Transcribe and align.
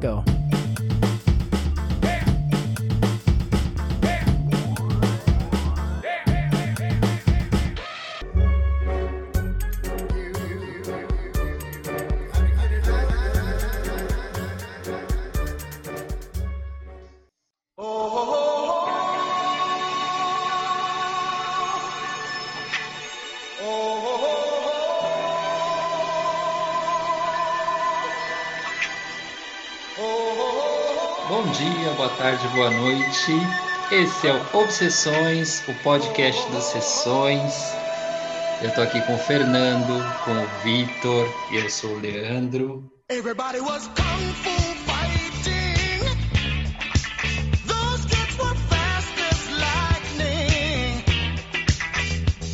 Go. 0.00 0.37
Tarde, 32.38 32.48
boa 32.54 32.70
noite. 32.70 33.32
Esse 33.90 34.28
é 34.28 34.32
o 34.32 34.58
Obsessões, 34.58 35.62
o 35.68 35.74
podcast 35.82 36.50
das 36.52 36.64
sessões. 36.64 37.72
Eu 38.62 38.72
tô 38.74 38.82
aqui 38.82 39.00
com 39.02 39.14
o 39.14 39.18
Fernando, 39.18 40.04
com 40.24 40.32
o 40.32 40.46
Vitor 40.62 41.26
e 41.50 41.56
eu 41.56 41.68
sou 41.68 41.90
o 41.90 41.98
Leandro. 41.98 42.90
Everybody 43.10 43.60
was 43.60 43.88
kung 43.88 44.32
fu 44.34 44.50
fighting. 44.84 46.04
Those 47.66 48.06
kids 48.06 48.38
were 48.38 48.54
fast 48.68 49.14
as 49.30 49.48
lightning. 49.58 51.02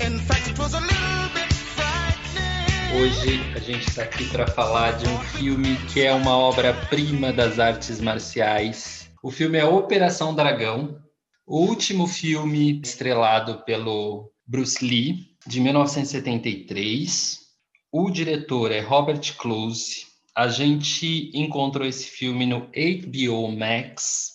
In 0.00 0.18
fact, 0.20 0.48
it 0.48 0.58
was 0.58 0.74
a 0.74 0.80
little 0.80 1.28
bit 1.34 1.52
frightening. 1.74 3.02
Hoje 3.02 3.40
a 3.56 3.58
gente 3.58 3.88
está 3.88 4.02
aqui 4.02 4.24
para 4.30 4.46
falar 4.46 4.92
de 4.92 5.08
um 5.08 5.18
filme 5.18 5.76
que 5.92 6.02
é 6.02 6.12
uma 6.12 6.36
obra-prima 6.36 7.32
das 7.32 7.58
artes 7.58 8.00
marciais. 8.00 8.93
O 9.24 9.30
filme 9.30 9.56
é 9.56 9.64
Operação 9.64 10.34
Dragão, 10.34 11.00
o 11.46 11.60
último 11.60 12.06
filme 12.06 12.78
estrelado 12.84 13.64
pelo 13.64 14.30
Bruce 14.46 14.84
Lee, 14.84 15.34
de 15.46 15.62
1973. 15.62 17.38
O 17.90 18.10
diretor 18.10 18.70
é 18.70 18.80
Robert 18.80 19.34
Close. 19.38 20.04
A 20.36 20.48
gente 20.48 21.30
encontrou 21.32 21.86
esse 21.86 22.04
filme 22.04 22.44
no 22.44 22.68
HBO 22.68 23.50
Max 23.50 24.32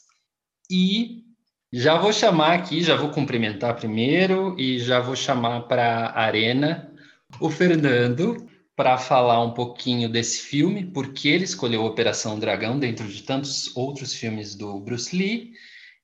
e 0.72 1.24
já 1.72 1.96
vou 2.00 2.12
chamar 2.12 2.54
aqui, 2.54 2.82
já 2.82 2.96
vou 2.96 3.12
cumprimentar 3.12 3.76
primeiro 3.76 4.60
e 4.60 4.80
já 4.80 5.00
vou 5.00 5.16
chamar 5.16 5.68
para 5.68 6.08
a 6.08 6.22
arena 6.24 6.92
o 7.40 7.52
Fernando 7.52 8.49
para 8.80 8.98
falar 8.98 9.42
um 9.42 9.54
pouquinho 9.54 10.08
desse 10.08 10.40
filme, 10.40 10.90
porque 10.90 11.28
ele 11.28 11.44
escolheu 11.44 11.84
Operação 11.84 12.40
Dragão 12.40 12.80
dentro 12.80 13.06
de 13.10 13.24
tantos 13.24 13.76
outros 13.76 14.14
filmes 14.14 14.56
do 14.56 14.80
Bruce 14.80 15.14
Lee 15.14 15.52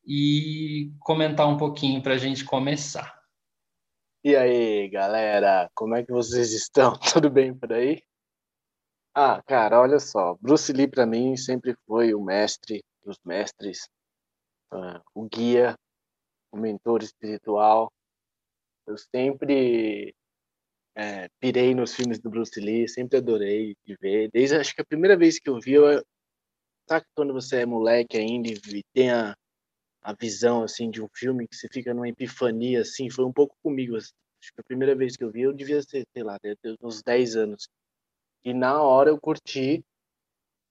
e 0.05 0.91
comentar 0.99 1.47
um 1.47 1.55
pouquinho 1.55 2.03
para 2.03 2.15
a 2.15 2.17
gente 2.17 2.43
começar. 2.43 3.17
E 4.25 4.35
aí, 4.35 4.89
galera, 4.89 5.71
como 5.73 5.95
é 5.95 6.03
que 6.03 6.11
vocês 6.11 6.51
estão? 6.51 6.99
Tudo 6.99 7.29
bem 7.29 7.57
por 7.57 7.71
aí? 7.71 8.03
Ah, 9.15 9.41
cara, 9.47 9.79
olha 9.79 9.97
só, 9.97 10.35
Bruce 10.41 10.73
Lee 10.73 10.89
para 10.89 11.05
mim 11.05 11.37
sempre 11.37 11.77
foi 11.87 12.13
o 12.13 12.21
mestre 12.21 12.83
dos 13.05 13.17
mestres, 13.23 13.87
ah, 14.73 15.01
o 15.13 15.29
guia, 15.29 15.79
o 16.51 16.57
mentor 16.57 17.01
espiritual. 17.03 17.89
Eu 18.85 18.97
sempre 18.97 20.13
é, 20.95 21.29
pirei 21.39 21.75
nos 21.75 21.93
filmes 21.93 22.19
do 22.19 22.29
Bruce 22.29 22.59
Lee, 22.59 22.87
sempre 22.87 23.17
adorei 23.17 23.75
de 23.85 23.95
ver. 23.99 24.29
Desde 24.31 24.55
acho 24.55 24.73
que 24.73 24.81
a 24.81 24.85
primeira 24.85 25.17
vez 25.17 25.39
que 25.39 25.49
eu 25.49 25.59
vi, 25.59 25.73
eu, 25.73 26.03
sabe 26.87 27.05
quando 27.15 27.33
você 27.33 27.57
é 27.61 27.65
moleque 27.65 28.17
ainda 28.17 28.49
e 28.49 28.83
tem 28.93 29.11
a, 29.11 29.35
a 30.01 30.13
visão 30.13 30.63
assim 30.63 30.89
de 30.89 31.01
um 31.01 31.09
filme 31.13 31.47
que 31.47 31.55
você 31.55 31.67
fica 31.71 31.93
numa 31.93 32.07
epifania 32.09 32.81
assim, 32.81 33.09
foi 33.09 33.25
um 33.25 33.33
pouco 33.33 33.55
comigo. 33.61 33.97
assim. 33.97 34.13
Acho 34.41 34.53
que 34.53 34.61
a 34.61 34.63
primeira 34.63 34.95
vez 34.95 35.17
que 35.17 35.23
eu 35.23 35.31
vi, 35.31 35.41
eu 35.41 35.53
devia 35.53 35.81
ser, 35.81 36.05
sei 36.13 36.23
lá, 36.23 36.37
uns 36.81 37.01
10 37.03 37.35
anos. 37.35 37.67
E 38.43 38.53
na 38.53 38.81
hora 38.81 39.09
eu 39.09 39.19
curti. 39.19 39.83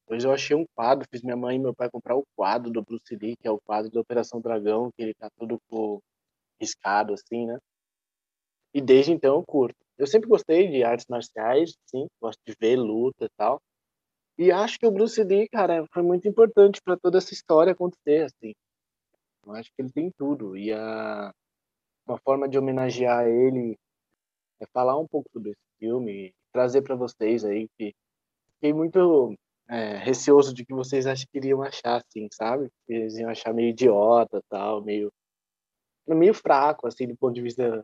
Depois 0.06 0.22
eu 0.22 0.32
achei 0.32 0.54
um 0.54 0.66
quadro, 0.74 1.08
fiz 1.10 1.22
minha 1.22 1.36
mãe 1.36 1.56
e 1.56 1.58
meu 1.58 1.74
pai 1.74 1.90
comprar 1.90 2.14
o 2.14 2.24
quadro 2.36 2.70
do 2.70 2.82
Bruce 2.82 3.16
Lee, 3.16 3.36
que 3.36 3.48
é 3.48 3.50
o 3.50 3.58
quadro 3.60 3.90
da 3.90 4.00
Operação 4.00 4.40
Dragão, 4.40 4.90
que 4.94 5.02
ele 5.02 5.14
tá 5.14 5.30
todo 5.36 5.58
riscado 6.60 7.14
assim, 7.14 7.46
né? 7.46 7.58
E 8.74 8.80
desde 8.80 9.12
então 9.12 9.36
eu 9.36 9.44
curto. 9.44 9.76
Eu 9.96 10.06
sempre 10.06 10.28
gostei 10.28 10.68
de 10.68 10.82
artes 10.82 11.06
marciais, 11.08 11.76
sim, 11.86 12.08
gosto 12.20 12.40
de 12.44 12.54
ver 12.60 12.76
luta 12.76 13.26
e 13.26 13.30
tal. 13.36 13.62
E 14.36 14.50
acho 14.50 14.78
que 14.78 14.86
o 14.86 14.90
Bruce 14.90 15.22
Lee, 15.22 15.48
cara, 15.48 15.86
foi 15.92 16.02
muito 16.02 16.26
importante 16.26 16.80
para 16.82 16.96
toda 16.96 17.18
essa 17.18 17.32
história 17.32 17.72
acontecer, 17.72 18.24
assim. 18.24 18.52
Eu 19.46 19.52
acho 19.52 19.70
que 19.70 19.82
ele 19.82 19.92
tem 19.92 20.10
tudo. 20.18 20.56
E 20.56 20.72
a 20.72 21.32
uma 22.06 22.18
forma 22.18 22.48
de 22.48 22.58
homenagear 22.58 23.26
ele 23.26 23.78
é 24.60 24.66
falar 24.72 24.98
um 24.98 25.06
pouco 25.06 25.30
sobre 25.32 25.52
esse 25.52 25.78
filme, 25.78 26.34
trazer 26.52 26.82
para 26.82 26.94
vocês 26.96 27.44
aí 27.44 27.68
que 27.78 27.94
fiquei 28.54 28.72
muito 28.72 29.34
é, 29.68 29.96
receoso 29.96 30.52
de 30.52 30.64
que 30.64 30.74
vocês 30.74 31.06
acham 31.06 31.26
que 31.30 31.38
iriam 31.38 31.62
achar, 31.62 31.96
assim, 31.96 32.28
sabe? 32.32 32.68
Que 32.86 32.94
eles 32.94 33.16
iam 33.16 33.30
achar 33.30 33.54
meio 33.54 33.70
idiota, 33.70 34.42
tal, 34.48 34.82
meio 34.82 35.12
meio 36.06 36.34
fraco, 36.34 36.86
assim, 36.86 37.06
do 37.08 37.16
ponto 37.16 37.34
de 37.34 37.40
vista 37.40 37.82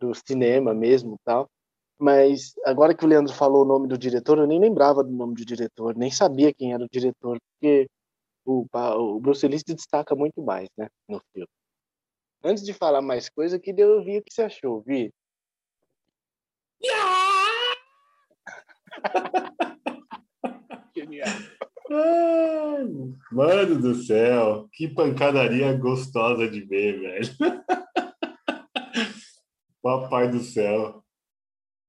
do 0.00 0.14
cinema 0.14 0.74
mesmo, 0.74 1.18
tal. 1.24 1.48
Mas 1.98 2.54
agora 2.64 2.94
que 2.94 3.04
o 3.04 3.08
Leandro 3.08 3.32
falou 3.32 3.62
o 3.62 3.66
nome 3.66 3.86
do 3.88 3.96
diretor, 3.96 4.38
eu 4.38 4.46
nem 4.46 4.60
lembrava 4.60 5.02
do 5.02 5.12
nome 5.12 5.34
do 5.34 5.44
diretor, 5.44 5.96
nem 5.96 6.10
sabia 6.10 6.52
quem 6.52 6.72
era 6.72 6.84
o 6.84 6.88
diretor, 6.90 7.38
porque 7.52 7.88
o, 8.44 8.66
o 8.72 9.20
Bruce 9.20 9.46
Lee 9.46 9.58
se 9.58 9.74
destaca 9.74 10.14
muito 10.14 10.42
mais, 10.42 10.68
né, 10.76 10.88
no 11.08 11.20
filme. 11.32 11.48
Antes 12.42 12.64
de 12.64 12.74
falar 12.74 13.00
mais 13.00 13.28
coisa, 13.30 13.56
eu 13.56 13.60
queria 13.60 13.88
ouvir 13.88 14.18
o 14.18 14.22
que 14.22 14.32
você 14.32 14.42
achou, 14.42 14.82
Vi. 14.82 15.12
Genial. 20.94 21.28
Mano 23.30 23.78
do 23.80 23.94
céu, 23.94 24.68
que 24.72 24.88
pancadaria 24.88 25.72
gostosa 25.74 26.48
de 26.48 26.60
ver, 26.62 27.00
velho. 27.00 27.28
Papai 29.84 30.30
do 30.30 30.40
céu. 30.40 31.04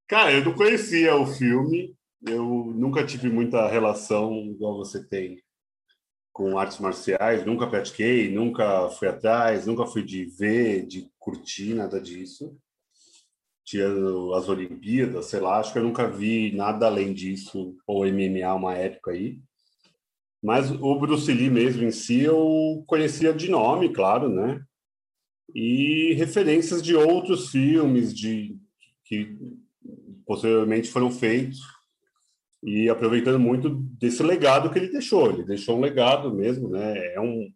Cara, 0.06 0.34
eu 0.34 0.44
não 0.44 0.54
conhecia 0.54 1.16
o 1.16 1.26
filme, 1.26 1.96
eu 2.28 2.44
nunca 2.76 3.06
tive 3.06 3.30
muita 3.30 3.70
relação 3.70 4.34
igual 4.48 4.76
você 4.76 5.02
tem 5.08 5.42
com 6.34 6.60
artes 6.60 6.78
marciais, 6.80 7.46
nunca 7.46 7.66
pratiquei, 7.66 8.30
nunca 8.30 8.90
fui 8.90 9.08
atrás, 9.08 9.66
nunca 9.66 9.86
fui 9.86 10.04
de 10.04 10.26
ver, 10.26 10.86
de 10.86 11.10
curtir, 11.18 11.74
nada 11.74 12.02
disso. 12.02 12.58
Tirando 13.64 14.34
as 14.34 14.50
Olimpíadas, 14.50 15.28
sei 15.28 15.40
lá, 15.40 15.62
acho 15.62 15.72
que 15.72 15.80
eu 15.80 15.84
nunca 15.84 16.06
vi 16.06 16.52
nada 16.52 16.88
além 16.88 17.14
disso, 17.14 17.78
ou 17.88 18.06
MMA 18.06 18.54
uma 18.54 18.74
época 18.76 19.12
aí. 19.12 19.40
Mas 20.44 20.70
o 20.70 21.00
Bruce 21.00 21.32
Lee 21.32 21.50
mesmo 21.50 21.84
em 21.84 21.92
si 21.92 22.24
eu 22.24 22.84
conhecia 22.86 23.34
de 23.34 23.50
nome, 23.50 23.94
claro, 23.94 24.28
né? 24.28 24.62
E 25.54 26.14
referências 26.14 26.82
de 26.82 26.96
outros 26.96 27.50
filmes 27.50 28.14
de 28.14 28.58
que 29.06 29.38
posteriormente 30.26 30.90
foram 30.90 31.12
feitos 31.12 31.60
e 32.64 32.90
aproveitando 32.90 33.40
muito 33.40 33.70
desse 33.70 34.24
legado 34.24 34.72
que 34.72 34.80
ele 34.80 34.92
deixou. 34.92 35.30
Ele 35.30 35.44
deixou 35.44 35.78
um 35.78 35.82
legado 35.82 36.34
mesmo, 36.34 36.70
né? 36.70 37.14
É 37.14 37.22
um 37.22 37.52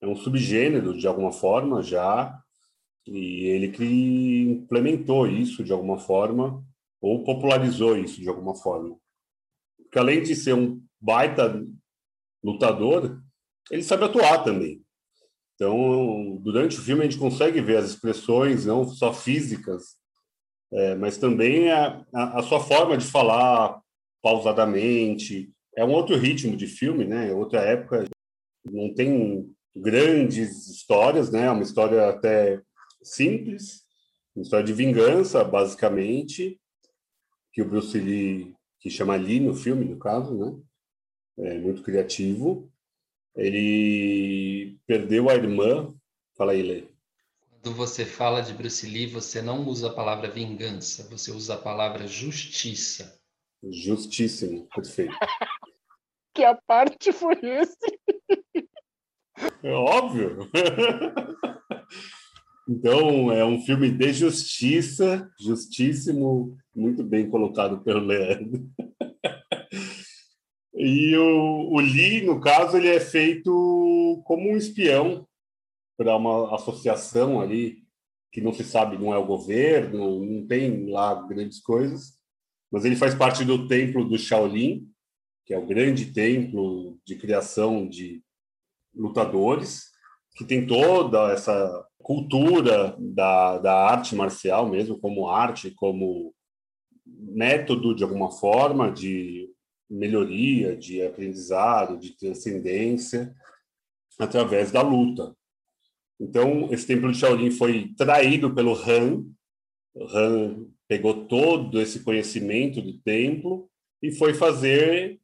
é 0.00 0.06
um 0.06 0.14
subgênero 0.14 0.96
de 0.96 1.06
alguma 1.06 1.32
forma 1.32 1.82
já 1.82 2.38
e 3.06 3.46
ele 3.46 3.70
que 3.70 4.42
implementou 4.42 5.26
isso 5.26 5.64
de 5.64 5.72
alguma 5.72 5.98
forma 5.98 6.62
ou 7.00 7.24
popularizou 7.24 7.96
isso 7.96 8.20
de 8.20 8.28
alguma 8.28 8.54
forma. 8.54 8.96
Porque 9.78 9.98
além 9.98 10.22
de 10.22 10.36
ser 10.36 10.54
um 10.54 10.82
baita 11.00 11.64
lutador, 12.42 13.22
ele 13.70 13.82
sabe 13.82 14.04
atuar 14.04 14.44
também. 14.44 14.83
Então, 15.54 16.36
durante 16.42 16.78
o 16.78 16.82
filme, 16.82 17.02
a 17.02 17.04
gente 17.04 17.18
consegue 17.18 17.60
ver 17.60 17.76
as 17.76 17.90
expressões, 17.90 18.66
não 18.66 18.86
só 18.88 19.12
físicas, 19.12 19.96
é, 20.72 20.94
mas 20.96 21.16
também 21.16 21.70
a, 21.70 22.04
a, 22.12 22.40
a 22.40 22.42
sua 22.42 22.60
forma 22.60 22.96
de 22.96 23.06
falar 23.06 23.80
pausadamente. 24.20 25.52
É 25.76 25.84
um 25.84 25.92
outro 25.92 26.16
ritmo 26.16 26.56
de 26.56 26.66
filme, 26.66 27.04
né? 27.04 27.30
É 27.30 27.32
outra 27.32 27.60
época. 27.60 28.04
Não 28.64 28.92
tem 28.94 29.54
grandes 29.76 30.68
histórias, 30.68 31.30
né? 31.30 31.44
É 31.44 31.50
uma 31.50 31.62
história 31.62 32.08
até 32.08 32.60
simples, 33.02 33.84
uma 34.34 34.42
história 34.42 34.64
de 34.64 34.72
vingança, 34.72 35.44
basicamente, 35.44 36.58
que 37.52 37.62
o 37.62 37.68
Bruce 37.68 37.98
Lee, 37.98 38.54
que 38.80 38.90
chama 38.90 39.14
Lee 39.14 39.38
no 39.38 39.54
filme, 39.54 39.84
no 39.84 39.98
caso, 39.98 40.36
né? 40.36 40.56
É 41.38 41.58
muito 41.58 41.82
criativo. 41.82 42.72
Ele 43.36 44.78
perdeu 44.86 45.28
a 45.28 45.34
irmã. 45.34 45.94
Fala 46.36 46.52
aí, 46.52 46.62
Lê. 46.62 46.84
Quando 47.50 47.74
você 47.74 48.04
fala 48.04 48.42
de 48.42 48.52
Bruce 48.52 48.86
Lee, 48.86 49.06
você 49.06 49.40
não 49.40 49.66
usa 49.66 49.88
a 49.88 49.94
palavra 49.94 50.30
vingança, 50.30 51.08
você 51.08 51.30
usa 51.30 51.54
a 51.54 51.58
palavra 51.58 52.06
justiça. 52.06 53.18
Justíssimo, 53.62 54.68
perfeito. 54.74 55.14
que 56.34 56.44
a 56.44 56.54
parte 56.66 57.12
foi 57.12 57.38
esse. 57.42 58.00
É 59.62 59.72
óbvio. 59.72 60.50
Então, 62.66 63.30
é 63.30 63.44
um 63.44 63.60
filme 63.60 63.90
de 63.90 64.10
justiça, 64.14 65.30
justíssimo, 65.38 66.56
muito 66.74 67.04
bem 67.04 67.28
colocado 67.28 67.82
pelo 67.82 68.00
Leandro. 68.00 68.66
E 70.84 71.16
o, 71.16 71.72
o 71.72 71.80
Lee, 71.80 72.20
no 72.20 72.38
caso, 72.38 72.76
ele 72.76 72.88
é 72.88 73.00
feito 73.00 74.22
como 74.26 74.50
um 74.50 74.56
espião 74.56 75.26
para 75.96 76.14
uma 76.14 76.54
associação 76.54 77.40
ali 77.40 77.84
que 78.30 78.42
não 78.42 78.52
se 78.52 78.64
sabe, 78.64 78.98
não 78.98 79.14
é 79.14 79.16
o 79.16 79.24
governo, 79.24 80.22
não 80.22 80.46
tem 80.46 80.90
lá 80.90 81.14
grandes 81.26 81.58
coisas, 81.60 82.18
mas 82.70 82.84
ele 82.84 82.96
faz 82.96 83.14
parte 83.14 83.46
do 83.46 83.66
templo 83.66 84.04
do 84.04 84.18
Shaolin, 84.18 84.86
que 85.46 85.54
é 85.54 85.58
o 85.58 85.66
grande 85.66 86.12
templo 86.12 86.98
de 87.06 87.14
criação 87.16 87.88
de 87.88 88.22
lutadores, 88.94 89.84
que 90.36 90.44
tem 90.44 90.66
toda 90.66 91.32
essa 91.32 91.86
cultura 91.96 92.94
da, 92.98 93.56
da 93.56 93.74
arte 93.88 94.14
marcial 94.14 94.68
mesmo, 94.68 94.98
como 94.98 95.30
arte, 95.30 95.70
como 95.70 96.34
método 97.06 97.94
de 97.94 98.02
alguma 98.02 98.30
forma 98.30 98.92
de 98.92 99.53
melhoria, 99.88 100.76
de 100.76 101.02
aprendizado, 101.02 101.98
de 101.98 102.16
transcendência, 102.16 103.34
através 104.18 104.70
da 104.70 104.82
luta. 104.82 105.34
Então, 106.18 106.72
esse 106.72 106.86
templo 106.86 107.10
de 107.10 107.18
Shaolin 107.18 107.50
foi 107.50 107.92
traído 107.96 108.54
pelo 108.54 108.74
Han. 108.74 109.24
Han 109.96 110.66
pegou 110.88 111.26
todo 111.26 111.80
esse 111.80 112.00
conhecimento 112.00 112.80
do 112.80 112.98
templo 112.98 113.68
e 114.02 114.12
foi 114.12 114.34
fazer 114.34 115.20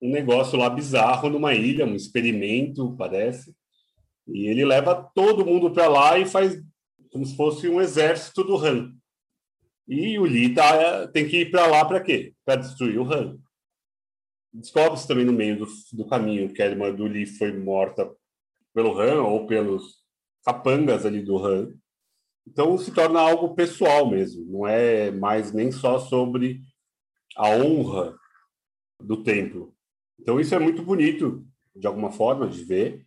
um 0.00 0.10
negócio 0.10 0.58
lá 0.58 0.68
bizarro 0.68 1.30
numa 1.30 1.54
ilha, 1.54 1.86
um 1.86 1.94
experimento, 1.94 2.94
parece. 2.96 3.54
E 4.26 4.46
ele 4.46 4.64
leva 4.64 4.94
todo 5.14 5.44
mundo 5.44 5.70
para 5.70 5.88
lá 5.88 6.18
e 6.18 6.26
faz 6.26 6.62
como 7.10 7.24
se 7.24 7.36
fosse 7.36 7.68
um 7.68 7.80
exército 7.80 8.42
do 8.42 8.56
Han. 8.56 8.92
E 9.86 10.18
o 10.18 10.26
Li 10.26 10.52
tá, 10.52 11.06
tem 11.08 11.28
que 11.28 11.42
ir 11.42 11.50
para 11.50 11.66
lá 11.66 11.84
para 11.84 12.00
quê? 12.00 12.34
Para 12.44 12.56
destruir 12.56 12.98
o 12.98 13.04
Han. 13.04 13.38
Descobre-se 14.54 15.08
também 15.08 15.24
no 15.24 15.32
meio 15.32 15.58
do, 15.58 15.66
do 15.92 16.06
caminho 16.06 16.52
que 16.52 16.62
a 16.62 16.66
irmã 16.66 16.94
do 16.94 17.08
Li 17.08 17.26
foi 17.26 17.52
morta 17.52 18.08
pelo 18.72 18.96
Han 19.00 19.22
ou 19.24 19.46
pelos 19.48 20.04
capangas 20.44 21.04
ali 21.04 21.22
do 21.22 21.44
Han. 21.44 21.74
Então 22.46 22.78
se 22.78 22.92
torna 22.92 23.18
algo 23.18 23.54
pessoal 23.56 24.08
mesmo, 24.08 24.44
não 24.44 24.66
é 24.66 25.10
mais 25.10 25.52
nem 25.52 25.72
só 25.72 25.98
sobre 25.98 26.60
a 27.36 27.48
honra 27.50 28.14
do 29.00 29.24
templo. 29.24 29.74
Então 30.20 30.38
isso 30.38 30.54
é 30.54 30.58
muito 30.58 30.82
bonito 30.82 31.44
de 31.74 31.86
alguma 31.86 32.12
forma 32.12 32.46
de 32.46 32.62
ver, 32.62 33.04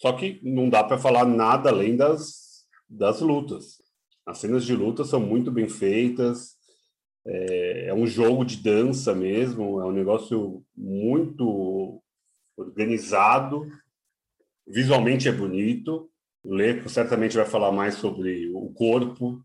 só 0.00 0.12
que 0.12 0.38
não 0.44 0.68
dá 0.68 0.84
para 0.84 0.98
falar 0.98 1.24
nada 1.24 1.70
além 1.70 1.96
das, 1.96 2.66
das 2.88 3.20
lutas. 3.20 3.82
As 4.24 4.38
cenas 4.38 4.64
de 4.64 4.76
luta 4.76 5.04
são 5.04 5.18
muito 5.18 5.50
bem 5.50 5.68
feitas, 5.68 6.53
é, 7.26 7.86
é 7.88 7.94
um 7.94 8.06
jogo 8.06 8.44
de 8.44 8.56
dança 8.58 9.14
mesmo, 9.14 9.80
é 9.80 9.84
um 9.84 9.92
negócio 9.92 10.64
muito 10.76 12.02
organizado, 12.56 13.66
visualmente 14.66 15.28
é 15.28 15.32
bonito. 15.32 16.10
O 16.42 16.54
Leco 16.54 16.88
certamente 16.88 17.36
vai 17.36 17.46
falar 17.46 17.72
mais 17.72 17.94
sobre 17.94 18.50
o 18.54 18.68
corpo 18.74 19.42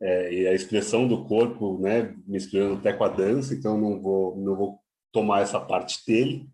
é, 0.00 0.32
e 0.32 0.46
a 0.46 0.54
expressão 0.54 1.06
do 1.06 1.24
corpo, 1.24 1.78
né, 1.78 2.14
misturando 2.26 2.74
até 2.74 2.92
com 2.92 3.04
a 3.04 3.08
dança, 3.08 3.54
então 3.54 3.78
não 3.78 4.00
vou, 4.00 4.36
não 4.36 4.56
vou 4.56 4.80
tomar 5.12 5.42
essa 5.42 5.60
parte 5.60 6.04
dele. 6.06 6.48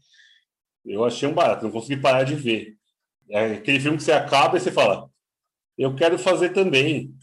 Eu 0.84 1.04
achei 1.04 1.28
um 1.28 1.34
barato, 1.34 1.64
não 1.64 1.70
consegui 1.70 2.00
parar 2.00 2.24
de 2.24 2.34
ver. 2.34 2.76
É 3.28 3.52
aquele 3.54 3.80
filme 3.80 3.98
que 3.98 4.04
você 4.04 4.12
acaba 4.12 4.56
e 4.56 4.60
você 4.60 4.72
fala, 4.72 5.10
eu 5.76 5.94
quero 5.94 6.18
fazer 6.18 6.50
também. 6.50 7.14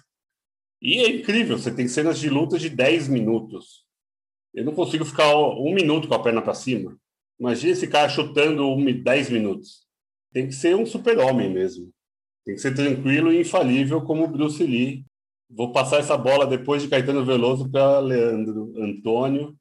E 0.83 1.00
é 1.00 1.09
incrível, 1.09 1.57
você 1.57 1.74
tem 1.74 1.88
cenas 1.88 2.19
de 2.19 2.30
luta 2.30 2.59
de 2.59 2.69
10 2.69 3.07
minutos. 3.07 3.85
Eu 4.53 4.65
não 4.65 4.74
consigo 4.75 5.06
ficar 5.06 5.33
um 5.33 5.74
minuto 5.74 6.09
com 6.09 6.13
a 6.13 6.21
perna 6.21 6.41
para 6.41 6.53
cima. 6.53 7.00
Imagina 7.39 7.71
esse 7.71 7.88
cara 7.88 8.09
chutando 8.09 8.68
um, 8.68 8.83
10 9.01 9.30
minutos. 9.30 9.88
Tem 10.33 10.45
que 10.45 10.53
ser 10.53 10.75
um 10.75 10.85
super-homem 10.85 11.50
mesmo. 11.50 11.89
Tem 12.45 12.53
que 12.53 12.62
ser 12.62 12.75
tranquilo 12.75 13.31
e 13.31 13.39
infalível 13.39 14.01
como 14.01 14.27
Bruce 14.27 14.62
Lee. 14.62 15.06
Vou 15.50 15.71
passar 15.71 16.00
essa 16.00 16.18
bola 16.18 16.45
depois 16.45 16.81
de 16.81 16.89
Caetano 16.89 17.24
Veloso 17.24 17.71
para 17.71 18.00
Leandro 18.00 18.74
Antônio. 18.77 19.56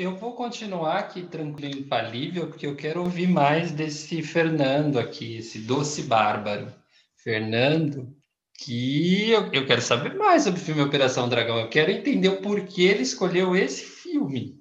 Eu 0.00 0.16
vou 0.16 0.34
continuar 0.34 0.98
aqui 0.98 1.22
tranquilo 1.22 1.76
e 1.76 1.80
infalível, 1.82 2.48
porque 2.48 2.66
eu 2.66 2.74
quero 2.74 3.02
ouvir 3.02 3.28
mais 3.28 3.70
desse 3.70 4.20
Fernando 4.20 4.98
aqui, 4.98 5.36
esse 5.36 5.60
doce 5.60 6.02
bárbaro. 6.02 6.74
Fernando, 7.16 8.12
que 8.58 9.30
eu, 9.30 9.52
eu 9.52 9.66
quero 9.66 9.82
saber 9.82 10.14
mais 10.14 10.44
sobre 10.44 10.60
o 10.60 10.62
filme 10.62 10.82
Operação 10.82 11.28
Dragão. 11.28 11.58
Eu 11.58 11.68
quero 11.68 11.90
entender 11.90 12.28
o 12.28 12.40
porquê 12.40 12.82
ele 12.82 13.02
escolheu 13.02 13.54
esse 13.54 13.84
filme. 13.84 14.58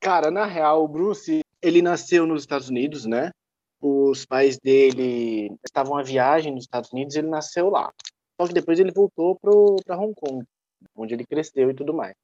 Cara, 0.00 0.30
na 0.30 0.44
real, 0.44 0.84
o 0.84 0.88
Bruce, 0.88 1.40
ele 1.62 1.80
nasceu 1.80 2.26
nos 2.26 2.42
Estados 2.42 2.68
Unidos, 2.68 3.06
né? 3.06 3.30
Os 3.80 4.24
pais 4.24 4.58
dele 4.58 5.54
estavam 5.64 5.96
a 5.96 6.02
viagem 6.02 6.52
nos 6.52 6.64
Estados 6.64 6.92
Unidos, 6.92 7.14
ele 7.14 7.28
nasceu 7.28 7.68
lá. 7.68 7.92
Só 8.40 8.48
que 8.48 8.54
depois 8.54 8.78
ele 8.78 8.92
voltou 8.92 9.38
para 9.40 9.98
Hong 9.98 10.14
Kong, 10.14 10.44
onde 10.96 11.14
ele 11.14 11.26
cresceu 11.26 11.70
e 11.70 11.74
tudo 11.74 11.94
mais. 11.94 12.14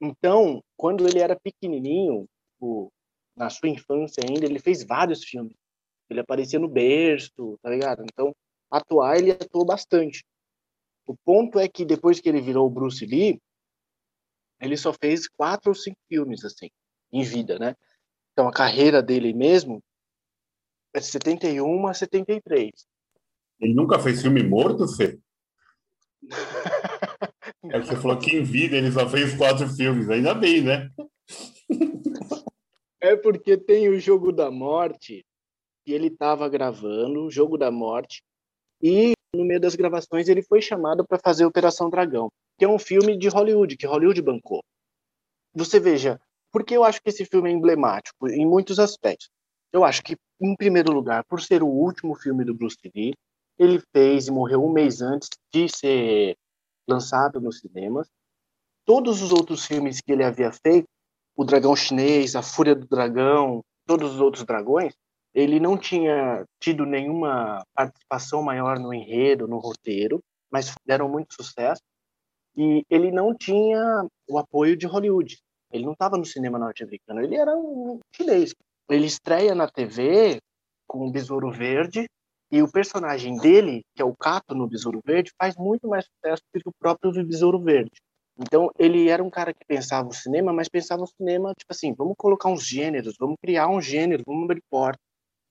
Então, 0.00 0.62
quando 0.76 1.06
ele 1.06 1.18
era 1.18 1.38
pequenininho, 1.38 2.26
o, 2.60 2.88
na 3.36 3.50
sua 3.50 3.68
infância 3.68 4.22
ainda, 4.26 4.44
ele 4.44 4.58
fez 4.58 4.82
vários 4.84 5.24
filmes. 5.24 5.54
Ele 6.08 6.20
aparecia 6.20 6.58
no 6.58 6.68
berço, 6.68 7.58
tá 7.62 7.70
ligado? 7.70 8.02
Então, 8.02 8.34
atuar 8.76 9.18
ele 9.18 9.30
atuou 9.30 9.64
bastante. 9.64 10.24
O 11.06 11.16
ponto 11.16 11.58
é 11.58 11.68
que 11.68 11.84
depois 11.84 12.20
que 12.20 12.28
ele 12.28 12.40
virou 12.40 12.66
o 12.66 12.70
Bruce 12.70 13.04
Lee, 13.04 13.40
ele 14.60 14.76
só 14.76 14.92
fez 14.92 15.28
quatro 15.28 15.70
ou 15.70 15.74
cinco 15.74 15.98
filmes 16.08 16.44
assim 16.44 16.70
em 17.12 17.22
vida, 17.22 17.58
né? 17.58 17.76
Então 18.32 18.48
a 18.48 18.52
carreira 18.52 19.02
dele 19.02 19.32
mesmo 19.32 19.82
é 20.94 21.00
de 21.00 21.06
71 21.06 21.86
a 21.86 21.94
73. 21.94 22.70
Ele 23.60 23.74
nunca 23.74 23.98
fez 23.98 24.22
filme 24.22 24.42
morto, 24.42 24.88
Fê? 24.88 25.18
É 27.70 27.80
que 27.80 27.86
você 27.86 27.96
falou 27.96 28.18
que 28.18 28.36
em 28.36 28.42
vida 28.42 28.76
ele 28.76 28.92
só 28.92 29.08
fez 29.08 29.34
quatro 29.36 29.66
filmes, 29.68 30.10
ainda 30.10 30.34
bem, 30.34 30.62
né? 30.62 30.90
É 33.00 33.16
porque 33.16 33.56
tem 33.56 33.88
o 33.88 33.98
Jogo 33.98 34.32
da 34.32 34.50
Morte, 34.50 35.24
e 35.86 35.92
ele 35.92 36.08
estava 36.08 36.48
gravando 36.48 37.24
o 37.24 37.30
Jogo 37.30 37.56
da 37.56 37.70
Morte, 37.70 38.22
e 38.84 39.14
no 39.34 39.46
meio 39.46 39.58
das 39.58 39.74
gravações 39.74 40.28
ele 40.28 40.42
foi 40.42 40.60
chamado 40.60 41.06
para 41.06 41.18
fazer 41.18 41.46
Operação 41.46 41.88
Dragão, 41.88 42.28
que 42.58 42.66
é 42.66 42.68
um 42.68 42.78
filme 42.78 43.16
de 43.16 43.28
Hollywood, 43.28 43.78
que 43.78 43.86
Hollywood 43.86 44.20
bancou. 44.20 44.62
Você 45.54 45.80
veja, 45.80 46.20
porque 46.52 46.76
eu 46.76 46.84
acho 46.84 47.00
que 47.00 47.08
esse 47.08 47.24
filme 47.24 47.48
é 47.48 47.52
emblemático 47.54 48.28
em 48.28 48.46
muitos 48.46 48.78
aspectos. 48.78 49.30
Eu 49.72 49.84
acho 49.84 50.02
que, 50.02 50.16
em 50.40 50.54
primeiro 50.54 50.92
lugar, 50.92 51.24
por 51.24 51.40
ser 51.40 51.62
o 51.62 51.66
último 51.66 52.14
filme 52.14 52.44
do 52.44 52.54
Bruce 52.54 52.76
Lee, 52.94 53.14
ele 53.58 53.82
fez 53.92 54.28
e 54.28 54.30
morreu 54.30 54.62
um 54.62 54.70
mês 54.70 55.00
antes 55.00 55.30
de 55.52 55.66
ser 55.68 56.36
lançado 56.86 57.40
nos 57.40 57.60
cinemas. 57.60 58.06
Todos 58.84 59.22
os 59.22 59.32
outros 59.32 59.64
filmes 59.64 60.00
que 60.00 60.12
ele 60.12 60.22
havia 60.22 60.52
feito, 60.52 60.86
O 61.34 61.44
Dragão 61.44 61.74
Chinês, 61.74 62.36
A 62.36 62.42
Fúria 62.42 62.74
do 62.74 62.86
Dragão, 62.86 63.62
todos 63.86 64.12
os 64.14 64.20
outros 64.20 64.44
dragões, 64.44 64.94
ele 65.34 65.58
não 65.58 65.76
tinha 65.76 66.44
tido 66.60 66.86
nenhuma 66.86 67.62
participação 67.74 68.42
maior 68.42 68.78
no 68.78 68.94
enredo, 68.94 69.48
no 69.48 69.58
roteiro, 69.58 70.20
mas 70.50 70.72
deram 70.86 71.08
muito 71.08 71.34
sucesso. 71.34 71.82
E 72.56 72.84
ele 72.88 73.10
não 73.10 73.34
tinha 73.34 74.06
o 74.28 74.38
apoio 74.38 74.76
de 74.76 74.86
Hollywood. 74.86 75.36
Ele 75.72 75.84
não 75.84 75.92
estava 75.92 76.16
no 76.16 76.24
cinema 76.24 76.56
norte-americano, 76.56 77.20
ele 77.20 77.34
era 77.34 77.56
um 77.56 77.98
chinês. 78.14 78.54
Ele 78.88 79.06
estreia 79.06 79.54
na 79.54 79.68
TV 79.68 80.38
com 80.86 81.08
o 81.08 81.10
Besouro 81.10 81.50
Verde 81.50 82.06
e 82.52 82.62
o 82.62 82.70
personagem 82.70 83.36
dele, 83.36 83.82
que 83.96 84.02
é 84.02 84.04
o 84.04 84.14
Cato 84.14 84.54
no 84.54 84.68
Besouro 84.68 85.00
Verde, 85.04 85.32
faz 85.36 85.56
muito 85.56 85.88
mais 85.88 86.04
sucesso 86.04 86.42
do 86.54 86.60
que 86.60 86.68
o 86.68 86.72
próprio 86.78 87.12
Besouro 87.26 87.58
Verde. 87.58 87.90
Então, 88.38 88.70
ele 88.78 89.08
era 89.08 89.22
um 89.22 89.30
cara 89.30 89.52
que 89.52 89.64
pensava 89.66 90.08
o 90.08 90.12
cinema, 90.12 90.52
mas 90.52 90.68
pensava 90.68 91.02
o 91.02 91.06
cinema, 91.06 91.52
tipo 91.58 91.72
assim, 91.72 91.92
vamos 91.92 92.14
colocar 92.16 92.48
uns 92.48 92.64
gêneros, 92.64 93.16
vamos 93.18 93.36
criar 93.40 93.68
um 93.68 93.80
gênero, 93.80 94.22
vamos 94.24 94.44
abrir 94.44 94.62
porta. 94.70 95.00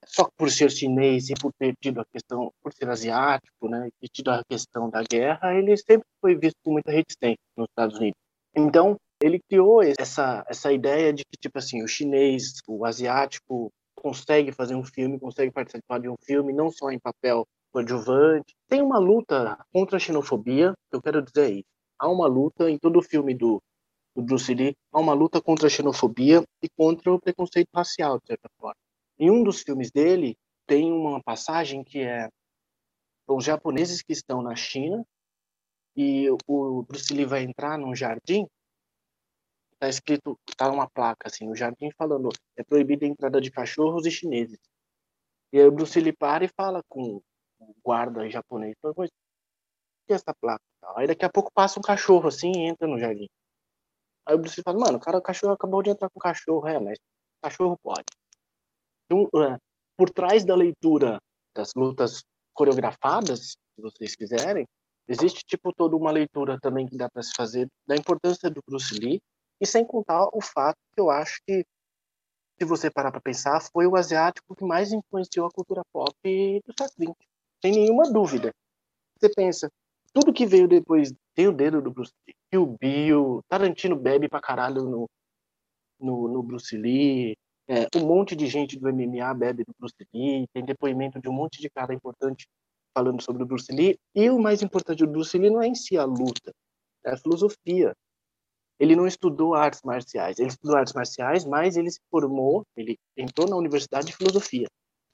Só 0.07 0.25
que 0.25 0.31
por 0.38 0.50
ser 0.50 0.72
chinês 0.72 1.29
e 1.29 1.33
por 1.33 1.51
ter 1.53 1.74
tido 1.81 2.01
a 2.01 2.05
questão, 2.05 2.51
por 2.62 2.74
ser 2.74 2.89
asiático, 2.89 3.67
né, 3.69 3.89
e 4.01 4.07
tido 4.07 4.29
a 4.29 4.43
questão 4.50 4.89
da 4.89 5.03
guerra, 5.03 5.53
ele 5.55 5.75
sempre 5.77 6.07
foi 6.22 6.36
visto 6.36 6.57
com 6.63 6.74
muita 6.74 6.91
resistência 6.91 7.38
nos 7.57 7.67
Estados 7.69 7.98
Unidos. 7.98 8.17
Então, 8.55 8.98
ele 9.22 9.39
criou 9.50 9.81
essa, 9.81 10.45
essa 10.48 10.72
ideia 10.72 11.13
de 11.13 11.24
que, 11.24 11.38
tipo 11.39 11.57
assim, 11.57 11.81
o 11.83 11.88
chinês, 11.88 12.53
o 12.67 12.86
asiático, 12.86 13.72
consegue 13.95 14.51
fazer 14.51 14.75
um 14.75 14.83
filme, 14.83 15.19
consegue 15.19 15.51
participar 15.51 16.00
de 16.00 16.10
um 16.10 16.15
filme, 16.25 16.51
não 16.51 16.69
só 16.69 16.91
em 16.91 17.00
papel 17.00 17.45
coadjuvante. 17.72 18.53
Tem 18.67 18.81
uma 18.81 19.00
luta 19.00 19.57
contra 19.72 19.98
a 19.98 20.00
xenofobia, 20.00 20.74
eu 20.91 21.01
quero 21.01 21.22
dizer 21.22 21.51
isso. 21.51 21.69
Há 21.98 22.10
uma 22.10 22.27
luta 22.27 22.69
em 22.69 22.77
todo 22.77 23.00
o 23.00 23.01
filme 23.01 23.33
do, 23.33 23.62
do 24.15 24.22
Bruce 24.22 24.53
Lee 24.53 24.75
a 24.91 25.00
uma 25.00 25.13
luta 25.13 25.41
contra 25.41 25.67
a 25.67 25.69
xenofobia 25.69 26.43
e 26.62 26.67
contra 26.77 27.13
o 27.13 27.19
preconceito 27.19 27.69
racial, 27.74 28.19
de 28.19 28.27
certa 28.27 28.50
forma. 28.60 28.75
Em 29.24 29.32
um 29.32 29.42
dos 29.42 29.62
filmes 29.62 29.89
dele, 29.89 30.38
tem 30.68 30.92
uma 30.92 31.24
passagem 31.24 31.82
que 31.82 32.01
é 32.01 32.27
os 33.25 33.46
japoneses 33.46 34.01
que 34.01 34.12
estão 34.12 34.42
na 34.42 34.53
China 34.53 35.01
e 35.96 36.30
o 36.46 36.84
Bruce 36.84 37.13
Lee 37.13 37.24
vai 37.24 37.42
entrar 37.42 37.77
num 37.77 37.96
jardim, 37.96 38.46
tá 39.80 39.88
escrito, 39.88 40.38
tá 40.58 40.70
uma 40.70 40.89
placa 40.89 41.30
assim 41.30 41.48
no 41.48 41.56
jardim 41.56 41.89
falando 41.98 42.27
é 42.58 42.65
proibida 42.65 43.06
a 43.06 43.08
entrada 43.08 43.39
de 43.39 43.50
cachorros 43.50 44.06
e 44.06 44.12
chineses. 44.12 44.60
E 45.53 45.58
aí 45.58 45.65
o 45.65 45.72
Bruce 45.72 45.98
Lee 45.98 46.12
para 46.12 46.44
e 46.44 46.50
fala 46.50 46.84
com 46.89 47.22
o 47.60 47.75
guarda 47.82 48.30
japonês, 48.30 48.75
mas 48.84 49.08
o 49.08 49.13
que 50.06 50.12
é 50.12 50.15
essa 50.15 50.36
placa? 50.36 50.65
Aí 50.98 51.08
daqui 51.08 51.24
a 51.24 51.30
pouco 51.30 51.50
passa 51.53 51.80
um 51.80 51.82
cachorro 51.82 52.27
assim 52.27 52.51
e 52.51 52.68
entra 52.68 52.89
no 52.89 53.00
jardim. 53.00 53.30
Aí 54.25 54.36
o 54.36 54.38
Bruce 54.38 54.58
Lee 54.58 54.63
fala, 54.65 54.80
mano, 54.80 54.98
o 54.98 55.01
cara, 55.01 55.18
o 55.18 55.22
cachorro 55.22 55.53
acabou 55.53 55.82
de 55.82 55.92
entrar 55.92 56.10
com 56.10 56.20
o 56.20 56.22
cachorro, 56.22 56.68
é, 56.68 56.77
mas 56.77 57.00
cachorro 57.42 57.80
pode. 57.82 58.03
Então, 59.13 59.24
uh, 59.25 59.58
por 59.96 60.10
trás 60.10 60.43
da 60.43 60.55
leitura 60.55 61.20
das 61.55 61.72
lutas 61.75 62.24
coreografadas, 62.51 63.51
se 63.51 63.82
vocês 63.82 64.15
quiserem, 64.15 64.65
existe 65.08 65.43
tipo 65.46 65.72
toda 65.72 65.96
uma 65.96 66.10
leitura 66.10 66.60
também 66.60 66.88
que 66.88 66.98
dá 66.98 67.08
para 67.10 67.22
se 67.22 67.32
fazer 67.36 67.67
da 67.88 67.96
importância 67.96 68.50
do 68.50 68.60
Bruce 68.67 68.93
Lee 68.96 69.22
e 69.62 69.67
sem 69.67 69.86
contar 69.86 70.29
o 70.34 70.41
fato 70.41 70.77
que 70.93 71.00
eu 71.00 71.12
acho 71.12 71.39
que 71.48 71.63
se 72.60 72.65
você 72.65 72.89
parar 72.89 73.12
para 73.12 73.22
pensar 73.22 73.62
foi 73.72 73.86
o 73.86 73.96
asiático 73.96 74.55
que 74.55 74.65
mais 74.65 74.91
influenciou 74.91 75.46
a 75.46 75.51
cultura 75.51 75.84
pop 75.93 76.15
do 76.24 76.74
século 76.77 77.13
XX, 77.13 77.27
sem 77.62 77.72
nenhuma 77.72 78.12
dúvida. 78.12 78.51
Você 79.20 79.29
pensa, 79.29 79.70
tudo 80.12 80.34
que 80.34 80.46
veio 80.46 80.67
depois 80.67 81.13
tem 81.36 81.48
o 81.48 81.53
dedo 81.53 81.82
do 81.82 81.91
Bruce 81.91 82.13
Lee, 82.27 82.60
o 82.60 82.65
Bill, 82.65 83.41
Tarantino 83.48 83.96
bebe 83.96 84.27
pra 84.27 84.41
caralho 84.41 84.84
no, 84.84 85.10
no, 86.00 86.27
no 86.27 86.43
Bruce 86.43 86.75
Lee, 86.75 87.36
é, 87.67 87.88
um 87.98 88.05
monte 88.05 88.36
de 88.36 88.48
gente 88.48 88.77
do 88.77 88.91
MMA 88.91 89.34
bebe 89.34 89.63
do 89.63 89.74
Bruce 89.79 89.96
Lee, 90.13 90.48
tem 90.53 90.65
depoimento 90.65 91.20
de 91.20 91.29
um 91.29 91.34
monte 91.34 91.62
de 91.62 91.70
cara 91.70 91.93
importante 91.93 92.48
falando 92.93 93.22
sobre 93.22 93.43
o 93.43 93.46
Bruce 93.46 93.72
Lee. 93.72 93.98
E 94.13 94.29
o 94.29 94.39
mais 94.39 94.62
importante 94.62 95.00
do 95.00 95.12
Bruce 95.12 95.38
Lee 95.38 95.50
não 95.50 95.62
é 95.62 95.67
em 95.67 95.75
si 95.75 95.98
a 95.98 96.03
luta, 96.03 96.53
é 97.05 97.12
a 97.12 97.17
filosofia. 97.17 97.93
Ele 98.79 98.96
não 98.96 99.08
estudou 99.08 99.53
artes 99.53 99.82
marciais, 99.84 100.39
ele 100.39 100.50
estudou 100.50 100.75
artes 100.75 100.93
marciais, 100.93 101.46
mas 101.46 101.77
ele 101.77 101.89
se 101.89 102.00
formou, 102.10 102.63
ele 102.75 102.98
entrou 103.15 103.48
na 103.48 103.55
universidade 103.55 104.08
de 104.08 104.15
filosofia. 104.15 104.67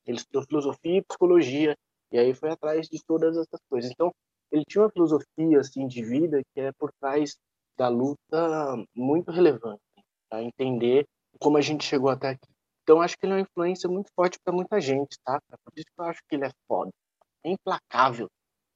Ele 0.05 0.17
estudou 0.17 0.43
filosofia 0.43 0.97
e 0.97 1.03
psicologia, 1.03 1.75
e 2.11 2.17
aí 2.17 2.33
foi 2.33 2.49
atrás 2.49 2.87
de 2.87 2.99
todas 3.05 3.37
essas 3.37 3.59
coisas. 3.69 3.91
Então, 3.91 4.11
ele 4.51 4.63
tinha 4.67 4.83
uma 4.83 4.89
filosofia 4.89 5.59
assim 5.59 5.87
de 5.87 6.03
vida 6.03 6.41
que 6.53 6.61
é 6.61 6.71
por 6.71 6.91
trás 6.99 7.37
da 7.77 7.87
luta 7.87 8.75
muito 8.95 9.31
relevante 9.31 9.81
para 10.27 10.41
entender 10.43 11.05
como 11.39 11.57
a 11.57 11.61
gente 11.61 11.83
chegou 11.85 12.09
até 12.09 12.29
aqui. 12.29 12.49
Então 12.83 13.01
acho 13.01 13.17
que 13.17 13.25
ele 13.25 13.33
é 13.33 13.35
uma 13.37 13.41
influência 13.41 13.89
muito 13.89 14.11
forte 14.15 14.39
para 14.43 14.53
muita 14.53 14.81
gente, 14.81 15.17
tá? 15.23 15.39
Por 15.63 15.73
isso 15.75 15.85
que 15.85 16.01
eu 16.01 16.05
acho 16.05 16.21
que 16.27 16.35
ele 16.35 16.45
é 16.45 16.51
foda. 16.67 16.91
É 17.43 17.51
implacável. 17.51 18.29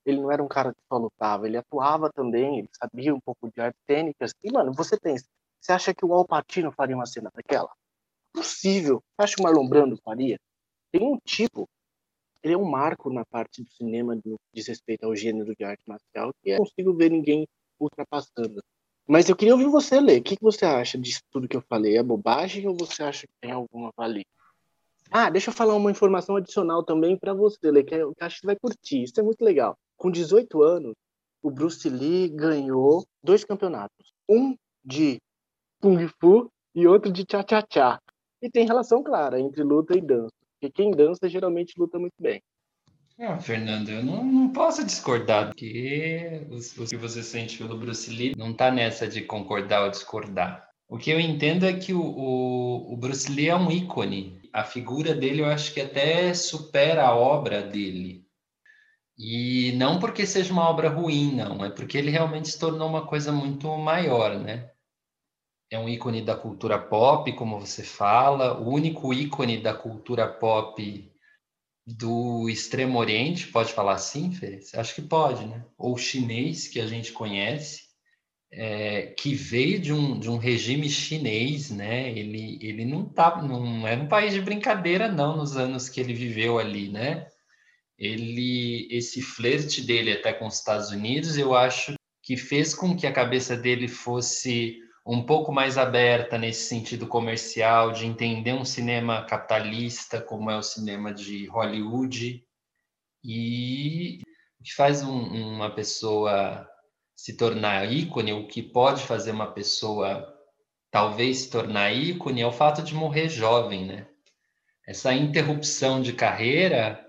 Ele 0.06 0.22
não 0.22 0.32
era 0.32 0.44
um 0.44 0.48
cara 0.48 0.74
que 0.74 0.82
só 0.88 0.98
lutava, 0.98 1.48
ele 1.48 1.58
atuava 1.58 2.12
também, 2.12 2.60
ele 2.60 2.70
sabia 2.78 3.16
um 3.16 3.20
pouco 3.22 3.50
de 3.50 3.62
artes 3.62 3.82
cênicas. 3.90 4.32
E, 4.44 4.52
mano, 4.52 4.74
você 4.74 5.00
pensa, 5.00 5.26
você 5.60 5.72
acha 5.72 5.94
que 5.94 6.06
o 6.06 6.14
Al 6.14 6.28
Pacino 6.28 6.72
faria 6.72 6.96
uma 6.96 7.06
cena 7.06 7.32
daquela? 7.34 7.72
Possível. 8.34 9.02
Você 9.16 9.24
acha 9.24 9.36
que 9.36 9.42
o 9.42 9.46
Marlon 9.46 9.68
Brando 9.68 9.98
faria? 10.04 10.38
Tem 10.92 11.02
um 11.02 11.18
tipo, 11.26 11.68
ele 12.44 12.54
é 12.54 12.58
um 12.58 12.70
marco 12.70 13.12
na 13.12 13.26
parte 13.26 13.64
do 13.64 13.70
cinema 13.72 14.14
no 14.16 14.22
que 14.22 14.38
diz 14.54 14.68
respeito 14.68 15.06
ao 15.06 15.16
gênero 15.16 15.56
de 15.56 15.64
arte 15.64 15.84
marcial 15.88 16.34
que 16.42 16.50
eu 16.50 16.58
não 16.58 16.66
consigo 16.66 16.94
ver 16.94 17.10
ninguém 17.10 17.48
ultrapassando. 17.80 18.62
Mas 19.08 19.28
eu 19.28 19.36
queria 19.36 19.54
ouvir 19.54 19.68
você 19.68 20.00
ler. 20.00 20.20
O 20.20 20.24
que, 20.24 20.38
você 20.42 20.66
acha 20.66 20.98
disso 20.98 21.22
tudo 21.30 21.48
que 21.48 21.58
eu 21.58 21.62
falei? 21.62 21.98
É 21.98 22.04
bobagem 22.04 22.68
ou 22.68 22.76
você 22.76 23.04
acha 23.04 23.28
que 23.28 23.34
tem 23.42 23.52
alguma 23.52 23.92
valia? 23.98 24.26
Ah, 25.12 25.30
deixa 25.30 25.50
eu 25.50 25.54
falar 25.54 25.76
uma 25.76 25.92
informação 25.92 26.38
adicional 26.38 26.84
também 26.84 27.18
para 27.18 27.34
você, 27.34 27.70
Lê, 27.70 27.84
que 27.84 27.94
eu 27.94 28.14
acho 28.20 28.40
que 28.40 28.48
vai 28.48 28.56
curtir. 28.56 29.04
Isso 29.04 29.20
é 29.20 29.24
muito 29.24 29.44
legal. 29.44 29.78
Com 29.98 30.10
18 30.10 30.64
anos, 30.64 30.96
o 31.42 31.52
Bruce 31.52 31.88
Lee 31.88 32.30
ganhou 32.30 33.06
dois 33.22 33.44
campeonatos. 33.44 34.14
Um 34.28 34.56
de 34.84 35.20
Kung 35.82 36.08
Fu 36.20 36.50
e 36.74 36.88
outro 36.88 37.12
de 37.12 37.26
Cha-Cha-Cha. 37.30 38.00
E 38.42 38.50
tem 38.50 38.66
relação 38.66 39.04
clara 39.04 39.40
entre 39.40 39.64
luta 39.64 39.96
e 39.98 40.02
dança. 40.02 40.34
Porque 40.54 40.72
quem 40.72 40.92
dança 40.92 41.30
geralmente 41.30 41.78
luta 41.78 42.00
muito 42.00 42.16
bem. 42.20 42.42
Ah, 43.26 43.40
Fernando, 43.40 43.88
eu 43.88 44.04
não, 44.04 44.22
não 44.22 44.50
posso 44.52 44.84
discordar, 44.84 45.48
porque 45.48 46.46
o, 46.50 46.84
o 46.84 46.86
que 46.86 46.98
você 46.98 47.24
sente 47.24 47.58
pelo 47.58 47.78
Bruce 47.78 48.12
Lee 48.12 48.36
não 48.36 48.54
tá 48.54 48.70
nessa 48.70 49.08
de 49.08 49.22
concordar 49.22 49.84
ou 49.84 49.90
discordar. 49.90 50.70
O 50.90 50.98
que 50.98 51.10
eu 51.10 51.22
entendo 51.22 51.66
é 51.66 51.72
que 51.72 51.94
o, 51.94 52.02
o, 52.02 52.94
o 52.94 52.98
Bruce 52.98 53.32
Lee 53.32 53.48
é 53.48 53.56
um 53.56 53.72
ícone. 53.72 54.42
A 54.52 54.66
figura 54.66 55.16
dele 55.16 55.42
eu 55.42 55.46
acho 55.46 55.74
que 55.74 55.80
até 55.80 56.34
supera 56.34 57.06
a 57.08 57.16
obra 57.16 57.62
dele. 57.62 58.28
E 59.18 59.72
não 59.78 60.02
porque 60.02 60.26
seja 60.26 60.52
uma 60.52 60.70
obra 60.70 60.90
ruim, 60.90 61.34
não. 61.34 61.64
É 61.64 61.70
porque 61.70 61.98
ele 61.98 62.12
realmente 62.12 62.50
se 62.50 62.60
tornou 62.60 62.90
uma 62.90 63.08
coisa 63.08 63.32
muito 63.32 63.70
maior, 63.78 64.38
né? 64.38 64.70
É 65.72 65.80
um 65.80 65.88
ícone 65.88 66.22
da 66.22 66.36
cultura 66.36 66.78
pop, 66.78 67.32
como 67.34 67.58
você 67.58 67.84
fala, 67.84 68.60
o 68.60 68.70
único 68.70 69.14
ícone 69.14 69.62
da 69.62 69.74
cultura 69.74 70.28
pop 70.28 71.13
do 71.86 72.50
Extremo 72.50 72.98
Oriente, 72.98 73.48
pode 73.48 73.74
falar 73.74 73.94
assim, 73.94 74.32
Fê? 74.32 74.60
Acho 74.76 74.96
que 74.96 75.02
pode, 75.02 75.46
né? 75.46 75.66
Ou 75.78 75.98
chinês, 75.98 76.68
que 76.68 76.80
a 76.80 76.88
gente 76.88 77.12
conhece, 77.12 77.84
é, 78.52 79.08
que 79.08 79.34
veio 79.34 79.80
de 79.80 79.92
um, 79.92 80.20
de 80.20 80.30
um 80.30 80.38
regime 80.38 80.90
chinês, 80.90 81.70
né? 81.70 82.10
Ele, 82.18 82.58
ele 82.62 82.86
não, 82.86 83.06
tá, 83.06 83.42
não 83.42 83.86
era 83.88 84.02
um 84.02 84.08
país 84.08 84.34
de 84.34 84.42
brincadeira, 84.42 85.12
não, 85.12 85.38
nos 85.38 85.58
anos 85.58 85.90
que 85.90 86.00
ele 86.00 86.14
viveu 86.14 86.60
ali, 86.60 86.90
né? 86.90 87.28
Ele, 87.98 88.88
esse 88.92 89.22
flerte 89.22 89.82
dele 89.82 90.14
até 90.14 90.34
com 90.34 90.48
os 90.48 90.56
Estados 90.56 90.90
Unidos, 90.90 91.38
eu 91.38 91.56
acho 91.56 91.94
que 92.22 92.38
fez 92.38 92.74
com 92.74 92.96
que 92.96 93.06
a 93.06 93.12
cabeça 93.14 93.58
dele 93.58 93.88
fosse 93.88 94.78
um 95.06 95.26
pouco 95.26 95.52
mais 95.52 95.78
aberta 95.78 96.38
nesse 96.38 96.68
sentido 96.68 97.08
comercial, 97.08 97.92
de 97.92 98.06
entender 98.06 98.54
um 98.54 98.64
cinema 98.64 99.26
capitalista, 99.26 100.22
como 100.22 100.50
é 100.50 100.58
o 100.58 100.64
cinema 100.64 101.14
de 101.14 101.46
Hollywood, 101.48 102.46
e 103.24 104.22
o 104.60 104.64
que 104.64 104.74
faz 104.74 105.04
um, 105.04 105.56
uma 105.56 105.70
pessoa 105.70 106.68
se 107.16 107.36
tornar 107.36 107.92
ícone, 107.92 108.34
o 108.34 108.48
que 108.48 108.62
pode 108.62 109.04
fazer 109.04 109.32
uma 109.32 109.52
pessoa 109.52 110.30
talvez 110.92 111.40
se 111.40 111.50
tornar 111.50 111.92
ícone 111.92 112.42
é 112.42 112.48
o 112.48 112.52
fato 112.52 112.82
de 112.82 112.94
morrer 112.94 113.28
jovem, 113.28 113.86
né? 113.86 114.08
Essa 114.88 115.14
interrupção 115.14 116.02
de 116.02 116.14
carreira, 116.14 117.04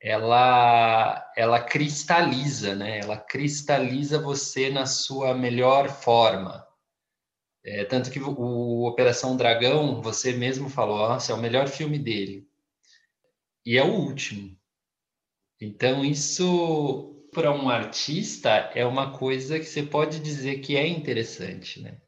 ela 0.00 1.30
ela 1.36 1.60
cristaliza, 1.60 2.74
né? 2.74 3.00
Ela 3.00 3.16
cristaliza 3.16 4.20
você 4.20 4.70
na 4.70 4.86
sua 4.86 5.34
melhor 5.34 5.88
forma. 5.88 6.66
É, 7.64 7.84
tanto 7.84 8.10
que 8.10 8.18
o 8.20 8.86
Operação 8.86 9.36
Dragão, 9.36 10.00
você 10.00 10.32
mesmo 10.32 10.68
falou, 10.68 11.06
é 11.12 11.34
o 11.34 11.38
melhor 11.38 11.68
filme 11.68 11.98
dele. 11.98 12.46
E 13.64 13.76
é 13.76 13.84
o 13.84 13.92
último. 13.92 14.56
Então, 15.60 16.04
isso, 16.04 17.28
para 17.32 17.52
um 17.52 17.68
artista, 17.68 18.50
é 18.74 18.84
uma 18.86 19.12
coisa 19.18 19.58
que 19.58 19.66
você 19.66 19.82
pode 19.82 20.18
dizer 20.20 20.60
que 20.60 20.76
é 20.76 20.86
interessante, 20.86 21.80
né? 21.82 22.00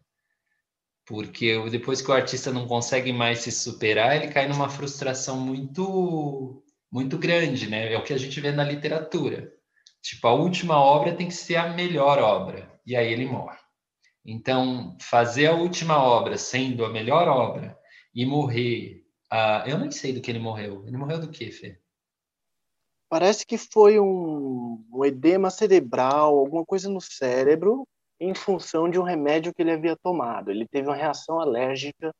Porque 1.06 1.58
depois 1.68 2.00
que 2.00 2.10
o 2.10 2.14
artista 2.14 2.50
não 2.50 2.66
consegue 2.66 3.12
mais 3.12 3.40
se 3.40 3.52
superar, 3.52 4.16
ele 4.16 4.32
cai 4.32 4.48
numa 4.48 4.70
frustração 4.70 5.38
muito, 5.38 6.64
muito 6.90 7.18
grande, 7.18 7.68
né? 7.68 7.92
É 7.92 7.98
o 7.98 8.04
que 8.04 8.14
a 8.14 8.18
gente 8.18 8.40
vê 8.40 8.52
na 8.52 8.64
literatura. 8.64 9.52
Tipo, 10.00 10.28
a 10.28 10.34
última 10.34 10.80
obra 10.80 11.14
tem 11.14 11.28
que 11.28 11.34
ser 11.34 11.56
a 11.56 11.74
melhor 11.74 12.18
obra. 12.18 12.80
E 12.86 12.96
aí 12.96 13.12
ele 13.12 13.26
morre. 13.26 13.61
Então, 14.24 14.96
fazer 15.00 15.46
a 15.46 15.54
última 15.54 16.02
obra 16.02 16.38
sendo 16.38 16.84
a 16.84 16.90
melhor 16.90 17.28
obra 17.28 17.78
e 18.14 18.24
morrer. 18.24 19.04
Uh, 19.32 19.68
eu 19.68 19.78
nem 19.78 19.90
sei 19.90 20.12
do 20.12 20.20
que 20.20 20.30
ele 20.30 20.38
morreu. 20.38 20.84
Ele 20.86 20.96
morreu 20.96 21.20
do 21.20 21.30
que, 21.30 21.50
Fê? 21.50 21.78
Parece 23.08 23.44
que 23.44 23.58
foi 23.58 23.98
um, 23.98 24.84
um 24.92 25.04
edema 25.04 25.50
cerebral, 25.50 26.38
alguma 26.38 26.64
coisa 26.64 26.88
no 26.88 27.00
cérebro, 27.00 27.86
em 28.18 28.34
função 28.34 28.88
de 28.88 28.98
um 28.98 29.02
remédio 29.02 29.52
que 29.52 29.60
ele 29.60 29.72
havia 29.72 29.96
tomado. 29.96 30.50
Ele 30.50 30.66
teve 30.66 30.88
uma 30.88 30.96
reação 30.96 31.40
alérgica, 31.40 32.14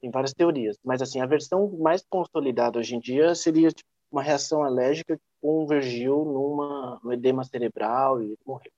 tem 0.00 0.10
várias 0.10 0.32
teorias, 0.32 0.76
mas 0.82 1.02
assim, 1.02 1.20
a 1.20 1.26
versão 1.26 1.70
mais 1.78 2.02
consolidada 2.08 2.78
hoje 2.78 2.96
em 2.96 3.00
dia 3.00 3.34
seria 3.34 3.68
tipo, 3.68 3.88
uma 4.10 4.22
reação 4.22 4.64
alérgica 4.64 5.16
que 5.16 5.22
convergiu 5.40 6.24
numa, 6.24 7.00
num 7.04 7.12
edema 7.12 7.44
cerebral 7.44 8.22
e 8.22 8.36
morreu 8.46 8.72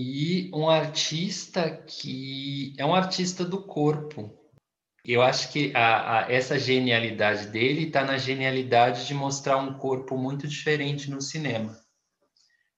e 0.00 0.48
um 0.54 0.70
artista 0.70 1.68
que 1.68 2.72
é 2.78 2.86
um 2.86 2.94
artista 2.94 3.44
do 3.44 3.64
corpo. 3.64 4.32
Eu 5.04 5.22
acho 5.22 5.50
que 5.50 5.72
a, 5.74 6.18
a, 6.26 6.32
essa 6.32 6.56
genialidade 6.56 7.48
dele 7.48 7.88
está 7.88 8.04
na 8.04 8.16
genialidade 8.16 9.08
de 9.08 9.14
mostrar 9.14 9.56
um 9.56 9.74
corpo 9.76 10.16
muito 10.16 10.46
diferente 10.46 11.10
no 11.10 11.20
cinema. 11.20 11.76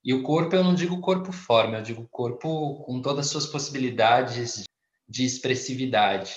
E 0.02 0.14
o 0.14 0.22
corpo, 0.22 0.56
eu 0.56 0.64
não 0.64 0.74
digo 0.74 0.98
corpo 1.02 1.30
forma, 1.30 1.76
eu 1.76 1.82
digo 1.82 2.08
corpo 2.10 2.82
com 2.84 3.02
todas 3.02 3.26
as 3.26 3.32
suas 3.32 3.46
possibilidades 3.46 4.64
de 5.06 5.22
expressividade. 5.22 6.32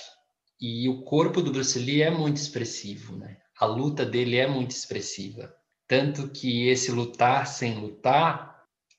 E 0.60 0.86
o 0.90 1.02
corpo 1.02 1.40
do 1.40 1.50
Bruce 1.50 1.78
Lee 1.78 2.02
é 2.02 2.10
muito 2.10 2.36
expressivo, 2.36 3.16
né? 3.16 3.38
A 3.58 3.64
luta 3.64 4.04
dele 4.04 4.36
é 4.36 4.46
muito 4.46 4.72
expressiva. 4.72 5.50
Tanto 5.88 6.28
que 6.28 6.68
esse 6.68 6.90
lutar 6.90 7.46
sem 7.46 7.74
lutar, 7.80 8.53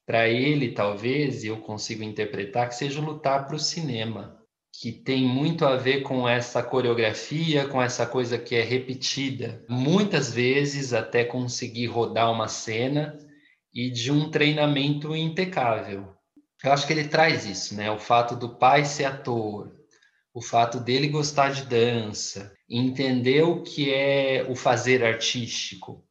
para 0.06 0.28
ele, 0.28 0.72
talvez, 0.72 1.44
eu 1.44 1.58
consigo 1.58 2.04
interpretar, 2.04 2.70
que 2.70 2.76
seja 2.76 3.02
lutar 3.02 3.46
para 3.48 3.56
o 3.56 3.60
cinema, 3.60 4.40
que 4.80 4.92
tem 4.92 5.26
muito 5.26 5.66
a 5.66 5.76
ver 5.76 6.02
com 6.02 6.28
essa 6.28 6.62
coreografia, 6.62 7.68
com 7.68 7.82
essa 7.82 8.06
coisa 8.06 8.38
que 8.38 8.56
é 8.56 8.62
repetida, 8.62 9.64
muitas 9.68 10.32
vezes 10.32 10.94
até 10.94 11.24
conseguir 11.24 11.88
rodar 11.88 12.32
uma 12.32 12.48
cena 12.48 13.18
e 13.74 13.90
de 13.90 14.12
um 14.12 14.30
treinamento 14.30 15.16
impecável. 15.16 16.14
Eu 16.64 16.72
acho 16.72 16.86
que 16.86 16.94
ele 16.94 17.08
traz 17.08 17.46
isso, 17.46 17.76
né? 17.76 17.92
O 17.92 18.00
fato 18.00 18.36
do 18.36 18.58
pai 18.58 18.86
ser 18.86 19.06
ator, 19.06 19.74
o 20.34 20.42
fato 20.42 20.80
dele 20.80 21.08
gostar 21.08 21.52
de 21.52 21.66
dança, 21.66 22.54
entender 22.70 23.44
o 23.44 23.64
que 23.64 23.94
é 23.94 24.46
o 24.50 24.56
fazer 24.56 25.04
artístico 25.04 26.06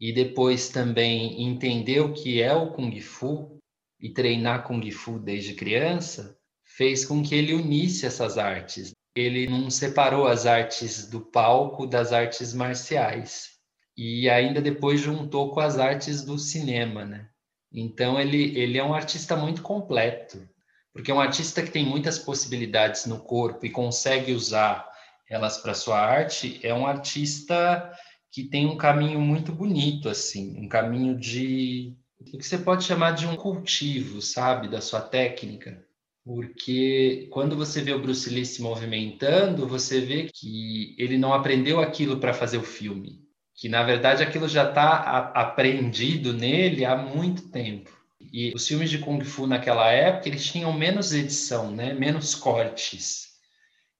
e 0.00 0.12
depois 0.12 0.70
também 0.70 1.44
entender 1.46 2.00
o 2.00 2.12
que 2.12 2.40
é 2.40 2.54
o 2.54 2.72
Kung 2.72 2.98
Fu 3.00 3.58
e 4.00 4.08
treinar 4.08 4.62
Kung 4.62 4.90
Fu 4.90 5.18
desde 5.18 5.52
criança, 5.52 6.36
fez 6.64 7.04
com 7.04 7.22
que 7.22 7.34
ele 7.34 7.52
unisse 7.52 8.06
essas 8.06 8.38
artes. 8.38 8.92
Ele 9.14 9.46
não 9.46 9.68
separou 9.68 10.26
as 10.26 10.46
artes 10.46 11.10
do 11.10 11.20
palco 11.20 11.86
das 11.86 12.12
artes 12.12 12.54
marciais. 12.54 13.50
E 13.96 14.30
ainda 14.30 14.62
depois 14.62 15.00
juntou 15.00 15.52
com 15.52 15.60
as 15.60 15.78
artes 15.78 16.22
do 16.22 16.38
cinema, 16.38 17.04
né? 17.04 17.28
Então 17.70 18.18
ele, 18.18 18.58
ele 18.58 18.78
é 18.78 18.84
um 18.84 18.94
artista 18.94 19.36
muito 19.36 19.60
completo. 19.60 20.48
Porque 20.92 21.12
um 21.12 21.20
artista 21.20 21.62
que 21.62 21.70
tem 21.70 21.84
muitas 21.84 22.18
possibilidades 22.18 23.04
no 23.04 23.20
corpo 23.20 23.66
e 23.66 23.70
consegue 23.70 24.32
usar 24.32 24.88
elas 25.28 25.58
para 25.58 25.74
sua 25.74 26.00
arte 26.00 26.58
é 26.62 26.74
um 26.74 26.86
artista 26.86 27.92
que 28.30 28.44
tem 28.44 28.66
um 28.66 28.76
caminho 28.76 29.20
muito 29.20 29.52
bonito 29.52 30.08
assim, 30.08 30.56
um 30.58 30.68
caminho 30.68 31.16
de 31.18 31.96
o 32.20 32.24
que 32.24 32.42
você 32.42 32.58
pode 32.58 32.84
chamar 32.84 33.12
de 33.12 33.26
um 33.26 33.34
cultivo, 33.34 34.20
sabe, 34.20 34.68
da 34.68 34.80
sua 34.80 35.00
técnica. 35.00 35.82
Porque 36.22 37.28
quando 37.32 37.56
você 37.56 37.80
vê 37.80 37.92
o 37.92 38.00
Bruce 38.00 38.28
Lee 38.28 38.44
se 38.44 38.60
movimentando, 38.60 39.66
você 39.66 40.00
vê 40.00 40.28
que 40.32 40.94
ele 40.98 41.16
não 41.16 41.32
aprendeu 41.32 41.80
aquilo 41.80 42.18
para 42.18 42.34
fazer 42.34 42.58
o 42.58 42.62
filme, 42.62 43.22
que 43.54 43.68
na 43.70 43.82
verdade 43.82 44.22
aquilo 44.22 44.46
já 44.46 44.68
está 44.68 45.32
aprendido 45.34 46.34
nele 46.34 46.84
há 46.84 46.94
muito 46.94 47.48
tempo. 47.48 47.90
E 48.32 48.52
os 48.54 48.68
filmes 48.68 48.90
de 48.90 48.98
Kung 48.98 49.24
Fu 49.24 49.46
naquela 49.46 49.90
época, 49.90 50.28
eles 50.28 50.44
tinham 50.44 50.72
menos 50.74 51.12
edição, 51.12 51.70
né? 51.70 51.94
menos 51.94 52.34
cortes. 52.34 53.29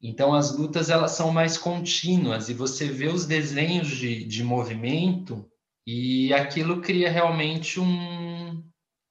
Então 0.02 0.32
as 0.32 0.56
lutas 0.56 0.88
elas 0.88 1.12
são 1.12 1.30
mais 1.30 1.58
contínuas 1.58 2.48
e 2.48 2.54
você 2.54 2.86
vê 2.86 3.08
os 3.08 3.26
desenhos 3.26 3.88
de, 3.88 4.24
de 4.24 4.42
movimento 4.42 5.46
e 5.86 6.32
aquilo 6.32 6.80
cria 6.80 7.10
realmente 7.10 7.78
um, 7.78 8.62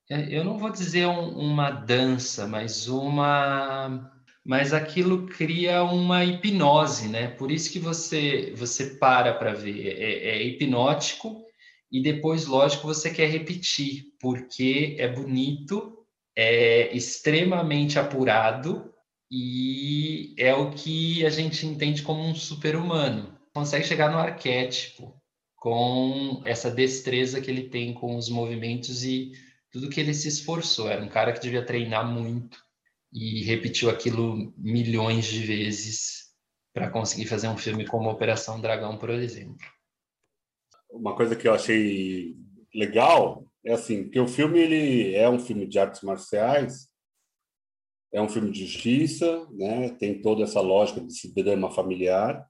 eu 0.09 0.43
não 0.43 0.57
vou 0.57 0.71
dizer 0.71 1.05
um, 1.05 1.29
uma 1.37 1.69
dança, 1.69 2.47
mas 2.47 2.87
uma, 2.87 4.11
mas 4.43 4.73
aquilo 4.73 5.27
cria 5.27 5.83
uma 5.83 6.25
hipnose, 6.25 7.07
né? 7.07 7.27
Por 7.27 7.51
isso 7.51 7.71
que 7.71 7.79
você 7.79 8.51
você 8.55 8.97
para 8.97 9.33
para 9.33 9.53
ver, 9.53 9.95
é, 9.99 10.29
é 10.29 10.43
hipnótico 10.43 11.43
e 11.91 12.01
depois, 12.01 12.45
lógico, 12.45 12.87
você 12.87 13.11
quer 13.11 13.29
repetir, 13.29 14.05
porque 14.19 14.95
é 14.99 15.07
bonito, 15.07 16.05
é 16.35 16.95
extremamente 16.95 17.99
apurado 17.99 18.91
e 19.31 20.33
é 20.37 20.53
o 20.53 20.71
que 20.71 21.25
a 21.25 21.29
gente 21.29 21.65
entende 21.65 22.01
como 22.01 22.21
um 22.21 22.35
super-humano. 22.35 23.37
Consegue 23.53 23.85
chegar 23.85 24.11
no 24.11 24.17
arquétipo 24.17 25.13
com 25.55 26.41
essa 26.45 26.71
destreza 26.71 27.41
que 27.41 27.49
ele 27.51 27.69
tem 27.69 27.93
com 27.93 28.15
os 28.15 28.29
movimentos 28.29 29.03
e 29.03 29.31
tudo 29.71 29.89
que 29.89 29.99
ele 29.99 30.13
se 30.13 30.27
esforçou. 30.27 30.89
Era 30.89 31.03
um 31.03 31.09
cara 31.09 31.33
que 31.33 31.41
devia 31.41 31.65
treinar 31.65 32.07
muito 32.09 32.57
e 33.11 33.43
repetiu 33.43 33.89
aquilo 33.89 34.53
milhões 34.57 35.25
de 35.25 35.39
vezes 35.39 36.29
para 36.73 36.89
conseguir 36.89 37.25
fazer 37.25 37.47
um 37.47 37.57
filme 37.57 37.85
como 37.85 38.09
Operação 38.09 38.61
Dragão, 38.61 38.97
por 38.97 39.09
exemplo 39.09 39.57
uma 40.91 41.15
coisa 41.15 41.35
que 41.35 41.47
eu 41.47 41.53
achei 41.53 42.35
legal 42.73 43.45
é 43.65 43.73
assim 43.73 44.09
que 44.09 44.19
o 44.19 44.27
filme 44.27 44.59
ele 44.59 45.15
é 45.15 45.29
um 45.29 45.39
filme 45.39 45.67
de 45.67 45.77
artes 45.79 46.01
marciais 46.01 46.87
é 48.13 48.21
um 48.21 48.29
filme 48.29 48.51
de 48.51 48.65
justiça 48.65 49.47
né 49.51 49.89
tem 49.99 50.21
toda 50.21 50.43
essa 50.43 50.61
lógica 50.61 51.01
de 51.01 51.43
drama 51.43 51.71
familiar 51.71 52.45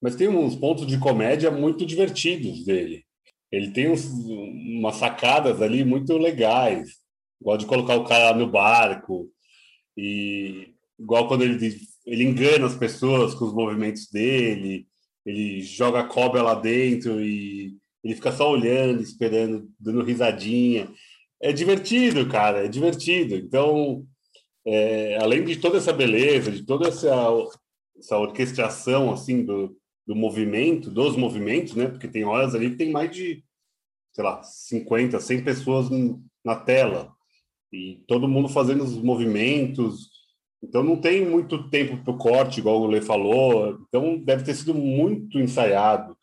mas 0.00 0.16
tem 0.16 0.28
uns 0.28 0.54
pontos 0.54 0.86
de 0.86 0.98
comédia 0.98 1.50
muito 1.50 1.84
divertidos 1.84 2.64
dele 2.64 3.04
ele 3.50 3.70
tem 3.70 3.90
uns, 3.90 4.04
umas 4.04 4.96
sacadas 4.96 5.62
ali 5.62 5.84
muito 5.84 6.16
legais 6.16 6.90
igual 7.40 7.56
de 7.56 7.66
colocar 7.66 7.96
o 7.96 8.04
cara 8.04 8.36
no 8.36 8.50
barco 8.50 9.30
e 9.96 10.74
igual 10.98 11.28
quando 11.28 11.42
ele 11.42 11.76
ele 12.06 12.22
engana 12.22 12.66
as 12.66 12.76
pessoas 12.76 13.34
com 13.34 13.44
os 13.46 13.52
movimentos 13.52 14.08
dele 14.10 14.86
ele 15.26 15.60
joga 15.60 16.00
a 16.00 16.04
cobra 16.04 16.40
lá 16.40 16.54
dentro 16.54 17.20
e 17.20 17.76
ele 18.06 18.14
fica 18.14 18.30
só 18.30 18.52
olhando, 18.52 19.02
esperando, 19.02 19.68
dando 19.80 20.04
risadinha. 20.04 20.88
É 21.42 21.52
divertido, 21.52 22.28
cara, 22.28 22.64
é 22.64 22.68
divertido. 22.68 23.34
Então, 23.34 24.06
é, 24.66 25.16
além 25.18 25.44
de 25.44 25.56
toda 25.56 25.78
essa 25.78 25.92
beleza, 25.92 26.50
de 26.50 26.64
toda 26.64 26.88
essa, 26.88 27.14
essa 27.96 28.18
orquestração 28.18 29.12
assim 29.12 29.44
do, 29.44 29.76
do 30.04 30.16
movimento, 30.16 30.90
dos 30.90 31.16
movimentos, 31.16 31.74
né? 31.76 31.86
Porque 31.86 32.08
tem 32.08 32.24
horas 32.24 32.54
ali 32.54 32.70
que 32.70 32.76
tem 32.76 32.90
mais 32.90 33.14
de, 33.14 33.44
sei 34.12 34.24
lá, 34.24 34.42
50, 34.42 35.20
100 35.20 35.44
pessoas 35.44 35.88
na 36.44 36.56
tela 36.56 37.14
e 37.72 38.02
todo 38.08 38.28
mundo 38.28 38.48
fazendo 38.48 38.82
os 38.82 38.96
movimentos, 38.96 40.10
então 40.62 40.82
não 40.82 40.96
tem 40.96 41.24
muito 41.24 41.68
tempo 41.70 42.02
para 42.02 42.12
o 42.12 42.18
corte, 42.18 42.58
igual 42.58 42.80
o 42.80 42.86
Lê 42.86 43.00
falou. 43.00 43.78
Então 43.88 44.18
deve 44.18 44.42
ter 44.42 44.54
sido 44.54 44.74
muito 44.74 45.38
ensaiado. 45.38 46.16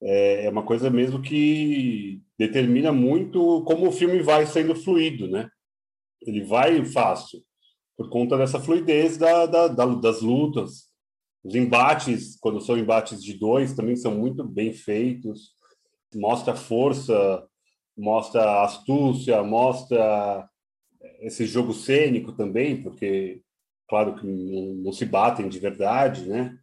É, 0.00 0.46
é 0.46 0.50
uma 0.50 0.62
coisa 0.62 0.88
mesmo 0.88 1.20
que 1.20 2.20
determina 2.38 2.92
muito 2.92 3.62
como 3.64 3.88
o 3.88 3.92
filme 3.92 4.20
vai 4.20 4.46
sendo 4.46 4.74
fluido, 4.76 5.26
né? 5.26 5.48
Ele 6.24 6.44
vai 6.44 6.84
fácil 6.84 7.42
por 7.96 8.08
conta 8.08 8.36
dessa 8.36 8.60
fluidez 8.60 9.16
da, 9.16 9.46
da, 9.46 9.68
da, 9.68 9.86
das 9.86 10.20
lutas. 10.22 10.90
Os 11.44 11.54
embates, 11.54 12.36
quando 12.40 12.60
são 12.60 12.78
embates 12.78 13.22
de 13.22 13.34
dois, 13.34 13.74
também 13.74 13.96
são 13.96 14.14
muito 14.14 14.44
bem 14.44 14.72
feitos. 14.72 15.52
Mostra 16.14 16.54
força, 16.54 17.46
mostra 17.96 18.62
astúcia, 18.62 19.42
mostra 19.42 20.48
esse 21.20 21.46
jogo 21.46 21.72
cênico 21.72 22.32
também, 22.32 22.80
porque 22.82 23.42
claro 23.88 24.14
que 24.14 24.26
não, 24.26 24.74
não, 24.74 24.92
se 24.92 25.04
batem 25.04 25.48
de 25.48 25.58
verdade, 25.58 26.28
né? 26.28 26.56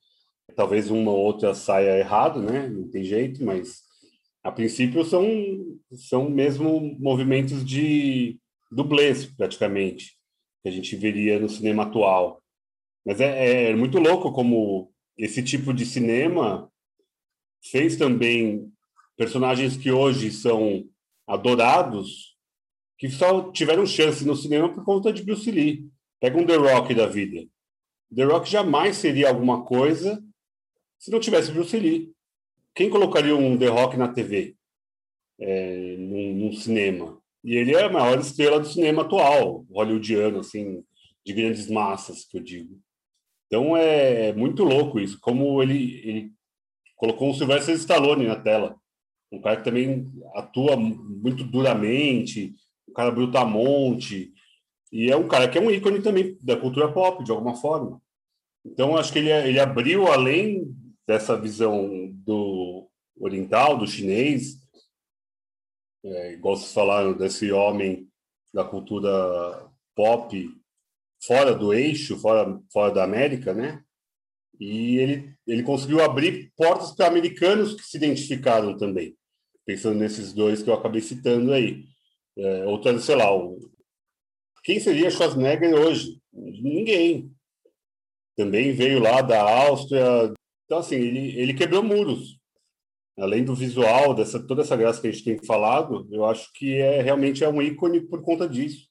Talvez 0.55 0.89
uma 0.89 1.11
ou 1.11 1.17
outra 1.17 1.53
saia 1.53 1.99
errado, 1.99 2.41
né? 2.41 2.67
Não 2.67 2.89
tem 2.89 3.03
jeito, 3.03 3.43
mas 3.43 3.81
a 4.43 4.51
princípio 4.51 5.03
são 5.03 5.25
são 5.93 6.29
mesmo 6.29 6.97
movimentos 6.99 7.65
de 7.65 8.39
dublês 8.71 9.25
praticamente 9.25 10.18
que 10.61 10.69
a 10.69 10.71
gente 10.71 10.95
veria 10.95 11.39
no 11.39 11.49
cinema 11.49 11.83
atual. 11.83 12.41
Mas 13.05 13.19
é, 13.21 13.69
é 13.69 13.75
muito 13.75 13.99
louco 13.99 14.31
como 14.31 14.91
esse 15.17 15.43
tipo 15.43 15.73
de 15.73 15.85
cinema 15.85 16.71
fez 17.71 17.97
também 17.97 18.71
personagens 19.17 19.75
que 19.75 19.91
hoje 19.91 20.31
são 20.31 20.87
adorados 21.27 22.37
que 22.97 23.09
só 23.09 23.49
tiveram 23.51 23.85
chance 23.85 24.25
no 24.25 24.35
cinema 24.35 24.73
por 24.73 24.83
conta 24.83 25.13
de 25.13 25.23
Bruce 25.23 25.49
Lee. 25.49 25.89
Pega 26.19 26.37
um 26.37 26.45
The 26.45 26.57
Rock 26.57 26.93
da 26.93 27.07
vida. 27.07 27.47
The 28.13 28.25
Rock 28.25 28.49
jamais 28.49 28.97
seria 28.97 29.29
alguma 29.29 29.63
coisa 29.63 30.21
se 30.97 31.09
não 31.09 31.19
tivesse 31.19 31.51
Bruce 31.51 31.77
Lee. 31.77 32.11
Quem 32.75 32.89
colocaria 32.89 33.35
um 33.35 33.57
The 33.57 33.67
Rock 33.67 33.95
na 33.95 34.09
TV? 34.09 34.55
É, 35.39 35.95
num, 35.97 36.33
num, 36.35 36.53
cinema? 36.53 37.21
E 37.43 37.55
ele 37.55 37.73
é 37.73 37.83
a 37.83 37.89
maior 37.89 38.19
estrela 38.19 38.59
do 38.59 38.67
cinema 38.67 39.03
atual, 39.03 39.65
hollywoodiano, 39.71 40.39
assim, 40.39 40.83
de 41.25 41.33
grandes 41.33 41.69
massas, 41.69 42.25
que 42.25 42.37
eu 42.37 42.41
digo. 42.41 42.79
Então 43.47 43.75
é 43.75 44.33
muito 44.33 44.63
louco 44.63 44.99
isso, 44.99 45.17
como 45.19 45.61
ele, 45.61 46.01
ele 46.03 46.31
colocou 46.95 47.29
um 47.29 47.33
Sylvester 47.33 47.75
Stallone 47.75 48.27
na 48.27 48.35
tela. 48.35 48.75
Um 49.31 49.41
cara 49.41 49.57
que 49.57 49.63
também 49.63 50.11
atua 50.33 50.75
muito 50.75 51.43
duramente, 51.43 52.55
um 52.87 52.93
cara 52.93 53.11
brutamonte, 53.11 54.33
e 54.91 55.11
é 55.11 55.15
um 55.15 55.27
cara 55.27 55.47
que 55.47 55.57
é 55.57 55.61
um 55.61 55.69
ícone 55.69 56.01
também 56.01 56.37
da 56.41 56.57
cultura 56.57 56.91
pop, 56.91 57.23
de 57.23 57.31
alguma 57.31 57.55
forma. 57.55 58.01
Então, 58.65 58.97
acho 58.97 59.13
que 59.13 59.19
ele, 59.19 59.31
ele 59.31 59.59
abriu 59.59 60.07
além 60.07 60.75
dessa 61.07 61.39
visão 61.39 62.11
do 62.11 62.87
oriental, 63.19 63.77
do 63.77 63.87
chinês, 63.87 64.58
é, 66.03 66.33
igual 66.33 66.55
vocês 66.55 66.73
falaram, 66.73 67.13
desse 67.13 67.51
homem 67.51 68.07
da 68.53 68.63
cultura 68.63 69.69
pop 69.95 70.49
fora 71.21 71.53
do 71.53 71.73
eixo, 71.73 72.17
fora, 72.17 72.59
fora 72.71 72.93
da 72.93 73.03
América, 73.03 73.53
né? 73.53 73.83
E 74.59 74.97
ele, 74.97 75.33
ele 75.47 75.63
conseguiu 75.63 76.03
abrir 76.03 76.51
portas 76.55 76.91
para 76.91 77.07
americanos 77.07 77.73
que 77.73 77.83
se 77.83 77.97
identificaram 77.97 78.77
também, 78.77 79.15
pensando 79.65 79.97
nesses 79.97 80.33
dois 80.33 80.61
que 80.61 80.69
eu 80.69 80.73
acabei 80.73 81.01
citando 81.01 81.53
aí. 81.53 81.85
É, 82.37 82.65
outra, 82.65 82.97
sei 82.99 83.15
lá, 83.15 83.35
o... 83.35 83.59
quem 84.63 84.79
seria 84.79 85.11
Schwarzenegger 85.11 85.73
hoje? 85.73 86.21
Ninguém. 86.31 87.31
Também 88.35 88.71
veio 88.73 88.99
lá 88.99 89.21
da 89.21 89.41
Áustria. 89.41 90.33
Então, 90.65 90.79
assim, 90.79 90.95
ele, 90.95 91.39
ele 91.39 91.53
quebrou 91.53 91.83
muros. 91.83 92.38
Além 93.19 93.43
do 93.43 93.53
visual, 93.53 94.13
dessa 94.13 94.39
toda 94.39 94.61
essa 94.61 94.77
graça 94.77 95.01
que 95.01 95.07
a 95.07 95.11
gente 95.11 95.23
tem 95.23 95.37
falado, 95.43 96.07
eu 96.11 96.25
acho 96.25 96.51
que 96.53 96.77
é 96.77 97.01
realmente 97.01 97.43
é 97.43 97.49
um 97.49 97.61
ícone 97.61 98.01
por 98.01 98.21
conta 98.21 98.47
disso. 98.47 98.87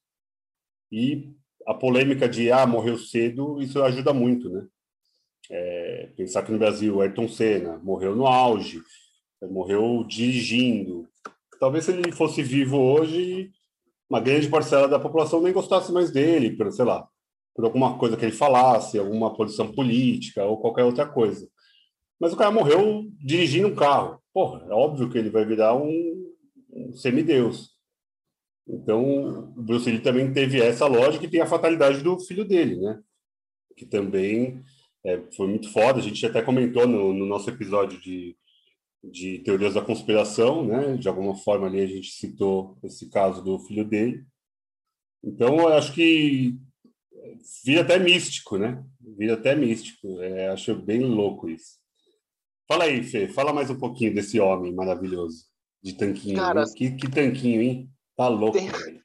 E 0.93 1.33
a 1.67 1.75
polêmica 1.75 2.29
de 2.29 2.51
ah, 2.51 2.67
morreu 2.67 2.99
cedo, 2.99 3.61
isso 3.61 3.83
ajuda 3.83 4.13
muito, 4.13 4.51
né? 4.51 4.67
É, 5.51 6.11
pensar 6.17 6.43
que 6.43 6.53
no 6.53 6.59
Brasil, 6.59 7.01
Ayrton 7.01 7.29
Senna 7.29 7.79
morreu 7.79 8.15
no 8.15 8.27
auge, 8.27 8.83
morreu 9.51 10.05
dirigindo. 10.07 11.09
Talvez 11.59 11.85
se 11.85 11.93
ele 11.93 12.13
fosse 12.13 12.43
vivo 12.43 12.77
hoje, 12.77 13.51
uma 14.09 14.21
grande 14.21 14.49
parcela 14.49 14.89
da 14.89 14.99
população 14.99 15.41
nem 15.41 15.53
gostasse 15.53 15.91
mais 15.93 16.11
dele, 16.11 16.57
por, 16.57 16.71
sei 16.73 16.85
lá, 16.85 17.07
por 17.55 17.65
alguma 17.65 17.99
coisa 17.99 18.17
que 18.17 18.25
ele 18.25 18.33
falasse, 18.33 18.99
alguma 18.99 19.35
posição 19.35 19.73
política 19.73 20.45
ou 20.45 20.61
qualquer 20.61 20.85
outra 20.85 21.07
coisa. 21.07 21.49
Mas 22.21 22.33
o 22.33 22.37
cara 22.37 22.51
morreu 22.51 23.05
dirigindo 23.19 23.69
um 23.69 23.75
carro. 23.75 24.21
Porra, 24.33 24.67
é 24.69 24.73
óbvio 24.73 25.09
que 25.09 25.19
ele 25.19 25.31
vai 25.31 25.45
virar 25.45 25.75
um, 25.77 26.35
um 26.71 26.93
semideus. 26.95 27.79
Então, 28.69 29.51
o 29.57 29.63
Bruce 29.63 29.91
Lee 29.91 30.01
também 30.01 30.33
teve 30.33 30.61
essa 30.61 30.87
lógica 30.87 31.25
e 31.25 31.31
tem 31.31 31.41
a 31.41 31.47
fatalidade 31.47 32.03
do 32.03 32.21
filho 32.21 32.45
dele, 32.45 32.77
né? 32.77 33.01
Que 33.77 33.87
também 33.87 34.63
é, 35.05 35.23
foi 35.35 35.47
muito 35.47 35.73
foda. 35.73 35.99
A 35.99 36.03
gente 36.03 36.25
até 36.27 36.43
comentou 36.43 36.87
no, 36.87 37.15
no, 37.15 37.25
nosso 37.25 37.49
episódio 37.49 37.99
de, 38.01 38.37
de 39.03 39.39
teorias 39.39 39.75
da 39.75 39.81
conspiração, 39.81 40.67
né? 40.67 40.97
De 40.97 41.09
alguma 41.09 41.35
forma 41.35 41.67
ali 41.67 41.81
a 41.81 41.87
gente 41.87 42.11
citou 42.11 42.77
esse 42.83 43.09
caso 43.09 43.43
do 43.43 43.59
filho 43.61 43.85
dele. 43.85 44.25
Então, 45.25 45.59
eu 45.59 45.69
acho 45.69 45.95
que 45.95 46.55
vira 47.65 47.81
até 47.81 47.99
místico, 47.99 48.59
né? 48.59 48.85
Vira 49.01 49.35
até 49.35 49.55
místico. 49.55 50.21
É, 50.21 50.49
acho 50.49 50.75
bem 50.75 51.01
louco 51.01 51.49
isso. 51.49 51.79
Fala 52.69 52.85
aí, 52.85 53.03
Fê. 53.03 53.27
Fala 53.29 53.51
mais 53.51 53.71
um 53.71 53.79
pouquinho 53.79 54.15
desse 54.15 54.39
homem 54.39 54.75
maravilhoso 54.75 55.47
de 55.83 55.95
tanquinho. 55.95 56.37
Cara, 56.37 56.65
que, 56.77 56.91
que 56.91 57.11
tanquinho, 57.11 57.63
hein? 57.63 57.91
Tá 58.15 58.29
louco, 58.29 58.59
tem, 58.59 58.69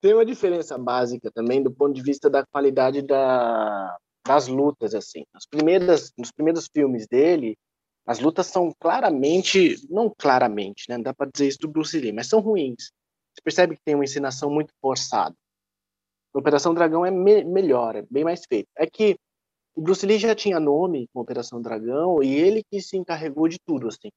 tem 0.00 0.14
uma 0.14 0.24
diferença 0.24 0.78
básica 0.78 1.30
também 1.30 1.62
do 1.62 1.70
ponto 1.70 1.92
de 1.92 2.02
vista 2.02 2.30
da 2.30 2.46
qualidade 2.46 3.02
da, 3.02 3.94
das 4.26 4.48
lutas, 4.48 4.94
assim. 4.94 5.24
As 5.34 5.44
primeiras, 5.44 6.12
nos 6.16 6.32
primeiros 6.32 6.66
filmes 6.72 7.06
dele, 7.06 7.58
as 8.06 8.20
lutas 8.20 8.46
são 8.46 8.72
claramente, 8.80 9.76
não 9.90 10.10
claramente, 10.16 10.84
né? 10.88 10.96
Não 10.96 11.04
dá 11.04 11.12
para 11.12 11.30
dizer 11.30 11.48
isso 11.48 11.58
do 11.58 11.68
Bruce 11.68 11.98
Lee, 11.98 12.12
mas 12.12 12.28
são 12.28 12.40
ruins. 12.40 12.90
Você 13.34 13.42
percebe 13.44 13.76
que 13.76 13.82
tem 13.84 13.96
uma 13.96 14.04
ensinação 14.04 14.50
muito 14.50 14.72
forçada. 14.80 15.34
Operação 16.32 16.72
Dragão 16.72 17.04
é 17.04 17.10
me 17.10 17.44
melhor, 17.44 17.96
é 17.96 18.02
bem 18.10 18.24
mais 18.24 18.42
feito. 18.48 18.68
É 18.78 18.86
que 18.86 19.18
o 19.78 19.80
Bruce 19.80 20.04
Lee 20.04 20.18
já 20.18 20.34
tinha 20.34 20.58
nome 20.58 21.06
com 21.12 21.20
Operação 21.20 21.62
Dragão 21.62 22.20
e 22.20 22.34
ele 22.34 22.64
que 22.64 22.82
se 22.82 22.96
encarregou 22.96 23.46
de 23.46 23.60
tudo, 23.64 23.86
assim. 23.86 24.08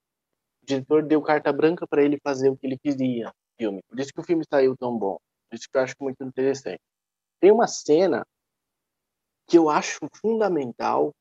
O 0.64 0.66
diretor 0.66 1.04
deu 1.04 1.22
carta 1.22 1.54
branca 1.54 1.86
para 1.86 2.04
ele 2.04 2.18
fazer 2.24 2.50
o 2.50 2.58
que 2.58 2.66
ele 2.66 2.80
queria, 2.80 3.32
filme. 3.60 3.80
Por 3.88 4.00
isso 4.00 4.12
que 4.12 4.20
o 4.20 4.24
filme 4.24 4.44
saiu 4.52 4.76
tão 4.76 4.98
bom. 4.98 5.20
Por 5.48 5.56
isso 5.56 5.68
que 5.72 5.78
eu 5.78 5.82
acho 5.84 5.94
muito 6.02 6.24
interessante. 6.24 6.82
Tem 7.40 7.52
uma 7.52 7.68
cena 7.68 8.26
que 9.48 9.56
eu 9.56 9.70
acho 9.70 10.00
fundamental, 10.16 11.14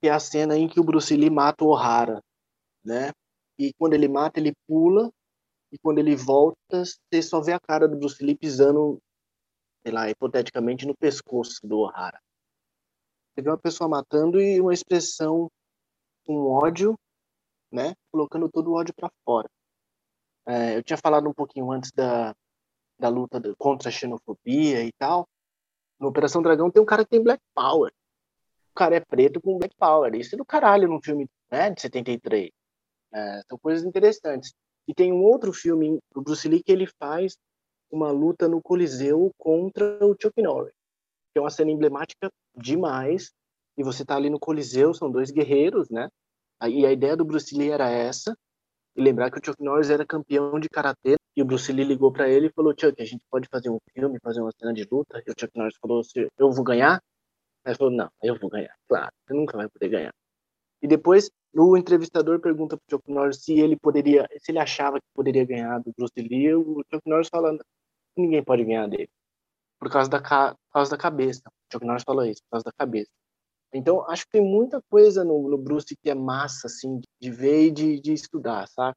que 0.00 0.08
é 0.08 0.12
a 0.12 0.18
cena 0.18 0.56
em 0.56 0.66
que 0.66 0.80
o 0.80 0.84
Bruce 0.84 1.14
Lee 1.14 1.28
mata 1.28 1.66
o 1.66 1.68
O'Hara, 1.68 2.22
né? 2.82 3.12
E 3.58 3.74
quando 3.74 3.92
ele 3.92 4.08
mata, 4.08 4.40
ele 4.40 4.54
pula, 4.66 5.10
e 5.70 5.76
quando 5.80 5.98
ele 5.98 6.16
volta, 6.16 6.56
você 6.70 7.20
só 7.20 7.42
vê 7.42 7.52
a 7.52 7.60
cara 7.60 7.86
do 7.86 7.98
Bruce 7.98 8.24
Lee 8.24 8.38
pisando, 8.38 8.98
sei 9.82 9.92
lá, 9.92 10.08
hipoteticamente 10.08 10.86
no 10.86 10.96
pescoço 10.96 11.60
do 11.62 11.80
O'Hara. 11.80 12.18
Vê 13.36 13.48
uma 13.48 13.58
pessoa 13.58 13.88
matando 13.88 14.40
e 14.40 14.60
uma 14.60 14.72
expressão 14.72 15.50
com 16.24 16.46
ódio, 16.46 16.98
né? 17.70 17.94
Colocando 18.10 18.48
todo 18.48 18.70
o 18.70 18.74
ódio 18.74 18.94
para 18.94 19.10
fora. 19.24 19.48
É, 20.46 20.76
eu 20.76 20.82
tinha 20.82 20.96
falado 20.96 21.28
um 21.28 21.34
pouquinho 21.34 21.70
antes 21.70 21.90
da, 21.92 22.34
da 22.98 23.08
luta 23.08 23.40
contra 23.58 23.88
a 23.88 23.92
xenofobia 23.92 24.84
e 24.84 24.92
tal, 24.92 25.26
no 25.98 26.08
Operação 26.08 26.42
Dragão 26.42 26.70
tem 26.70 26.82
um 26.82 26.86
cara 26.86 27.04
que 27.04 27.10
tem 27.10 27.22
Black 27.22 27.42
Power. 27.54 27.92
O 28.72 28.74
cara 28.74 28.96
é 28.96 29.00
preto 29.00 29.40
com 29.40 29.58
Black 29.58 29.74
Power. 29.76 30.14
Isso 30.14 30.34
é 30.34 30.38
do 30.38 30.44
caralho 30.44 30.88
num 30.88 31.00
filme 31.00 31.28
né, 31.50 31.70
de 31.70 31.80
73. 31.80 32.50
É, 33.12 33.42
são 33.48 33.58
coisas 33.58 33.84
interessantes. 33.84 34.52
E 34.86 34.94
tem 34.94 35.12
um 35.12 35.22
outro 35.22 35.52
filme 35.52 35.98
do 36.12 36.20
Bruce 36.20 36.48
Lee 36.48 36.62
que 36.62 36.72
ele 36.72 36.86
faz 36.98 37.36
uma 37.90 38.10
luta 38.10 38.48
no 38.48 38.60
Coliseu 38.60 39.32
contra 39.38 40.04
o 40.04 40.16
Chuck 40.20 40.42
Norris. 40.42 40.74
Que 41.32 41.38
é 41.38 41.40
uma 41.40 41.50
cena 41.50 41.70
emblemática 41.70 42.30
demais. 42.56 43.32
E 43.76 43.82
você 43.82 44.04
tá 44.04 44.16
ali 44.16 44.30
no 44.30 44.38
Coliseu, 44.38 44.94
são 44.94 45.10
dois 45.10 45.30
guerreiros, 45.30 45.90
né? 45.90 46.08
E 46.62 46.86
a 46.86 46.92
ideia 46.92 47.16
do 47.16 47.24
Bruce 47.24 47.56
Lee 47.56 47.70
era 47.70 47.90
essa. 47.90 48.36
E 48.96 49.02
lembrar 49.02 49.30
que 49.30 49.38
o 49.38 49.44
Chuck 49.44 49.62
Norris 49.62 49.90
era 49.90 50.06
campeão 50.06 50.58
de 50.60 50.68
karatê 50.68 51.16
e 51.36 51.42
o 51.42 51.44
Bruce 51.44 51.72
Lee 51.72 51.84
ligou 51.84 52.12
para 52.12 52.28
ele 52.28 52.46
e 52.46 52.52
falou: 52.52 52.72
Chuck, 52.78 53.00
a 53.02 53.04
gente 53.04 53.22
pode 53.28 53.48
fazer 53.50 53.68
um 53.68 53.78
filme, 53.92 54.20
fazer 54.22 54.40
uma 54.40 54.52
cena 54.52 54.72
de 54.72 54.86
luta? 54.90 55.20
E 55.26 55.30
o 55.30 55.34
Chuck 55.38 55.50
Norris 55.56 55.74
falou: 55.80 56.00
Eu 56.38 56.52
vou 56.52 56.64
ganhar? 56.64 57.02
Aí 57.64 57.72
ele 57.72 57.76
falou: 57.76 57.92
Não, 57.92 58.08
eu 58.22 58.38
vou 58.38 58.48
ganhar. 58.48 58.74
Claro, 58.88 59.10
você 59.26 59.34
nunca 59.34 59.56
vai 59.56 59.68
poder 59.68 59.88
ganhar. 59.88 60.14
E 60.80 60.86
depois 60.86 61.30
o 61.52 61.76
entrevistador 61.76 62.40
pergunta 62.40 62.76
para 62.76 62.84
o 62.86 62.90
Chuck 62.90 63.10
Norris 63.10 63.42
se 63.42 63.58
ele 63.58 63.76
poderia, 63.76 64.28
se 64.38 64.52
ele 64.52 64.60
achava 64.60 64.98
que 65.00 65.06
poderia 65.12 65.44
ganhar 65.44 65.80
do 65.80 65.92
Bruce 65.96 66.12
Lee. 66.16 66.54
O 66.54 66.84
Chuck 66.92 67.02
Norris 67.04 67.28
falando: 67.28 67.64
Ninguém 68.16 68.44
pode 68.44 68.64
ganhar 68.64 68.86
dele 68.88 69.08
por 69.84 69.92
causa 69.92 70.08
da, 70.08 70.18
por 70.18 70.72
causa 70.72 70.90
da 70.90 70.96
cabeça. 70.96 71.42
O 71.46 71.72
Chuck 71.72 71.84
Norris 71.84 72.02
falou 72.04 72.24
isso, 72.24 72.42
por 72.44 72.52
causa 72.52 72.64
da 72.64 72.72
cabeça. 72.72 73.10
Então, 73.72 74.08
acho 74.08 74.24
que 74.24 74.32
tem 74.32 74.40
muita 74.40 74.80
coisa 74.88 75.24
no, 75.24 75.48
no 75.48 75.58
Bruce 75.58 75.94
que 76.02 76.08
é 76.08 76.14
massa, 76.14 76.68
assim, 76.68 77.00
de 77.20 77.30
ver 77.30 77.66
e 77.66 77.70
de, 77.70 78.00
de 78.00 78.12
estudar, 78.12 78.66
sabe? 78.68 78.96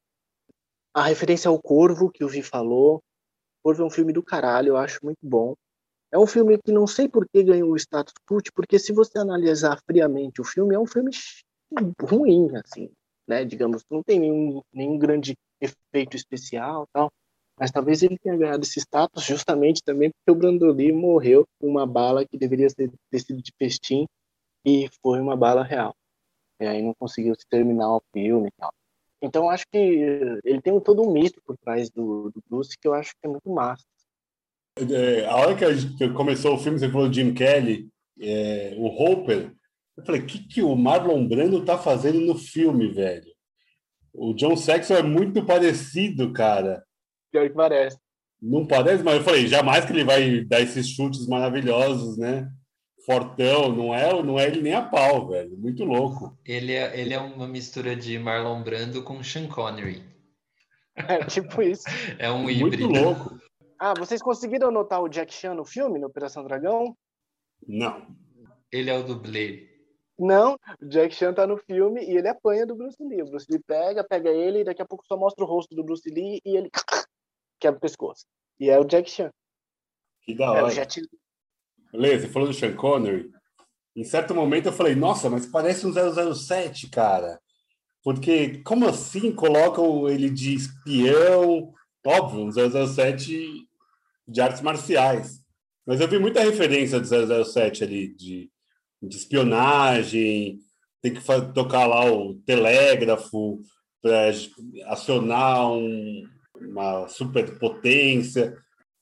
A 0.94 1.04
referência 1.04 1.50
ao 1.50 1.62
Corvo, 1.62 2.10
que 2.10 2.24
o 2.24 2.30
Vi 2.30 2.42
falou. 2.42 3.02
Corvo 3.64 3.84
é 3.84 3.86
um 3.86 3.90
filme 3.90 4.14
do 4.14 4.24
caralho, 4.24 4.70
eu 4.70 4.78
acho 4.78 5.00
muito 5.04 5.20
bom. 5.22 5.56
É 6.12 6.18
um 6.18 6.28
filme 6.28 6.58
que 6.64 6.72
não 6.72 6.88
sei 6.88 7.10
por 7.10 7.28
que 7.28 7.44
ganhou 7.44 7.72
o 7.72 7.76
status 7.76 8.14
cult, 8.26 8.50
porque 8.54 8.80
se 8.80 8.94
você 8.94 9.20
analisar 9.20 9.82
friamente 9.86 10.40
o 10.40 10.46
filme, 10.46 10.74
é 10.74 10.80
um 10.80 10.88
filme 10.88 11.12
ruim, 12.02 12.48
assim, 12.56 12.90
né? 13.28 13.44
Digamos, 13.44 13.84
não 13.92 14.02
tem 14.02 14.20
nenhum, 14.20 14.62
nenhum 14.72 14.98
grande 14.98 15.36
efeito 15.60 16.16
especial 16.16 16.88
tal. 16.94 17.12
Mas 17.60 17.72
talvez 17.72 18.04
ele 18.04 18.18
tenha 18.20 18.38
ganhado 18.38 18.64
esse 18.64 18.80
status 18.80 19.24
justamente 19.24 19.82
também 19.84 20.12
porque 20.12 20.32
o 20.32 20.36
Brandoli 20.36 20.92
morreu 20.92 21.46
com 21.60 21.68
uma 21.68 21.88
bala 21.88 22.26
que 22.26 22.38
deveria 22.38 22.68
ter, 22.68 22.92
sido 23.20 23.42
de 23.42 23.52
festim 23.58 24.06
e 24.64 24.88
foi 25.02 25.20
uma 25.20 25.36
bala 25.36 25.64
real. 25.64 25.96
E 26.60 26.66
aí 26.66 26.82
não 26.82 26.94
conseguiu 26.94 27.34
se 27.36 27.48
terminar 27.50 27.96
o 27.96 28.02
filme 28.14 28.50
e 28.50 28.52
tal. 28.58 28.72
Então 29.22 29.50
acho 29.50 29.66
que 29.72 29.78
ele 29.78 30.62
tem 30.62 30.80
todo 30.80 31.02
um 31.02 31.12
mito 31.12 31.42
por 31.44 31.58
trás 31.58 31.90
do, 31.90 32.30
do 32.30 32.44
Bruce 32.48 32.78
que 32.80 32.88
eu 32.88 32.94
acho 32.94 33.12
que 33.12 33.26
é 33.26 33.28
muito 33.28 33.50
massa. 33.50 33.84
É, 34.78 35.26
a 35.26 35.36
hora 35.36 35.56
que, 35.56 35.66
a 35.66 35.74
gente 35.74 36.14
começou 36.14 36.54
o 36.54 36.60
filme, 36.60 36.78
você 36.78 36.90
falou 36.90 37.12
Jim 37.12 37.34
Kelly, 37.34 37.90
é, 38.20 38.76
o 38.78 38.86
Hopper, 38.86 39.52
eu 39.98 40.06
falei, 40.06 40.22
o 40.22 40.26
que, 40.28 40.48
que 40.48 40.62
o 40.62 40.76
Marlon 40.76 41.28
Brando 41.28 41.66
tá 41.66 41.76
fazendo 41.76 42.20
no 42.20 42.36
filme, 42.36 42.88
velho? 42.90 43.34
O 44.14 44.34
John 44.34 44.56
Saxon 44.56 44.94
é 44.94 45.02
muito 45.02 45.44
parecido, 45.44 46.32
cara. 46.32 46.86
Pior 47.32 47.50
que 47.50 47.56
parece. 47.56 47.98
Não 48.42 48.66
parece, 48.68 49.04
mas 49.04 49.16
eu 49.16 49.24
falei, 49.24 49.48
jamais 49.48 49.86
que 49.86 49.92
ele 49.92 50.04
vai 50.04 50.42
dar 50.42 50.62
esses 50.62 50.88
chutes 50.88 51.28
maravilhosos, 51.28 52.18
né? 52.18 52.52
fortão, 53.08 53.74
não 53.74 53.96
é, 53.96 54.22
não 54.22 54.38
é 54.38 54.48
ele 54.48 54.62
nem 54.62 54.74
a 54.74 54.82
pau, 54.82 55.30
velho. 55.30 55.58
Muito 55.58 55.86
louco. 55.86 56.38
Ele 56.46 56.74
é, 56.74 57.00
ele 57.00 57.14
é 57.14 57.20
uma 57.20 57.48
mistura 57.48 57.96
de 57.96 58.20
Marlon 58.20 58.62
Brando 58.62 59.02
com 59.02 59.24
Sean 59.24 59.48
Connery. 59.48 60.04
É 60.94 61.24
tipo 61.24 61.62
isso. 61.62 61.86
É 62.20 62.30
um 62.30 62.44
Muito 62.44 62.76
híbrido. 62.76 62.90
louco. 62.90 63.40
Ah, 63.80 63.94
vocês 63.98 64.22
conseguiram 64.22 64.72
notar 64.72 65.02
o 65.02 65.08
Jack 65.08 65.34
Chan 65.34 65.54
no 65.54 65.64
filme, 65.64 66.00
no 66.00 66.08
Operação 66.08 66.44
Dragão? 66.44 66.98
Não. 67.66 68.06
Ele 68.72 68.90
é 68.90 68.98
o 68.98 69.04
dublê. 69.04 69.68
Não, 70.20 70.58
o 70.82 70.86
Jack 70.88 71.14
Chan 71.14 71.34
tá 71.34 71.46
no 71.46 71.58
filme 71.58 72.04
e 72.04 72.18
ele 72.18 72.28
apanha 72.28 72.66
do 72.66 72.76
Bruce 72.76 73.02
Lee. 73.02 73.22
O 73.22 73.30
Bruce 73.30 73.46
Lee 73.50 73.62
pega, 73.66 74.04
pega 74.04 74.30
ele 74.32 74.62
e 74.62 74.64
daqui 74.64 74.82
a 74.82 74.86
pouco 74.86 75.06
só 75.06 75.16
mostra 75.16 75.46
o 75.46 75.48
rosto 75.48 75.76
do 75.76 75.84
Bruce 75.84 76.10
Lee 76.10 76.42
e 76.44 76.58
ele 76.58 76.70
quebra 77.60 77.78
o 77.78 77.82
pescoço. 77.82 78.26
E 78.60 78.70
é 78.70 78.80
o 78.80 78.84
Jack 78.86 79.10
Chan. 79.10 79.32
Que 80.24 80.34
da 80.36 80.46
É 80.46 80.50
hora. 80.50 80.66
o 80.68 80.70
Jet. 80.70 81.02
Lê, 81.94 82.20
você 82.20 82.28
falou 82.28 82.48
do 82.48 82.54
Sean 82.54 82.76
Connery. 82.76 83.30
Em 83.96 84.04
certo 84.04 84.36
momento 84.36 84.68
eu 84.68 84.74
falei, 84.74 84.96
nossa, 84.96 85.30
mas 85.30 85.46
parece 85.46 85.86
um 85.88 85.94
007, 86.34 86.90
cara. 86.90 87.40
Porque 88.04 88.62
como 88.64 88.88
assim 88.88 89.32
colocam 89.34 90.08
ele 90.08 90.30
de 90.30 90.54
espião? 90.56 91.74
Óbvio, 92.06 92.46
um 92.46 92.52
007 92.52 93.68
de 94.28 94.42
artes 94.42 94.62
marciais. 94.62 95.42
Mas 95.86 96.00
eu 96.02 96.08
vi 96.08 96.20
muita 96.20 96.42
referência 96.42 97.00
do 97.00 97.06
007 97.46 97.84
ali, 97.84 98.14
de, 98.16 98.52
de 99.02 99.16
espionagem, 99.18 100.60
tem 101.02 101.14
que 101.14 101.22
tocar 101.54 101.88
lá 101.88 102.06
o 102.12 102.36
telégrafo 102.46 103.62
para 104.02 104.30
acionar 104.86 105.72
um- 105.72 106.24
uma 106.78 107.08
superpotência. 107.08 108.56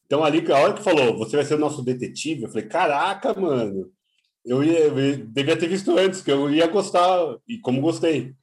Então, 0.06 0.24
ali, 0.24 0.50
a 0.52 0.60
hora 0.60 0.74
que 0.74 0.84
falou, 0.84 1.18
você 1.18 1.36
vai 1.36 1.46
ser 1.46 1.56
o 1.56 1.60
nosso 1.60 1.84
detetive, 1.84 2.44
eu 2.44 2.50
falei, 2.50 2.68
caraca, 2.68 3.34
mano, 3.40 3.92
eu, 4.46 4.64
ia, 4.64 4.80
eu 4.80 5.26
devia 5.28 5.58
ter 5.58 5.68
visto 5.68 5.98
antes, 5.98 6.22
que 6.22 6.32
eu 6.32 6.50
ia 6.50 6.68
gostar, 6.68 7.38
e 7.48 7.58
como 7.60 7.82
gostei. 7.82 8.34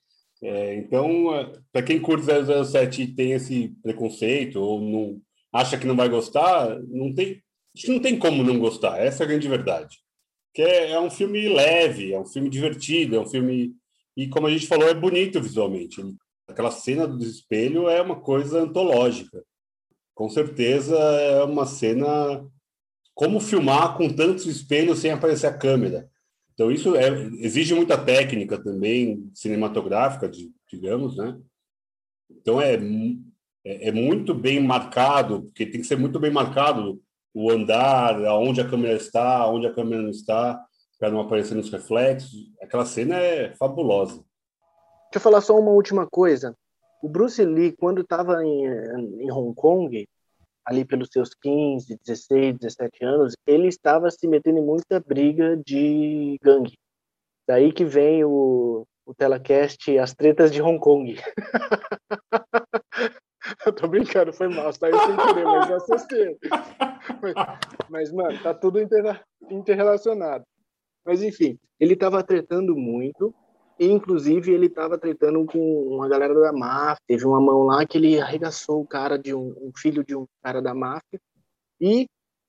É, 0.43 0.75
então, 0.75 1.55
para 1.73 1.83
quem 1.83 2.01
curte 2.01 2.27
007 2.27 3.03
e 3.03 3.15
tem 3.15 3.33
esse 3.33 3.69
preconceito, 3.83 4.61
ou 4.61 4.81
não 4.81 5.21
acha 5.53 5.79
que 5.79 5.87
não 5.87 5.95
vai 5.95 6.09
gostar, 6.09 6.81
não 6.89 7.15
tem, 7.15 7.41
não 7.87 8.01
tem 8.01 8.19
como 8.19 8.43
não 8.43 8.59
gostar, 8.59 8.99
essa 8.99 9.23
é 9.23 9.25
a 9.25 9.29
grande 9.29 9.49
verdade. 9.49 9.99
Que 10.53 10.63
é, 10.63 10.91
é 10.93 11.01
um 11.01 11.11
filme 11.11 11.49
leve, 11.49 12.13
é 12.13 12.19
um 12.19 12.27
filme 12.27 12.51
divertido, 12.51 13.17
é 13.17 13.21
um 13.21 13.27
filme. 13.27 13.73
E 14.17 14.29
como 14.29 14.47
a 14.47 14.51
gente 14.51 14.67
falou, 14.67 14.89
é 14.89 14.95
bonito 14.95 15.41
visualmente. 15.41 16.03
Aquela 16.53 16.71
cena 16.71 17.07
do 17.07 17.25
espelho 17.25 17.89
é 17.89 18.01
uma 18.03 18.21
coisa 18.21 18.61
antológica. 18.61 19.43
Com 20.15 20.29
certeza 20.29 20.95
é 20.97 21.43
uma 21.43 21.65
cena. 21.65 22.47
Como 23.15 23.41
filmar 23.41 23.97
com 23.97 24.09
tantos 24.09 24.47
espelhos 24.47 24.99
sem 24.99 25.11
aparecer 25.11 25.47
a 25.47 25.57
câmera? 25.57 26.11
Então, 26.53 26.71
isso 26.71 26.95
é, 26.95 27.09
exige 27.39 27.75
muita 27.75 27.97
técnica 27.97 28.63
também, 28.63 29.31
cinematográfica, 29.35 30.31
digamos, 30.71 31.17
né? 31.17 31.41
Então, 32.31 32.61
é, 32.61 32.75
é, 33.65 33.89
é 33.89 33.93
muito 33.93 34.35
bem 34.35 34.61
marcado, 34.61 35.45
porque 35.45 35.65
tem 35.65 35.81
que 35.81 35.87
ser 35.87 35.97
muito 35.97 36.21
bem 36.21 36.31
marcado 36.31 37.03
o 37.35 37.51
andar, 37.51 38.23
aonde 38.27 38.61
a 38.61 38.69
câmera 38.69 38.95
está, 38.95 39.39
aonde 39.39 39.67
a 39.67 39.73
câmera 39.73 40.03
não 40.03 40.11
está, 40.11 40.63
para 40.99 41.11
não 41.11 41.21
aparecer 41.21 41.55
nos 41.55 41.71
reflexos. 41.71 42.53
Aquela 42.61 42.85
cena 42.85 43.17
é 43.17 43.55
fabulosa. 43.57 44.23
Eu 45.15 45.21
falar 45.21 45.43
só 45.43 45.59
uma 45.59 45.71
última 45.71 46.07
coisa. 46.07 46.57
O 47.03 47.09
Bruce 47.09 47.45
Lee, 47.45 47.77
quando 47.77 48.01
estava 48.01 48.43
em, 48.45 48.65
em 49.21 49.31
Hong 49.31 49.55
Kong, 49.55 50.09
ali 50.65 50.85
pelos 50.85 51.11
seus 51.11 51.35
15, 51.35 51.99
16, 52.05 52.59
17 52.59 53.05
anos, 53.05 53.35
ele 53.47 53.69
estava 53.69 54.11
se 54.11 54.27
metendo 54.27 54.59
em 54.59 54.65
muita 54.65 55.01
briga 55.01 55.61
de 55.67 56.39
gangue. 56.43 56.79
Daí 57.47 57.73
que 57.73 57.85
vem 57.85 58.25
o, 58.25 58.87
o 59.05 59.15
telecast 59.15 59.99
As 59.99 60.15
Tretas 60.15 60.51
de 60.51 60.63
Hong 60.63 60.79
Kong. 60.79 61.17
eu 63.67 63.73
tô 63.73 63.89
brincando, 63.89 64.33
foi 64.33 64.49
mal, 64.49 64.73
saiu 64.73 64.99
sem 65.01 65.17
querer, 65.17 65.45
mas 65.45 65.69
eu 65.69 65.77
assustei. 65.77 66.39
Mas, 67.21 67.35
mas, 67.91 68.13
mano, 68.13 68.43
tá 68.43 68.55
tudo 68.55 68.81
inter- 68.81 69.21
interrelacionado. 69.51 70.45
Mas, 71.05 71.23
enfim, 71.23 71.59
ele 71.81 71.95
estava 71.95 72.23
tretando 72.23 72.77
muito, 72.77 73.35
inclusive, 73.87 74.53
ele 74.53 74.67
estava 74.67 74.99
tretando 74.99 75.45
com 75.47 75.89
uma 75.89 76.09
galera 76.09 76.35
da 76.35 76.53
máfia. 76.53 77.01
Teve 77.07 77.27
uma 77.27 77.41
mão 77.41 77.63
lá 77.63 77.87
que 77.87 77.99
ele 77.99 78.21
arregaçou 78.21 78.81
o 78.81 78.87
cara 78.87 79.19
de 79.19 79.35
um, 79.35 79.55
um 79.61 79.73
filho 79.77 80.05
de 80.05 80.15
um 80.15 80.27
cara 80.43 80.61
da 80.61 80.75
máfia. 80.75 81.21
E 81.81 82.07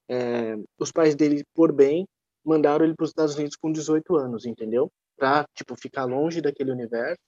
é, 0.09 0.55
os 0.77 0.91
pais 0.91 1.15
dele, 1.15 1.43
por 1.53 1.71
bem, 1.71 2.05
mandaram 2.45 2.85
ele 2.85 2.93
para 2.95 3.05
os 3.05 3.09
Estados 3.09 3.35
Unidos 3.35 3.55
com 3.55 3.71
18 3.71 4.15
anos, 4.15 4.45
entendeu? 4.45 4.91
Para 5.17 5.45
tipo 5.55 5.75
ficar 5.75 6.05
longe 6.05 6.41
daquele 6.41 6.71
universo 6.71 7.21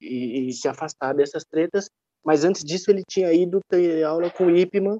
e, 0.00 0.48
e 0.48 0.52
se 0.52 0.66
afastar 0.68 1.14
dessas 1.14 1.44
tretas. 1.44 1.88
Mas 2.24 2.44
antes 2.44 2.64
disso, 2.64 2.90
ele 2.90 3.02
tinha 3.06 3.32
ido 3.32 3.60
ter 3.68 4.02
aula 4.04 4.30
com 4.30 4.46
o 4.46 4.56
Ip 4.56 4.80
Man 4.80 4.98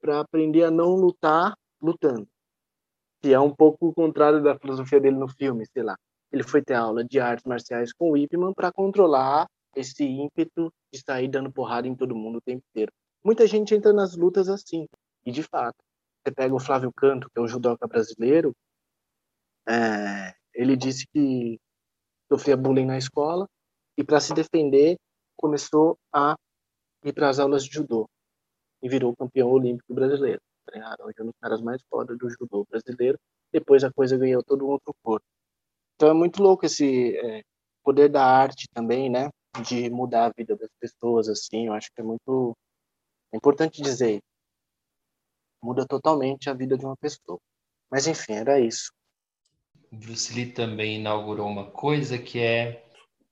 para 0.00 0.20
aprender 0.20 0.64
a 0.64 0.70
não 0.70 0.94
lutar 0.94 1.54
lutando. 1.80 2.26
Que 3.22 3.32
é 3.32 3.40
um 3.40 3.54
pouco 3.54 3.88
o 3.88 3.94
contrário 3.94 4.42
da 4.42 4.58
filosofia 4.58 5.00
dele 5.00 5.16
no 5.16 5.28
filme, 5.28 5.64
sei 5.72 5.82
lá 5.82 5.96
ele 6.32 6.42
foi 6.42 6.62
ter 6.62 6.74
aula 6.74 7.04
de 7.04 7.20
artes 7.20 7.44
marciais 7.44 7.92
com 7.92 8.10
o 8.10 8.16
Ip 8.16 8.36
Man 8.36 8.52
para 8.52 8.72
controlar 8.72 9.46
esse 9.74 10.04
ímpeto 10.04 10.72
de 10.92 11.00
sair 11.00 11.28
dando 11.28 11.52
porrada 11.52 11.86
em 11.86 11.94
todo 11.94 12.16
mundo 12.16 12.38
o 12.38 12.40
tempo 12.40 12.62
inteiro. 12.70 12.92
Muita 13.24 13.46
gente 13.46 13.74
entra 13.74 13.92
nas 13.92 14.16
lutas 14.16 14.48
assim, 14.48 14.86
e 15.24 15.30
de 15.30 15.42
fato, 15.42 15.76
você 16.24 16.32
pega 16.32 16.54
o 16.54 16.60
Flávio 16.60 16.92
Canto, 16.92 17.28
que 17.28 17.38
é 17.38 17.42
um 17.42 17.48
judoca 17.48 17.86
brasileiro, 17.86 18.54
é, 19.68 20.34
ele 20.54 20.76
disse 20.76 21.06
que 21.12 21.58
sofria 22.30 22.56
bullying 22.56 22.86
na 22.86 22.96
escola 22.96 23.48
e 23.96 24.04
para 24.04 24.20
se 24.20 24.32
defender 24.32 24.96
começou 25.36 25.98
a 26.12 26.36
ir 27.04 27.12
para 27.12 27.28
as 27.28 27.38
aulas 27.38 27.64
de 27.64 27.74
judô 27.74 28.08
e 28.82 28.88
virou 28.88 29.14
campeão 29.16 29.50
olímpico 29.50 29.92
brasileiro. 29.92 30.40
Tá? 30.66 30.96
Hoje 31.00 31.14
é 31.18 31.22
um 31.22 31.26
dos 31.26 31.36
caras 31.40 31.60
mais 31.60 31.82
foda 31.90 32.16
do 32.16 32.28
judô 32.30 32.64
brasileiro. 32.68 33.18
Depois 33.52 33.84
a 33.84 33.92
coisa 33.92 34.16
ganhou 34.16 34.42
todo 34.42 34.66
um 34.66 34.70
outro 34.70 34.94
corpo. 35.02 35.26
Então 35.96 36.10
é 36.10 36.14
muito 36.14 36.42
louco 36.42 36.66
esse 36.66 37.16
é, 37.16 37.42
poder 37.82 38.08
da 38.08 38.24
arte 38.24 38.68
também, 38.72 39.10
né? 39.10 39.30
De 39.66 39.88
mudar 39.90 40.26
a 40.26 40.32
vida 40.36 40.54
das 40.54 40.70
pessoas, 40.78 41.28
assim. 41.28 41.66
Eu 41.66 41.72
acho 41.72 41.90
que 41.94 42.00
é 42.00 42.04
muito 42.04 42.54
é 43.32 43.36
importante 43.36 43.82
dizer. 43.82 44.20
Muda 45.62 45.86
totalmente 45.86 46.50
a 46.50 46.54
vida 46.54 46.76
de 46.76 46.84
uma 46.84 46.96
pessoa. 46.96 47.38
Mas 47.90 48.06
enfim, 48.06 48.34
era 48.34 48.60
isso. 48.60 48.92
Bruce 49.90 50.32
Lee 50.34 50.52
também 50.52 51.00
inaugurou 51.00 51.46
uma 51.46 51.70
coisa 51.70 52.18
que 52.18 52.38
é 52.38 52.84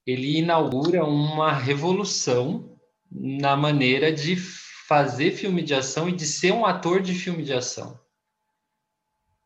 ele 0.06 0.38
inaugura 0.38 1.04
uma 1.04 1.52
revolução 1.52 2.78
na 3.10 3.56
maneira 3.56 4.12
de 4.12 4.36
fazer 4.36 5.32
filme 5.32 5.62
de 5.62 5.74
ação 5.74 6.08
e 6.08 6.12
de 6.12 6.26
ser 6.26 6.52
um 6.52 6.64
ator 6.64 7.00
de 7.00 7.14
filme 7.14 7.42
de 7.42 7.52
ação. 7.52 7.98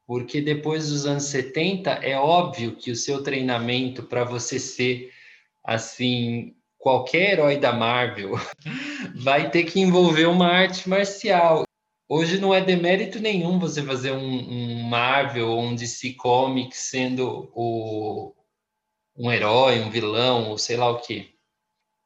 Porque 0.08 0.40
depois 0.40 0.88
dos 0.88 1.04
anos 1.04 1.24
70 1.24 1.90
é 2.02 2.18
óbvio 2.18 2.74
que 2.74 2.90
o 2.90 2.96
seu 2.96 3.22
treinamento 3.22 4.02
para 4.02 4.24
você 4.24 4.58
ser 4.58 5.12
assim 5.62 6.56
qualquer 6.78 7.34
herói 7.34 7.58
da 7.58 7.74
Marvel 7.74 8.32
vai 9.14 9.50
ter 9.50 9.64
que 9.64 9.78
envolver 9.78 10.24
uma 10.24 10.46
arte 10.46 10.88
marcial. 10.88 11.64
Hoje 12.08 12.40
não 12.40 12.54
é 12.54 12.62
demérito 12.62 13.20
nenhum 13.20 13.58
você 13.58 13.82
fazer 13.82 14.12
um, 14.12 14.78
um 14.78 14.82
Marvel 14.84 15.48
ou 15.50 15.60
um 15.60 15.74
DC 15.74 16.14
Comics 16.14 16.78
sendo 16.78 17.52
o, 17.54 18.34
um 19.14 19.30
herói, 19.30 19.80
um 19.80 19.90
vilão, 19.90 20.48
ou 20.48 20.56
sei 20.56 20.78
lá 20.78 20.88
o 20.88 21.00
que. 21.00 21.34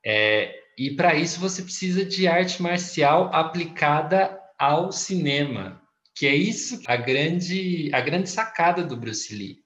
É, 0.04 0.60
e 0.76 0.90
para 0.96 1.14
isso 1.14 1.38
você 1.38 1.62
precisa 1.62 2.04
de 2.04 2.26
arte 2.26 2.60
marcial 2.60 3.30
aplicada 3.32 4.40
ao 4.58 4.90
cinema, 4.90 5.80
que 6.14 6.27
é 6.27 6.35
isso 6.35 6.81
a 6.87 6.96
grande, 6.96 7.90
a 7.92 8.01
grande 8.01 8.29
sacada 8.29 8.85
do 8.85 8.96
Bruce 8.96 9.35
Lee, 9.35 9.64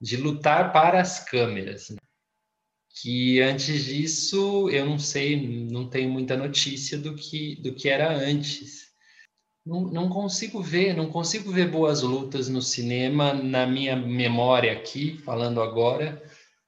de 0.00 0.16
lutar 0.16 0.72
para 0.72 1.00
as 1.00 1.24
câmeras. 1.24 1.90
Né? 1.90 1.96
Que 3.00 3.40
antes 3.40 3.84
disso 3.84 4.70
eu 4.70 4.86
não 4.86 4.98
sei, 4.98 5.68
não 5.70 5.88
tenho 5.88 6.10
muita 6.10 6.36
notícia 6.36 6.96
do 6.96 7.14
que, 7.14 7.56
do 7.56 7.74
que 7.74 7.88
era 7.88 8.14
antes 8.14 8.86
não, 9.66 9.80
não, 9.80 10.08
consigo 10.08 10.62
ver, 10.62 10.94
não 10.94 11.10
consigo 11.10 11.50
ver 11.50 11.68
boas 11.68 12.02
lutas 12.02 12.48
no 12.48 12.62
cinema, 12.62 13.34
na 13.34 13.66
minha 13.66 13.96
memória 13.96 14.72
aqui, 14.72 15.18
falando 15.18 15.60
agora, 15.60 16.22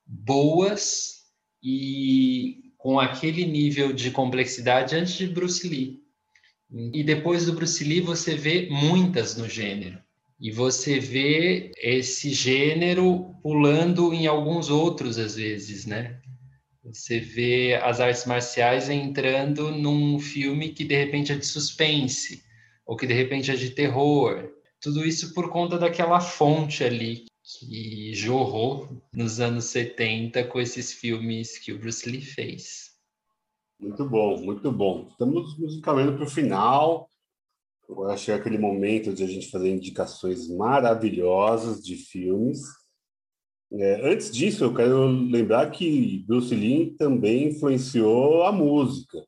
boas 0.05 1.23
e 1.63 2.73
com 2.77 2.99
aquele 2.99 3.47
nível 3.47 3.93
de 3.93 4.11
complexidade 4.11 4.97
antes 4.97 5.15
de 5.15 5.29
Bruce 5.29 5.67
Lee. 5.69 6.03
E 6.71 7.03
depois 7.03 7.47
do 7.47 7.55
Bruce 7.55 7.83
Lee, 7.83 8.01
você 8.01 8.35
vê 8.35 8.69
muitas 8.71 9.37
no 9.37 9.49
gênero. 9.49 9.99
E 10.41 10.53
você 10.53 11.01
vê 11.01 11.73
esse 11.83 12.31
gênero 12.31 13.35
pulando 13.43 14.13
em 14.13 14.27
alguns 14.27 14.69
outros, 14.69 15.19
às 15.19 15.35
vezes, 15.35 15.87
né? 15.87 16.21
Você 16.85 17.19
vê 17.19 17.75
as 17.83 18.01
artes 18.01 18.25
marciais 18.25 18.89
entrando 18.89 19.71
num 19.71 20.19
filme 20.19 20.71
que 20.71 20.85
de 20.85 20.97
repente 20.97 21.33
é 21.33 21.37
de 21.37 21.45
suspense 21.45 22.43
ou 22.87 22.97
que 22.97 23.07
de 23.07 23.15
repente 23.15 23.51
é 23.51 23.55
de 23.55 23.71
terror. 23.71 24.49
Tudo 24.81 25.05
isso 25.05 25.35
por 25.35 25.51
conta 25.51 25.77
daquela 25.77 26.21
fonte 26.21 26.85
ali 26.85 27.25
que 27.43 28.15
jorrou 28.15 29.03
nos 29.13 29.41
anos 29.41 29.67
70 29.67 30.45
com 30.45 30.61
esses 30.61 30.93
filmes 30.93 31.59
que 31.59 31.73
o 31.73 31.79
Bruce 31.79 32.09
Lee 32.09 32.23
fez. 32.23 32.88
Muito 33.79 34.05
bom, 34.05 34.37
muito 34.39 34.73
bom. 34.73 35.07
Estamos 35.09 35.57
nos 35.57 35.77
encaminhando 35.77 36.17
para 36.17 36.25
o 36.25 36.31
final. 36.31 37.09
Eu 37.89 38.09
achei 38.11 38.35
aquele 38.35 38.59
momento 38.59 39.15
de 39.15 39.23
a 39.23 39.27
gente 39.27 39.51
fazer 39.51 39.71
indicações 39.71 40.49
maravilhosas 40.49 41.83
de 41.83 41.97
filmes. 41.97 42.61
É, 43.73 44.11
antes 44.11 44.31
disso, 44.33 44.65
eu 44.65 44.75
quero 44.75 45.07
lembrar 45.07 45.71
que 45.71 46.25
Bruce 46.27 46.55
Lee 46.55 46.97
também 46.97 47.49
influenciou 47.49 48.43
a 48.43 48.51
música. 48.51 49.25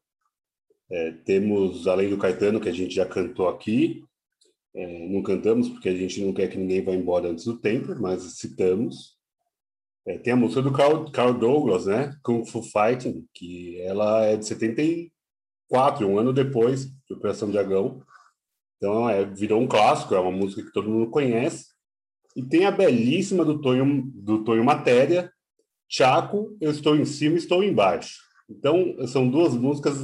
É, 0.91 1.13
temos, 1.13 1.87
além 1.87 2.11
do 2.11 2.19
Caetano, 2.19 2.61
que 2.61 2.69
a 2.69 2.73
gente 2.73 2.93
já 2.93 3.07
cantou 3.07 3.49
aqui, 3.49 4.03
é, 4.75 5.09
não 5.09 5.23
cantamos 5.23 5.69
porque 5.69 5.89
a 5.89 5.95
gente 5.95 6.21
não 6.25 6.33
quer 6.33 6.49
que 6.49 6.59
ninguém 6.59 6.83
vá 6.83 6.93
embora 6.93 7.29
antes 7.29 7.45
do 7.45 7.57
tempo, 7.57 7.95
mas 8.01 8.39
citamos. 8.39 9.20
É, 10.07 10.19
tem 10.19 10.33
a 10.33 10.37
música 10.37 10.63
do 10.63 10.73
Carl, 10.73 11.11
Carl, 11.11 11.35
Douglas, 11.35 11.87
né? 11.87 12.15
Kung 12.23 12.45
Fu 12.45 12.63
Fighting, 12.63 13.27
que 13.35 13.81
ela 13.83 14.25
é 14.25 14.37
de 14.37 14.47
74, 14.47 16.07
um 16.07 16.19
ano 16.19 16.33
depois 16.33 16.87
de 16.87 17.15
Operação 17.15 17.51
Dragão. 17.51 18.03
Então, 18.77 19.09
é, 19.09 19.25
virou 19.25 19.61
um 19.61 19.69
clássico, 19.69 20.15
é 20.15 20.21
uma 20.21 20.31
música 20.31 20.63
que 20.63 20.73
todo 20.73 20.89
mundo 20.89 21.11
conhece. 21.11 21.67
E 22.35 22.43
tem 22.43 22.65
a 22.65 22.71
belíssima 22.71 23.45
do 23.45 23.61
Tonho, 23.61 24.11
do 24.15 24.43
Tonho 24.43 24.65
Matéria, 24.65 25.31
Chaco, 25.89 26.57
Eu 26.61 26.71
Estou 26.71 26.97
em 26.97 27.05
Cima, 27.05 27.37
Estou 27.37 27.63
Embaixo. 27.63 28.21
Então, 28.49 28.97
são 29.07 29.29
duas 29.29 29.55
músicas 29.55 29.97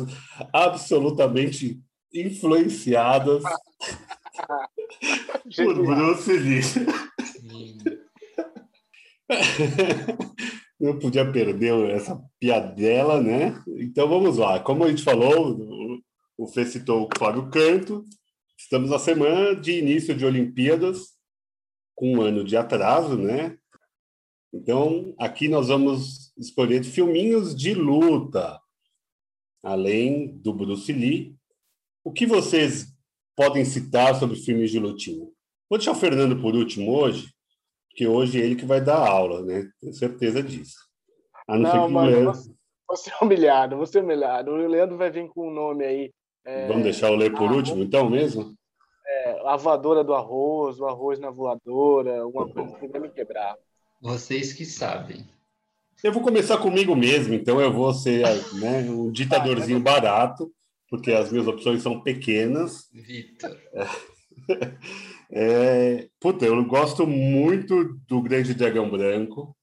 absolutamente 0.53 1.81
influenciadas 2.13 3.43
por. 5.57 5.75
Bruce 5.75 6.33
Lee. 6.33 6.63
Não 10.79 10.99
podia 10.99 11.31
perder 11.31 11.91
essa 11.91 12.23
piadela, 12.39 13.21
né? 13.21 13.62
Então 13.79 14.09
vamos 14.09 14.37
lá. 14.37 14.61
Como 14.61 14.85
a 14.85 14.89
gente 14.89 15.03
falou, 15.03 15.57
o- 16.39 16.47
Fê 16.49 16.65
citou 16.67 17.05
o 17.07 17.19
Flávio 17.19 17.51
Canto. 17.51 18.05
Estamos 18.59 18.91
na 18.91 18.99
semana 18.99 19.55
de 19.55 19.79
início 19.79 20.15
de 20.15 20.25
Olimpíadas, 20.25 21.17
com 21.95 22.17
um 22.17 22.23
ano 22.23 22.45
de 22.45 22.57
atraso, 22.57 23.17
né? 23.17 23.57
Então, 24.53 25.15
aqui 25.19 25.49
nós 25.49 25.69
vamos 25.69 26.33
escolher 26.37 26.85
filminhos 26.85 27.55
de 27.55 27.75
luta, 27.75 28.61
além 29.62 30.37
do 30.39 30.53
Bruce 30.55 30.93
Lee. 30.93 31.35
O 32.05 32.12
que 32.12 32.27
vocês 32.27 32.87
podem 33.35 33.65
citar 33.65 34.15
sobre 34.15 34.37
filmes 34.37 34.71
de 34.71 34.79
lutinha? 34.79 35.27
Vou 35.69 35.79
deixar 35.79 35.93
o 35.93 35.97
Fernando 35.97 36.41
por 36.41 36.55
último 36.55 36.93
hoje, 36.93 37.35
porque 37.97 38.07
hoje 38.07 38.43
é 38.43 38.45
ele 38.45 38.57
que 38.57 38.67
vai 38.67 38.79
dar 38.79 38.99
aula, 38.99 39.41
né? 39.43 39.67
Tenho 39.81 39.95
certeza 39.95 40.43
disso. 40.43 40.77
A 41.49 41.57
não, 41.57 41.71
ser 41.71 41.77
Não, 41.79 41.87
que 41.87 41.91
o 41.91 41.95
mano, 41.95 42.11
Leandro... 42.11 42.43
você, 42.87 43.11
é 43.11 43.25
humilhado, 43.25 43.77
você 43.79 43.99
é 43.99 44.03
humilhado. 44.03 44.51
O 44.51 44.67
Leandro 44.67 44.99
vai 44.99 45.11
vir 45.11 45.27
com 45.31 45.49
um 45.49 45.51
nome 45.51 45.83
aí. 45.83 46.13
é, 46.45 46.67
Vamos 46.67 46.83
deixar 46.83 47.11
o 47.11 47.17
ler 47.17 47.33
por 47.33 47.49
ah, 47.51 47.55
último, 47.55 47.83
então 47.83 48.11
mesmo? 48.11 48.55
é, 49.07 49.41
a 49.47 49.57
voadora 49.57 50.05
do 50.05 50.13
arroz, 50.13 50.79
o 50.79 50.85
arroz 50.87 51.19
na 51.19 51.31
voadora, 51.31 52.21
alguma 52.21 52.47
coisa 52.47 52.77
assim 52.77 52.87
vai 52.87 53.01
me 53.01 53.09
quebrar. 53.09 53.57
Vocês 54.03 54.53
que 54.53 54.67
sabem. 54.67 55.27
Eu 56.05 56.13
vou 56.13 56.23
começar 56.23 56.59
comigo 56.59 56.95
mesmo, 56.95 57.33
então 57.33 57.59
eu 57.63 57.73
vou 57.73 57.95
ser 57.95 58.27
né, 58.57 58.81
um 58.91 59.09
ditadorzinho 59.11 59.81
barato, 59.81 60.53
porque 60.91 61.13
as 61.13 61.33
minhas 61.33 61.47
opções 61.47 61.83
são 61.83 62.03
pequenas. 62.03 62.91
Vitor. 62.93 63.57
É, 65.31 66.09
puta, 66.21 66.45
eu 66.45 66.65
gosto 66.65 67.07
muito 67.07 67.99
do 68.07 68.23
Grande 68.23 68.55
Dragão 68.55 68.91
Branco. 68.91 69.57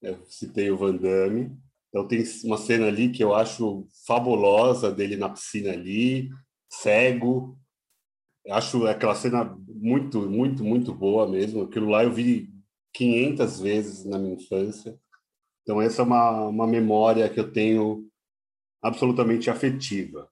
Eu 0.00 0.24
citei 0.26 0.70
o 0.70 0.76
Van 0.76 0.96
Damme. 0.96 1.56
Então 1.88 2.06
tem 2.06 2.22
uma 2.44 2.56
cena 2.56 2.86
ali 2.86 3.10
que 3.10 3.22
eu 3.22 3.34
acho 3.34 3.86
fabulosa 4.06 4.92
dele 4.92 5.16
na 5.16 5.28
piscina 5.28 5.72
ali, 5.72 6.30
cego. 6.70 7.58
Eu 8.44 8.54
acho 8.54 8.86
aquela 8.86 9.14
cena 9.14 9.44
muito, 9.68 10.28
muito, 10.30 10.64
muito 10.64 10.94
boa 10.94 11.28
mesmo. 11.28 11.62
Aquilo 11.62 11.90
lá 11.90 12.04
eu 12.04 12.12
vi 12.12 12.48
500 12.94 13.60
vezes 13.60 14.04
na 14.04 14.18
minha 14.18 14.34
infância. 14.34 14.98
Então 15.62 15.82
essa 15.82 16.02
é 16.02 16.04
uma, 16.04 16.48
uma 16.48 16.66
memória 16.66 17.28
que 17.28 17.38
eu 17.38 17.52
tenho 17.52 18.08
absolutamente 18.82 19.50
afetiva. 19.50 20.30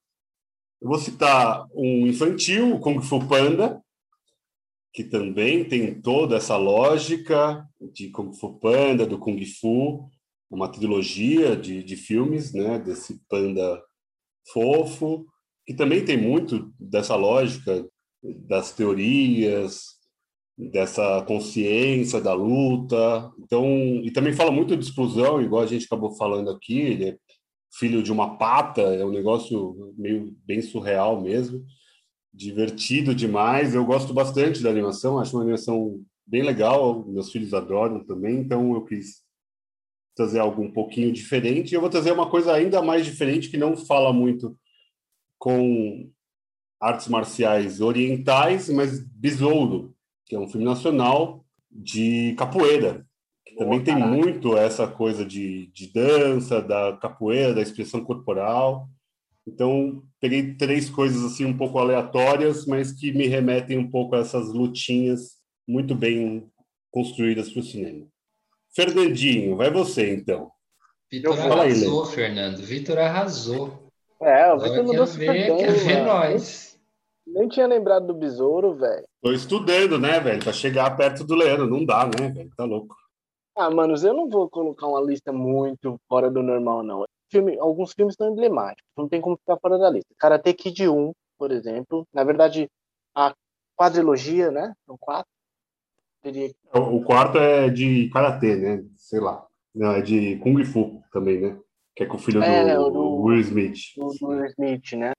Eu 0.80 0.88
vou 0.88 0.98
citar 0.98 1.66
um 1.74 2.06
infantil, 2.06 2.78
Kung 2.78 3.02
Fu 3.02 3.26
Panda, 3.26 3.82
que 4.98 5.04
também 5.04 5.62
tem 5.62 6.02
toda 6.02 6.34
essa 6.34 6.56
lógica 6.56 7.64
de 7.94 8.10
Kung 8.10 8.32
Fu 8.32 8.58
Panda, 8.58 9.06
do 9.06 9.16
Kung 9.16 9.40
Fu, 9.46 10.10
uma 10.50 10.66
trilogia 10.66 11.54
de, 11.54 11.84
de 11.84 11.94
filmes, 11.94 12.52
né, 12.52 12.80
desse 12.80 13.20
panda 13.28 13.80
fofo, 14.52 15.24
que 15.64 15.72
também 15.72 16.04
tem 16.04 16.20
muito 16.20 16.74
dessa 16.80 17.14
lógica 17.14 17.88
das 18.48 18.72
teorias, 18.72 19.84
dessa 20.72 21.22
consciência 21.22 22.20
da 22.20 22.34
luta. 22.34 23.30
Então, 23.38 23.64
e 24.02 24.10
também 24.10 24.32
fala 24.32 24.50
muito 24.50 24.76
de 24.76 24.84
exclusão, 24.84 25.40
igual 25.40 25.62
a 25.62 25.66
gente 25.66 25.84
acabou 25.84 26.16
falando 26.16 26.50
aqui, 26.50 26.76
ele 26.76 27.10
é 27.10 27.16
filho 27.72 28.02
de 28.02 28.10
uma 28.10 28.36
pata, 28.36 28.82
é 28.82 29.04
um 29.04 29.12
negócio 29.12 29.94
meio 29.96 30.36
bem 30.44 30.60
surreal 30.60 31.20
mesmo 31.20 31.64
divertido 32.38 33.14
demais. 33.14 33.74
Eu 33.74 33.84
gosto 33.84 34.14
bastante 34.14 34.62
da 34.62 34.70
animação, 34.70 35.18
acho 35.18 35.36
uma 35.36 35.42
animação 35.42 36.00
bem 36.24 36.42
legal. 36.42 37.04
Meus 37.04 37.32
filhos 37.32 37.52
adoram 37.52 38.04
também, 38.04 38.38
então 38.38 38.74
eu 38.74 38.84
quis 38.84 39.24
trazer 40.14 40.38
algo 40.38 40.62
um 40.62 40.70
pouquinho 40.70 41.12
diferente. 41.12 41.74
Eu 41.74 41.80
vou 41.80 41.90
trazer 41.90 42.12
uma 42.12 42.30
coisa 42.30 42.52
ainda 42.52 42.80
mais 42.80 43.04
diferente 43.04 43.50
que 43.50 43.56
não 43.56 43.76
fala 43.76 44.12
muito 44.12 44.56
com 45.36 46.08
artes 46.80 47.08
marciais 47.08 47.80
orientais, 47.80 48.68
mas 48.68 49.00
Besouro, 49.00 49.94
que 50.24 50.36
é 50.36 50.38
um 50.38 50.48
filme 50.48 50.64
nacional 50.64 51.44
de 51.70 52.34
capoeira. 52.38 53.04
Que 53.44 53.56
também 53.56 53.82
tem 53.82 53.98
caralho. 53.98 54.16
muito 54.16 54.56
essa 54.56 54.86
coisa 54.86 55.24
de, 55.24 55.66
de 55.72 55.92
dança, 55.92 56.62
da 56.62 56.96
capoeira, 57.02 57.54
da 57.54 57.62
expressão 57.62 58.04
corporal. 58.04 58.88
Então, 59.48 60.02
peguei 60.20 60.54
três 60.54 60.90
coisas 60.90 61.24
assim 61.24 61.46
um 61.46 61.56
pouco 61.56 61.78
aleatórias, 61.78 62.66
mas 62.66 62.92
que 62.92 63.10
me 63.12 63.26
remetem 63.26 63.78
um 63.78 63.90
pouco 63.90 64.14
a 64.14 64.18
essas 64.18 64.52
lutinhas 64.52 65.38
muito 65.66 65.94
bem 65.94 66.46
construídas 66.90 67.50
para 67.50 67.60
o 67.60 67.64
cinema. 67.64 68.06
Fernandinho, 68.74 69.56
vai 69.56 69.70
você 69.70 70.14
então. 70.14 70.50
Vitor 71.10 71.34
falo 71.36 71.62
aí, 71.62 71.70
arrasou, 71.70 72.04
Fernando. 72.04 72.58
Vitor 72.58 72.98
arrasou. 72.98 73.90
É, 74.20 74.52
o 74.52 74.58
Vitor 74.58 74.84
mandou 74.84 75.06
super 75.06 75.32
ver, 75.32 75.48
bem, 75.48 75.56
quer 75.56 75.72
ver 75.72 75.94
mano. 75.94 76.06
nós. 76.06 76.78
Nem 77.26 77.48
tinha 77.48 77.66
lembrado 77.66 78.06
do 78.06 78.14
besouro, 78.14 78.74
velho. 78.74 79.04
Tô 79.22 79.32
estudando, 79.32 79.98
né, 79.98 80.20
velho, 80.20 80.42
para 80.42 80.52
chegar 80.52 80.96
perto 80.96 81.24
do 81.24 81.34
Leandro. 81.34 81.66
Não 81.66 81.84
dá, 81.84 82.06
né, 82.06 82.28
velho? 82.28 82.50
Tá 82.54 82.64
louco. 82.64 82.94
Ah, 83.56 83.70
manos, 83.70 84.04
eu 84.04 84.12
não 84.12 84.28
vou 84.28 84.48
colocar 84.48 84.86
uma 84.86 85.00
lista 85.00 85.32
muito 85.32 85.98
fora 86.06 86.30
do 86.30 86.42
normal, 86.42 86.82
não. 86.82 87.04
Filme, 87.30 87.58
alguns 87.58 87.92
filmes 87.92 88.14
são 88.14 88.30
emblemáticos, 88.32 88.90
não 88.96 89.08
tem 89.08 89.20
como 89.20 89.36
ficar 89.36 89.58
fora 89.58 89.76
da 89.78 89.90
lista. 89.90 90.08
Karate 90.18 90.54
Kid 90.54 90.88
1, 90.88 91.12
por 91.38 91.50
exemplo. 91.52 92.06
Na 92.12 92.24
verdade, 92.24 92.68
a 93.14 93.34
quadrilogia, 93.76 94.50
né? 94.50 94.72
São 94.86 94.96
quatro. 94.98 95.30
Teria 96.22 96.50
O 96.74 96.96
o 96.96 97.04
quarto 97.04 97.38
é 97.38 97.68
de 97.68 98.08
karatê, 98.10 98.56
né? 98.56 98.84
Sei 98.96 99.20
lá. 99.20 99.46
Não, 99.74 99.92
é 99.92 100.00
de 100.02 100.36
kung 100.38 100.62
fu 100.64 101.02
também, 101.12 101.40
né? 101.40 101.58
Que 101.94 102.04
é 102.04 102.06
com 102.06 102.16
o 102.16 102.18
filho 102.18 102.42
É, 102.42 102.74
do, 102.76 102.90
do- 102.90 103.22
Will 103.22 103.40
Smith. 103.40 103.78
do 103.96 104.06
Will 104.28 104.46
Smith, 104.46 104.92
né? 104.94 105.12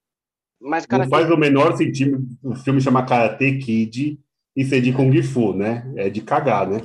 Mas 0.60 0.84
Não 0.84 0.90
Karate 0.90 1.10
faz 1.10 1.30
o 1.32 1.38
menor 1.38 1.78
sentido 1.78 2.18
o 2.44 2.56
filme 2.56 2.82
chamar 2.82 3.06
Karate 3.06 3.58
Kid 3.60 4.20
e 4.56 4.66
ser 4.66 4.82
de 4.82 4.92
kung 4.92 5.14
fu, 5.24 5.54
né? 5.54 5.94
É 5.96 6.10
de 6.10 6.22
cagar, 6.22 6.68
né? 6.68 6.82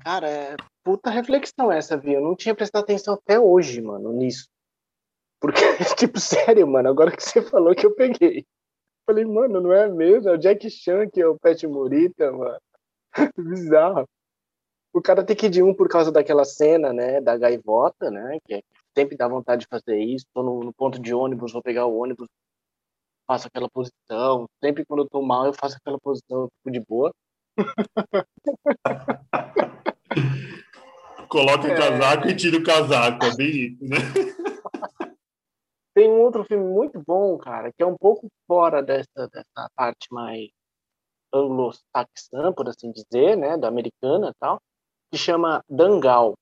Cara, 0.00 0.28
é 0.28 0.56
puta 0.84 1.10
reflexão 1.10 1.70
essa, 1.70 1.96
viu? 1.96 2.14
Eu 2.14 2.20
não 2.20 2.36
tinha 2.36 2.54
prestado 2.54 2.82
atenção 2.82 3.14
até 3.14 3.38
hoje, 3.38 3.80
mano, 3.80 4.12
nisso. 4.12 4.48
Porque, 5.40 5.60
tipo, 5.98 6.20
sério, 6.20 6.66
mano, 6.66 6.88
agora 6.88 7.14
que 7.14 7.22
você 7.22 7.42
falou 7.42 7.74
que 7.74 7.86
eu 7.86 7.94
peguei. 7.94 8.44
Falei, 9.06 9.24
mano, 9.24 9.60
não 9.60 9.72
é 9.72 9.88
mesmo? 9.88 10.28
É 10.28 10.32
o 10.32 10.38
Jack 10.38 10.68
Chan 10.70 11.08
que 11.10 11.20
é 11.20 11.26
o 11.26 11.38
Pet 11.38 11.66
Morita, 11.66 12.30
mano. 12.30 12.60
Bizarro. 13.36 14.08
O 14.94 15.02
cara 15.02 15.24
tem 15.24 15.34
que 15.34 15.46
ir 15.46 15.50
de 15.50 15.62
um 15.62 15.74
por 15.74 15.88
causa 15.88 16.12
daquela 16.12 16.44
cena, 16.44 16.92
né, 16.92 17.20
da 17.20 17.36
gaivota, 17.36 18.10
né, 18.10 18.38
que 18.44 18.62
sempre 18.96 19.16
dá 19.16 19.26
vontade 19.26 19.62
de 19.62 19.68
fazer 19.68 19.98
isso. 19.98 20.26
Tô 20.34 20.42
no, 20.42 20.60
no 20.60 20.72
ponto 20.72 21.00
de 21.00 21.14
ônibus, 21.14 21.52
vou 21.52 21.62
pegar 21.62 21.86
o 21.86 21.96
ônibus, 21.96 22.28
faço 23.26 23.48
aquela 23.48 23.70
posição. 23.70 24.46
Sempre 24.62 24.84
quando 24.84 25.04
eu 25.04 25.08
tô 25.08 25.22
mal, 25.22 25.46
eu 25.46 25.54
faço 25.54 25.76
aquela 25.76 25.98
posição, 25.98 26.42
eu 26.42 26.48
fico 26.58 26.70
de 26.70 26.80
boa. 26.80 27.12
Coloca 31.32 31.66
o 31.66 31.70
É. 31.70 31.74
casaco 31.74 32.28
e 32.28 32.36
tira 32.36 32.58
o 32.58 32.62
casaco, 32.62 33.24
é 33.24 33.34
bem 33.34 33.48
isso, 33.72 33.82
né? 33.82 33.96
Tem 35.96 36.06
um 36.10 36.20
outro 36.20 36.44
filme 36.44 36.62
muito 36.64 37.02
bom, 37.06 37.38
cara, 37.38 37.72
que 37.72 37.82
é 37.82 37.86
um 37.86 37.96
pouco 37.96 38.28
fora 38.46 38.82
dessa, 38.82 39.28
dessa 39.32 39.70
parte 39.74 40.08
mais 40.12 40.50
anglo-saxã, 41.32 42.52
por 42.52 42.68
assim 42.68 42.92
dizer, 42.92 43.36
né, 43.36 43.56
da 43.56 43.68
americana 43.68 44.28
e 44.28 44.34
tal, 44.38 44.60
que 45.10 45.16
chama 45.18 45.62
Dangal. 45.68 46.34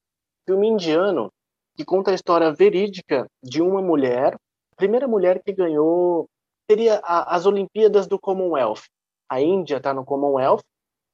Filme 0.49 0.67
indiano 0.67 1.31
que 1.77 1.85
conta 1.85 2.11
a 2.11 2.15
história 2.15 2.53
verídica 2.53 3.27
de 3.43 3.63
uma 3.63 3.81
mulher, 3.81 4.35
a 4.35 4.77
primeira 4.77 5.07
mulher 5.07 5.41
que 5.43 5.53
ganhou, 5.53 6.27
seria 6.69 7.01
a- 7.05 7.35
as 7.37 7.47
Olimpíadas 7.47 8.09
do 8.09 8.19
Commonwealth. 8.19 8.83
A 9.31 9.41
Índia 9.41 9.77
está 9.77 9.95
no 9.95 10.05
Commonwealth, 10.05 10.63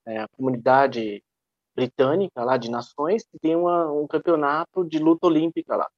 é 0.06 0.18
a 0.20 0.26
comunidade 0.36 1.22
britânica 1.76 2.42
lá 2.42 2.56
de 2.56 2.70
nações, 2.70 3.24
que 3.24 3.38
tem 3.38 3.54
uma, 3.54 3.92
um 3.92 4.06
campeonato 4.06 4.82
de 4.84 4.98
luta 4.98 5.26
olímpica 5.26 5.76
lá. 5.76 5.88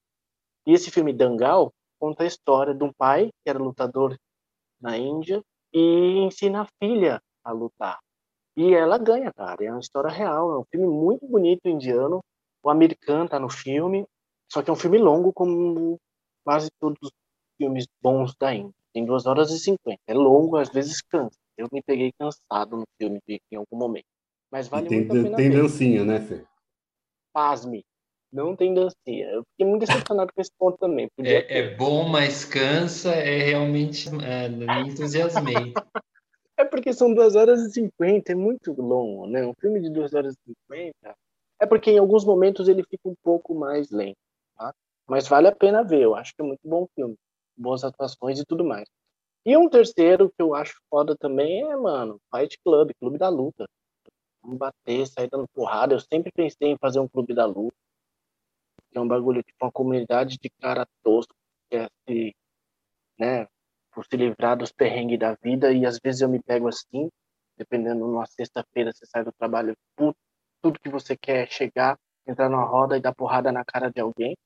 E 0.67 0.73
esse 0.73 0.91
filme 0.91 1.13
Dangal 1.13 1.73
conta 1.99 2.25
a 2.25 2.27
história 2.27 2.75
de 2.75 2.83
um 2.85 2.93
pai 2.93 3.31
que 3.43 3.49
era 3.49 3.59
lutador 3.59 4.19
na 4.81 4.99
Índia 4.99 5.43
e 5.73 6.19
ensina 6.19 6.63
a 6.63 6.69
filha 6.83 7.23
a 7.45 7.53
lutar. 7.53 7.99
E 8.57 8.75
ela 8.75 8.99
ganha, 8.99 9.33
cara. 9.33 9.65
É 9.65 9.71
uma 9.71 9.81
história 9.81 10.11
real. 10.11 10.53
É 10.53 10.59
um 10.59 10.65
filme 10.65 10.87
muito 10.87 11.27
bonito 11.27 11.69
indiano. 11.69 12.21
O 12.63 12.69
Amir 12.69 12.97
Khan 13.01 13.27
tá 13.27 13.39
no 13.39 13.49
filme. 13.49 14.05
Só 14.51 14.63
que 14.63 14.69
é 14.69 14.73
um 14.73 14.77
filme 14.77 14.99
longo, 14.99 15.33
como 15.33 15.97
quase 16.45 16.69
todos 16.81 16.99
os 17.03 17.11
filmes 17.57 17.87
bons 18.03 18.35
da 18.39 18.53
Índia. 18.53 18.75
Tem 18.93 19.05
duas 19.05 19.27
horas 19.27 19.51
e 19.51 19.59
cinquenta. 19.59 20.01
É 20.07 20.15
longo, 20.15 20.57
às 20.57 20.71
vezes 20.71 21.01
cansa. 21.03 21.39
Eu 21.57 21.69
me 21.73 21.83
peguei 21.83 22.13
cansado 22.19 22.77
no 22.77 22.85
filme 23.01 23.21
em 23.29 23.57
algum 23.57 23.77
momento. 23.77 24.07
Mas 24.51 24.67
E 24.67 24.71
vale 24.71 24.89
tem, 24.89 24.99
muito 24.99 25.13
a 25.13 25.23
pena 25.23 25.37
tem 25.37 25.51
ver. 25.51 25.63
dancinha, 25.63 26.05
né, 26.05 26.21
Fê? 26.21 26.45
Pasme. 27.33 27.85
Não 28.33 28.55
tem 28.55 28.75
dancinha. 28.75 29.27
Eu 29.31 29.43
fiquei 29.53 29.67
muito 29.67 29.87
decepcionado 29.87 30.33
com 30.33 30.41
esse 30.41 30.51
ponto 30.59 30.77
também. 30.79 31.09
Podia 31.17 31.47
É, 31.47 31.59
é 31.59 31.75
bom, 31.77 32.07
mas 32.09 32.45
cansa, 32.45 33.15
é 33.15 33.39
realmente. 33.39 34.09
É, 34.23 34.49
me 34.49 34.91
entusiasmei. 34.91 35.73
É 36.57 36.65
porque 36.65 36.93
são 36.93 37.15
2 37.15 37.37
horas 37.37 37.61
e 37.63 37.71
50, 37.71 38.33
é 38.33 38.35
muito 38.35 38.73
longo, 38.73 39.27
né? 39.29 39.47
Um 39.47 39.55
filme 39.61 39.81
de 39.81 39.91
2 39.91 40.13
horas 40.13 40.35
e 40.35 40.53
50. 40.69 41.17
É 41.61 41.67
porque 41.67 41.91
em 41.93 41.99
alguns 41.99 42.25
momentos 42.25 42.69
ele 42.69 42.83
fica 42.83 43.09
um 43.09 43.15
pouco 43.23 43.55
mais 43.55 43.91
lento, 43.91 44.19
tá? 44.57 44.75
Mas 45.07 45.29
vale 45.29 45.49
a 45.49 45.55
pena 45.55 45.83
ver, 45.83 46.03
eu 46.03 46.15
acho 46.15 46.35
que 46.35 46.43
é 46.43 46.45
muito 46.45 46.61
bom 46.65 46.87
filme. 46.95 47.15
Boas 47.57 47.85
atuações 47.85 48.39
e 48.41 48.45
tudo 48.45 48.65
mais. 48.65 48.89
E 49.47 49.57
um 49.57 49.69
terceiro 49.69 50.29
que 50.29 50.43
eu 50.43 50.55
acho 50.55 50.75
foda 50.91 51.17
também 51.17 51.63
é, 51.63 51.77
mano, 51.77 52.21
Fight 52.35 52.59
Club, 52.65 52.91
Clube 53.01 53.19
da 53.19 53.29
Luta. 53.29 53.67
Vamos 54.43 54.59
bater, 54.59 55.07
sair 55.07 55.29
dando 55.29 55.49
porrada. 55.49 55.95
Eu 55.95 56.01
sempre 56.01 56.31
pensei 56.33 56.69
em 56.69 56.79
fazer 56.79 57.01
um 57.01 57.09
Clube 57.09 57.35
da 57.35 57.47
Luta. 57.47 57.77
Que 58.91 58.99
é 58.99 59.01
um 59.01 59.09
bagulho, 59.09 59.43
tipo, 59.43 59.65
uma 59.65 59.73
comunidade 59.73 60.39
de 60.39 60.51
cara 60.61 60.87
tosco 61.03 61.35
que 61.35 61.77
quer 61.77 61.91
se, 62.09 62.35
né, 63.19 63.47
por 63.93 64.05
se 64.07 64.17
livrar 64.17 64.57
dos 64.57 64.73
perrengues 64.73 65.19
da 65.19 65.35
vida 65.35 65.73
e 65.73 65.85
às 65.85 65.99
vezes 66.03 66.21
eu 66.21 66.29
me 66.29 66.43
pego 66.43 66.69
assim, 66.69 67.09
dependendo 67.57 68.07
numa 68.07 68.27
sexta-feira 68.27 68.93
você 68.93 69.05
sai 69.07 69.25
do 69.25 69.33
trabalho, 69.33 69.75
puto, 69.97 70.17
tudo 70.63 70.81
que 70.81 70.89
você 70.89 71.17
quer 71.17 71.45
é 71.45 71.51
chegar, 71.51 71.99
entrar 72.27 72.49
numa 72.49 72.65
roda 72.65 72.97
e 72.97 73.01
dar 73.01 73.15
porrada 73.15 73.53
na 73.53 73.65
cara 73.65 73.91
de 73.91 74.01
alguém 74.01 74.37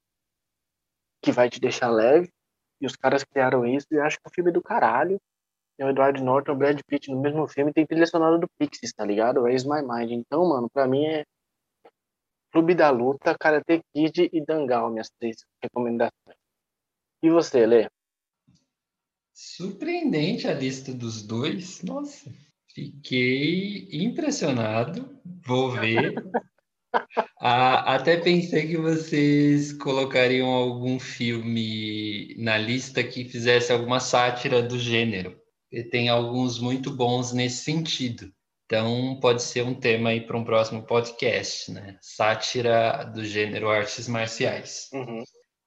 que 1.23 1.31
vai 1.31 1.49
te 1.49 1.61
deixar 1.61 1.91
leve. 1.91 2.29
E 2.81 2.87
os 2.87 2.97
caras 2.97 3.23
criaram 3.23 3.65
isso 3.65 3.87
e 3.93 4.01
acho 4.01 4.17
que 4.19 4.27
é 4.27 4.29
um 4.29 4.35
filme 4.35 4.51
do 4.51 4.61
caralho. 4.61 5.21
Tem 5.77 5.87
o 5.87 5.91
Edward 5.91 6.23
Norton 6.23 6.53
o 6.53 6.57
Brad 6.57 6.81
Pitt 6.87 7.11
no 7.11 7.21
mesmo 7.21 7.47
filme, 7.49 7.73
tem 7.73 7.87
trilha 7.87 8.07
sonora 8.07 8.39
do 8.39 8.49
Pixies, 8.59 8.93
tá 8.93 9.05
ligado? 9.05 9.43
Raise 9.43 9.69
My 9.69 9.83
Mind. 9.83 10.11
Então, 10.13 10.49
mano, 10.49 10.69
pra 10.71 10.87
mim 10.87 11.05
é 11.05 11.25
Clube 12.53 12.75
da 12.75 12.91
Luta, 12.91 13.35
Karate 13.39 13.81
Kid 13.95 14.29
e 14.33 14.45
Dangal, 14.45 14.91
minhas 14.91 15.11
três 15.19 15.39
recomendações. 15.63 16.37
E 17.23 17.31
você, 17.31 17.65
Lê? 17.65 17.89
Surpreendente 19.33 20.47
a 20.47 20.53
lista 20.53 20.93
dos 20.93 21.27
dois. 21.27 21.83
Nossa, 21.83 22.31
fiquei 22.69 23.89
impressionado. 23.91 25.19
Vou 25.47 25.71
ver. 25.71 26.15
Ah, 27.41 27.95
até 27.95 28.19
pensei 28.19 28.69
que 28.69 28.77
vocês 28.77 29.73
colocariam 29.73 30.49
algum 30.49 31.01
filme 31.01 32.37
na 32.37 32.59
lista 32.59 33.03
que 33.03 33.25
fizesse 33.25 33.73
alguma 33.73 33.99
sátira 33.99 34.63
do 34.63 34.79
gênero. 34.79 35.42
Tem 35.91 36.09
alguns 36.09 36.59
muito 36.59 36.91
bons 36.91 37.33
nesse 37.33 37.65
sentido. 37.65 38.33
Então, 38.67 39.19
pode 39.21 39.43
ser 39.43 39.65
um 39.65 39.75
tema 39.75 40.11
aí 40.11 40.21
para 40.21 40.37
um 40.37 40.45
próximo 40.45 40.83
podcast, 40.83 41.71
né? 41.71 41.99
Sátira 42.01 43.05
do 43.05 43.25
gênero 43.25 43.69
artes 43.69 44.09
marciais. 44.09 44.89
Uhum. 44.93 45.23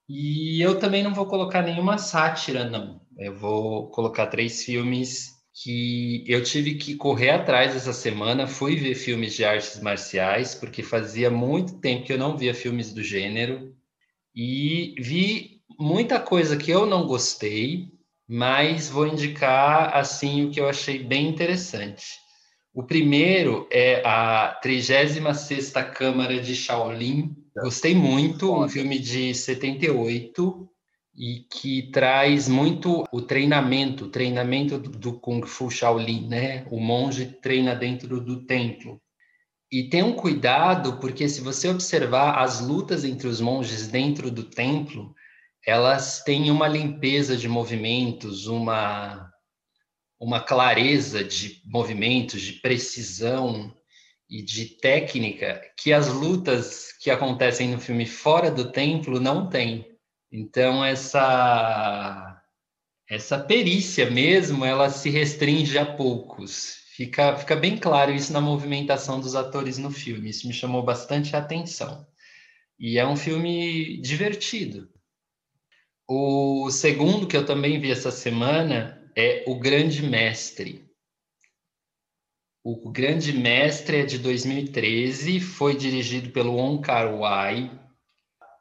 E 0.09 0.61
eu 0.61 0.79
também 0.79 1.03
não 1.03 1.13
vou 1.13 1.25
colocar 1.25 1.61
nenhuma 1.61 1.97
sátira, 1.97 2.69
não. 2.69 3.01
Eu 3.17 3.35
vou 3.35 3.89
colocar 3.89 4.27
três 4.27 4.63
filmes 4.63 5.35
que 5.53 6.23
eu 6.27 6.43
tive 6.43 6.75
que 6.75 6.95
correr 6.95 7.29
atrás 7.29 7.75
essa 7.75 7.93
semana. 7.93 8.47
Fui 8.47 8.75
ver 8.75 8.95
filmes 8.95 9.33
de 9.35 9.45
artes 9.45 9.79
marciais, 9.79 10.53
porque 10.53 10.83
fazia 10.83 11.29
muito 11.29 11.79
tempo 11.79 12.05
que 12.05 12.13
eu 12.13 12.17
não 12.17 12.37
via 12.37 12.53
filmes 12.53 12.93
do 12.93 13.01
gênero. 13.01 13.73
E 14.35 14.95
vi 14.99 15.61
muita 15.79 16.19
coisa 16.19 16.57
que 16.57 16.71
eu 16.71 16.85
não 16.85 17.07
gostei, 17.07 17.91
mas 18.27 18.89
vou 18.89 19.07
indicar 19.07 19.95
assim 19.95 20.45
o 20.45 20.51
que 20.51 20.59
eu 20.59 20.67
achei 20.67 21.03
bem 21.03 21.27
interessante. 21.27 22.05
O 22.73 22.83
primeiro 22.83 23.67
é 23.71 24.01
a 24.05 24.59
36ª 24.63 25.91
Câmara 25.91 26.41
de 26.41 26.55
Shaolin. 26.55 27.33
Gostei 27.55 27.95
muito, 27.95 28.53
um 28.53 28.67
filme 28.67 28.99
de 28.99 29.33
78 29.33 30.69
e 31.17 31.45
que 31.49 31.89
traz 31.91 32.49
muito 32.49 33.05
o 33.11 33.21
treinamento, 33.21 34.05
o 34.05 34.09
treinamento 34.09 34.77
do, 34.77 35.17
Kung 35.19 35.45
Fu 35.45 35.71
Shaolin, 35.71 36.27
né? 36.27 36.65
O 36.69 36.79
monge 36.79 37.27
treina 37.41 37.73
dentro 37.73 38.19
do 38.19 38.45
templo. 38.45 39.01
E 39.71 39.89
tem 39.89 40.03
um 40.03 40.13
cuidado, 40.13 40.99
porque 40.99 41.29
se 41.29 41.39
você 41.39 41.69
observar 41.69 42.39
as 42.39 42.59
lutas 42.59 43.05
entre 43.05 43.27
os 43.27 43.39
monges 43.39 43.87
dentro 43.87 44.29
do 44.29 44.43
templo, 44.43 45.15
elas 45.65 46.21
têm 46.23 46.51
uma 46.51 46.67
limpeza 46.67 47.35
de 47.35 47.47
movimentos, 47.47 48.47
uma 48.47 49.31
uma 50.19 50.39
clareza 50.39 51.23
de 51.23 51.61
movimentos, 51.65 52.41
de 52.41 52.53
precisão 52.53 53.75
e 54.29 54.41
de 54.41 54.65
técnica 54.77 55.61
que 55.77 55.91
as 55.93 56.07
lutas 56.07 56.93
que 57.01 57.11
acontecem 57.11 57.69
no 57.69 57.79
filme 57.79 58.05
fora 58.05 58.49
do 58.49 58.71
templo 58.71 59.19
não 59.19 59.49
têm. 59.49 59.85
Então 60.31 60.83
essa 60.83 62.41
essa 63.09 63.37
perícia 63.37 64.09
mesmo, 64.09 64.65
ela 64.65 64.89
se 64.89 65.09
restringe 65.09 65.77
a 65.77 65.85
poucos. 65.85 66.77
Fica 66.95 67.37
fica 67.37 67.55
bem 67.55 67.77
claro 67.77 68.11
isso 68.13 68.33
na 68.33 68.41
movimentação 68.41 69.19
dos 69.19 69.35
atores 69.35 69.77
no 69.77 69.91
filme. 69.91 70.29
Isso 70.29 70.47
me 70.47 70.53
chamou 70.53 70.83
bastante 70.83 71.35
a 71.35 71.39
atenção. 71.39 72.07
E 72.79 72.97
é 72.97 73.05
um 73.05 73.15
filme 73.15 74.01
divertido. 74.01 74.89
O 76.07 76.69
segundo 76.69 77.25
que 77.25 77.35
eu 77.35 77.45
também 77.45 77.79
vi 77.79 77.91
essa 77.91 78.11
semana 78.11 79.03
é 79.15 79.43
O 79.47 79.57
Grande 79.57 80.03
Mestre. 80.03 80.85
O 82.63 82.91
Grande 82.91 83.33
Mestre 83.33 83.97
é 83.97 84.05
de 84.05 84.19
2013, 84.19 85.39
foi 85.39 85.75
dirigido 85.75 86.29
pelo 86.29 86.57
Wong 86.57 86.83
Kar-wai, 86.83 87.71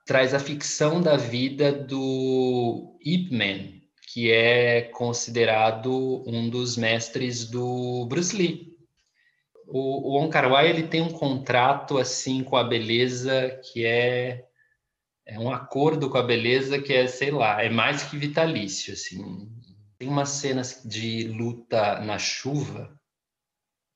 traz 0.06 0.32
a 0.32 0.38
ficção 0.38 1.02
da 1.02 1.18
vida 1.18 1.70
do 1.70 2.98
Ip 3.04 3.30
Man, 3.30 3.78
que 4.10 4.30
é 4.32 4.80
considerado 4.82 6.24
um 6.26 6.48
dos 6.48 6.78
mestres 6.78 7.44
do 7.44 8.06
Bruce 8.06 8.34
Lee. 8.34 8.74
O, 9.66 10.12
o 10.12 10.18
Wong 10.18 10.30
Kar-wai 10.30 10.70
ele 10.70 10.84
tem 10.84 11.02
um 11.02 11.10
contrato 11.10 11.98
assim 11.98 12.42
com 12.42 12.56
a 12.56 12.64
beleza 12.64 13.60
que 13.70 13.84
é 13.84 14.46
é 15.26 15.38
um 15.38 15.50
acordo 15.50 16.10
com 16.10 16.18
a 16.18 16.22
beleza 16.22 16.80
que 16.80 16.92
é, 16.92 17.06
sei 17.06 17.30
lá, 17.30 17.62
é 17.62 17.70
mais 17.70 18.02
que 18.02 18.16
vitalício 18.16 18.92
assim. 18.92 19.50
Tem 19.98 20.08
umas 20.08 20.30
cenas 20.30 20.82
de 20.84 21.28
luta 21.28 22.00
na 22.00 22.18
chuva 22.18 22.98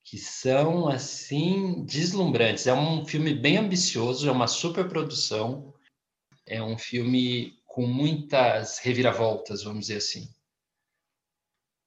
que 0.03 0.17
são 0.17 0.89
assim 0.89 1.85
deslumbrantes. 1.85 2.67
É 2.67 2.73
um 2.73 3.05
filme 3.05 3.35
bem 3.35 3.59
ambicioso, 3.59 4.27
é 4.27 4.33
uma 4.33 4.47
superprodução, 4.47 5.75
é 6.47 6.63
um 6.63 6.79
filme 6.79 7.59
com 7.67 7.87
muitas 7.87 8.79
reviravoltas, 8.79 9.63
vamos 9.63 9.81
dizer 9.81 9.99
assim. 9.99 10.29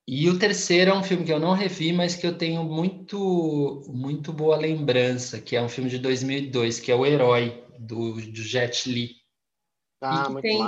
E 0.07 0.29
o 0.29 0.37
terceiro 0.37 0.91
é 0.91 0.93
um 0.93 1.03
filme 1.03 1.25
que 1.25 1.33
eu 1.33 1.39
não 1.39 1.53
revi, 1.53 1.91
mas 1.93 2.15
que 2.15 2.27
eu 2.27 2.37
tenho 2.37 2.63
muito 2.63 3.83
muito 3.87 4.31
boa 4.31 4.57
lembrança, 4.57 5.41
que 5.41 5.55
é 5.55 5.61
um 5.61 5.69
filme 5.69 5.89
de 5.89 5.97
2002, 5.97 6.79
que 6.79 6.91
é 6.91 6.95
O 6.95 7.05
Herói 7.05 7.63
do, 7.79 8.13
do 8.13 8.43
Jet 8.43 8.89
Li. 8.89 9.20
Ah, 10.01 10.29
muito 10.29 10.41
tem. 10.41 10.59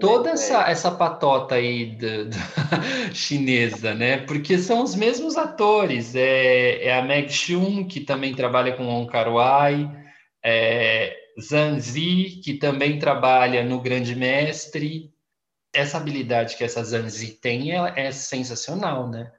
Toda 0.00 0.30
essa, 0.30 0.68
essa 0.68 0.90
patota 0.90 1.54
aí 1.54 1.96
da- 1.96 2.24
da 2.24 2.34
chinesa, 3.14 3.94
né? 3.94 4.18
Porque 4.18 4.58
são 4.58 4.82
os 4.82 4.94
mesmos 4.94 5.36
atores. 5.36 6.14
É, 6.14 6.84
é 6.86 6.98
a 6.98 7.02
Meg 7.02 7.28
Chun, 7.32 7.86
que 7.86 8.00
também 8.00 8.34
trabalha 8.34 8.76
com 8.76 8.86
Wong 8.88 9.10
Kar-wai, 9.10 9.88
é 10.44 11.16
Zhang 11.40 11.80
Zi, 11.80 12.40
que 12.42 12.54
também 12.54 12.98
trabalha 12.98 13.64
no 13.64 13.80
Grande 13.80 14.16
Mestre. 14.16 15.12
Essa 15.72 15.98
habilidade 15.98 16.56
que 16.56 16.64
essa 16.64 16.82
Zhang 16.82 17.08
Zi 17.08 17.32
tem 17.40 17.70
ela 17.70 17.92
é 17.96 18.10
sensacional, 18.10 19.08
né? 19.08 19.30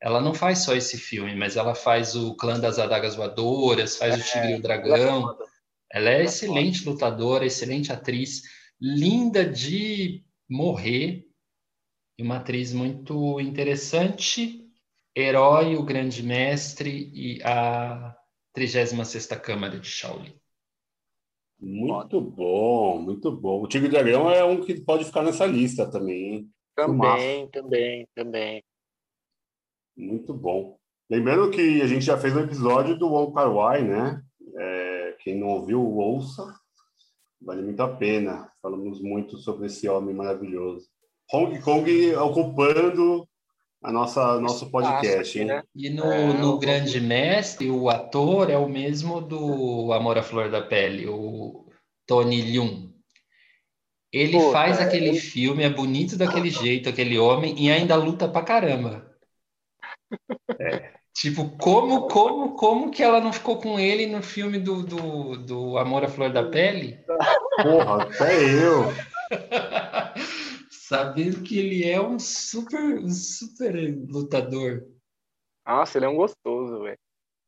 Ela 0.00 0.20
não 0.20 0.34
faz 0.34 0.58
só 0.60 0.74
esse 0.74 0.98
filme, 0.98 1.34
mas 1.34 1.56
ela 1.56 1.74
faz 1.74 2.14
o 2.14 2.34
Clã 2.36 2.58
das 2.58 2.78
Adagas 2.78 3.14
Voadoras, 3.14 3.96
faz 3.96 4.14
o 4.18 4.22
Tigre 4.22 4.52
e 4.52 4.54
o 4.54 4.58
é 4.58 4.60
Dragão. 4.60 5.36
Ela 5.90 6.10
é 6.10 6.12
Ela 6.14 6.20
é 6.20 6.24
excelente 6.24 6.88
lutadora, 6.88 7.46
excelente 7.46 7.92
atriz, 7.92 8.42
linda 8.80 9.44
de 9.44 10.24
morrer, 10.48 11.26
e 12.18 12.22
uma 12.22 12.36
atriz 12.36 12.72
muito 12.72 13.40
interessante. 13.40 14.60
Herói, 15.16 15.76
o 15.76 15.84
Grande 15.84 16.22
Mestre 16.22 17.10
e 17.12 17.42
a 17.42 18.16
36ª 18.56 19.40
Câmara 19.40 19.78
de 19.78 19.88
Shaolin. 19.88 20.34
Muito 21.58 22.20
bom, 22.20 23.00
muito 23.00 23.30
bom. 23.30 23.62
O 23.62 23.68
Tigre 23.68 23.86
e 23.86 23.88
o 23.88 23.92
Dragão 23.92 24.30
é 24.30 24.44
um 24.44 24.60
que 24.60 24.80
pode 24.80 25.04
ficar 25.04 25.22
nessa 25.22 25.46
lista 25.46 25.90
também, 25.90 26.34
hein? 26.34 26.50
Também, 26.74 27.48
também, 27.50 28.08
também. 28.14 28.64
Muito 29.96 30.34
bom. 30.34 30.76
Lembrando 31.08 31.50
que 31.50 31.80
a 31.80 31.86
gente 31.86 32.04
já 32.04 32.18
fez 32.18 32.34
um 32.36 32.40
episódio 32.40 32.98
do 32.98 33.08
Wong 33.08 33.32
Kar 33.32 33.52
Wai, 33.52 33.82
né? 33.82 34.22
É, 34.56 35.16
quem 35.20 35.38
não 35.38 35.48
ouviu, 35.48 35.80
ouça. 35.80 36.42
Vale 37.40 37.62
muito 37.62 37.80
a 37.82 37.88
pena. 37.88 38.50
Falamos 38.62 39.00
muito 39.00 39.36
sobre 39.38 39.66
esse 39.66 39.88
homem 39.88 40.14
maravilhoso. 40.14 40.88
Hong 41.32 41.58
Kong 41.60 42.14
ocupando 42.16 43.26
a 43.82 43.92
nossa 43.92 44.40
nosso 44.40 44.70
podcast, 44.70 45.38
hein? 45.38 45.44
né? 45.46 45.62
E 45.74 45.90
no, 45.90 46.04
É, 46.10 46.32
no 46.32 46.58
Grande 46.58 47.00
Mestre, 47.00 47.70
o 47.70 47.88
ator 47.90 48.50
é 48.50 48.56
o 48.56 48.68
mesmo 48.68 49.20
do 49.20 49.92
Amor 49.92 50.16
à 50.18 50.22
Flor 50.22 50.50
da 50.50 50.62
Pele, 50.62 51.06
o 51.06 51.66
Tony 52.06 52.40
Leung. 52.42 52.92
Ele 54.12 54.38
Puta, 54.38 54.52
faz 54.52 54.80
aquele 54.80 55.08
ele- 55.08 55.18
filme, 55.20 55.64
é 55.64 55.68
bonito 55.70 56.16
daquele 56.16 56.48
jeito, 56.48 56.88
aquele 56.88 57.18
homem, 57.18 57.54
e 57.58 57.70
ainda 57.70 57.96
luta 57.96 58.28
pra 58.28 58.42
caramba. 58.42 59.12
Tipo, 61.14 61.56
como, 61.58 62.08
como, 62.08 62.54
como 62.56 62.90
que 62.90 63.00
ela 63.02 63.20
não 63.20 63.32
ficou 63.32 63.58
com 63.58 63.78
ele 63.78 64.06
no 64.06 64.20
filme 64.22 64.58
do, 64.58 64.82
do, 64.82 65.36
do 65.38 65.78
Amor 65.78 66.02
à 66.04 66.08
Flor 66.08 66.32
da 66.32 66.42
Pele? 66.50 66.98
Porra, 67.62 68.02
até 68.02 68.42
eu. 68.42 68.82
Sabendo 70.70 71.42
que 71.42 71.56
ele 71.58 71.88
é 71.88 72.00
um 72.00 72.18
super, 72.18 72.98
um 72.98 73.08
super 73.10 73.74
lutador. 74.08 74.84
Nossa, 75.66 75.98
ele 75.98 76.06
é 76.06 76.08
um 76.08 76.16
gostoso, 76.16 76.82
velho. 76.82 76.98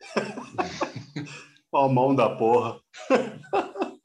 Ó, 1.73 1.89
mão 1.89 2.15
da 2.15 2.35
porra. 2.37 2.81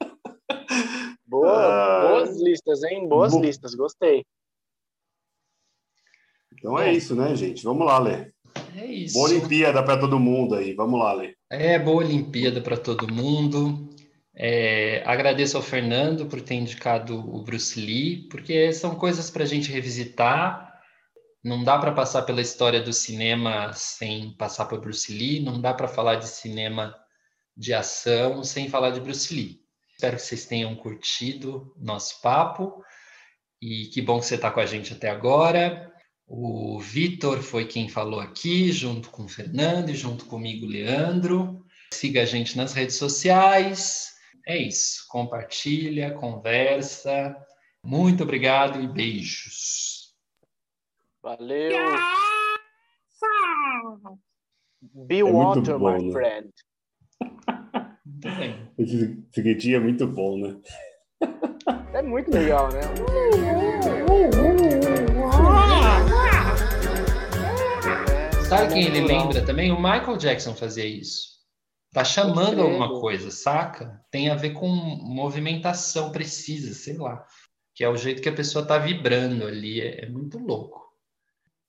Boa, 1.24 1.50
Ah. 1.50 2.08
boas 2.08 2.38
listas, 2.42 2.82
hein? 2.82 3.08
Boas 3.08 3.32
Bo- 3.32 3.40
listas, 3.40 3.74
gostei. 3.74 4.22
Então 6.52 6.78
é 6.78 6.92
isso, 6.92 7.14
né, 7.16 7.34
gente? 7.34 7.64
Vamos 7.64 7.86
lá, 7.86 7.98
Lê. 7.98 8.30
É 8.76 8.86
isso. 8.86 9.14
Boa 9.14 9.28
Olimpíada 9.28 9.82
para 9.82 9.98
todo 9.98 10.18
mundo 10.18 10.54
aí. 10.54 10.74
Vamos 10.74 10.98
lá, 10.98 11.12
Lê. 11.12 11.34
É, 11.50 11.78
boa 11.78 12.04
Olimpíada 12.04 12.60
para 12.60 12.76
todo 12.76 13.12
mundo. 13.12 13.88
É, 14.34 15.02
agradeço 15.04 15.56
ao 15.56 15.62
Fernando 15.62 16.26
por 16.26 16.40
ter 16.40 16.54
indicado 16.54 17.18
o 17.18 17.42
Bruce 17.42 17.78
Lee, 17.78 18.28
porque 18.28 18.72
são 18.72 18.94
coisas 18.94 19.30
para 19.30 19.42
a 19.42 19.46
gente 19.46 19.70
revisitar. 19.70 20.72
Não 21.44 21.62
dá 21.62 21.78
para 21.78 21.92
passar 21.92 22.22
pela 22.22 22.40
história 22.40 22.80
do 22.80 22.92
cinema 22.92 23.72
sem 23.74 24.34
passar 24.36 24.66
por 24.66 24.80
Bruce 24.80 25.12
Lee, 25.12 25.40
não 25.40 25.60
dá 25.60 25.74
para 25.74 25.88
falar 25.88 26.16
de 26.16 26.28
cinema 26.28 26.94
de 27.56 27.74
ação 27.74 28.42
sem 28.42 28.68
falar 28.68 28.90
de 28.90 29.00
Bruce 29.00 29.34
Lee. 29.34 29.60
Espero 29.92 30.16
que 30.16 30.22
vocês 30.22 30.46
tenham 30.46 30.74
curtido 30.74 31.74
nosso 31.76 32.20
papo 32.22 32.82
e 33.60 33.86
que 33.92 34.00
bom 34.00 34.18
que 34.18 34.26
você 34.26 34.36
está 34.36 34.50
com 34.50 34.60
a 34.60 34.66
gente 34.66 34.92
até 34.92 35.10
agora. 35.10 35.91
O 36.34 36.80
Vitor 36.80 37.42
foi 37.42 37.66
quem 37.66 37.90
falou 37.90 38.18
aqui, 38.18 38.72
junto 38.72 39.10
com 39.10 39.24
o 39.24 39.28
Fernando 39.28 39.90
e 39.90 39.94
junto 39.94 40.24
comigo, 40.24 40.64
Leandro. 40.64 41.62
Siga 41.92 42.22
a 42.22 42.24
gente 42.24 42.56
nas 42.56 42.72
redes 42.72 42.96
sociais. 42.96 44.14
É 44.46 44.56
isso. 44.56 45.04
Compartilha, 45.10 46.14
conversa. 46.14 47.36
Muito 47.84 48.22
obrigado 48.22 48.80
e 48.80 48.88
beijos. 48.88 50.14
Valeu. 51.22 51.76
Be 55.06 55.18
É 55.18 55.24
water, 55.24 55.78
bom, 55.78 55.98
my 55.98 56.02
né? 56.02 56.12
friend. 56.12 56.50
Muito 58.06 58.38
bem. 58.38 58.72
Esse 58.78 59.22
esse 59.36 59.74
é 59.74 59.78
muito 59.78 60.06
bom, 60.06 60.38
né? 60.38 60.56
É 61.92 62.00
muito 62.00 62.30
legal, 62.30 62.72
né? 62.72 62.80
Sabe 68.52 68.74
quem 68.74 68.84
ele 68.84 69.00
lembra 69.00 69.44
também? 69.44 69.72
O 69.72 69.76
Michael 69.76 70.16
Jackson 70.18 70.54
fazia 70.54 70.84
isso. 70.84 71.32
Tá 71.92 72.04
chamando 72.04 72.60
alguma 72.60 73.00
coisa, 73.00 73.30
saca? 73.30 74.00
Tem 74.10 74.28
a 74.28 74.34
ver 74.34 74.50
com 74.50 74.66
movimentação 74.68 76.12
precisa, 76.12 76.74
sei 76.74 76.96
lá. 76.98 77.24
Que 77.74 77.82
é 77.82 77.88
o 77.88 77.96
jeito 77.96 78.20
que 78.20 78.28
a 78.28 78.34
pessoa 78.34 78.64
tá 78.64 78.76
vibrando 78.78 79.46
ali. 79.46 79.80
É, 79.80 80.04
é 80.04 80.08
muito 80.08 80.38
louco. 80.38 80.82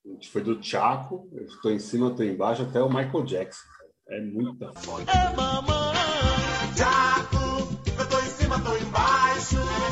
A 0.05 0.09
gente 0.09 0.29
foi 0.29 0.43
do 0.43 0.61
Chaco, 0.61 1.29
eu 1.31 1.45
estou 1.45 1.71
em 1.71 1.79
cima, 1.79 2.07
eu 2.07 2.11
estou 2.11 2.25
embaixo, 2.25 2.63
até 2.63 2.81
o 2.81 2.89
Michael 2.89 3.23
Jackson. 3.23 3.63
É 4.09 4.19
muita 4.19 4.73
foda. 4.81 5.09
É 5.09 5.33
mamãe, 5.33 6.75
Jaco, 6.75 7.37
eu 7.97 8.09
tô 8.09 8.19
em 8.19 8.25
cima, 8.25 8.59
tô 8.59 8.75
embaixo. 8.75 9.82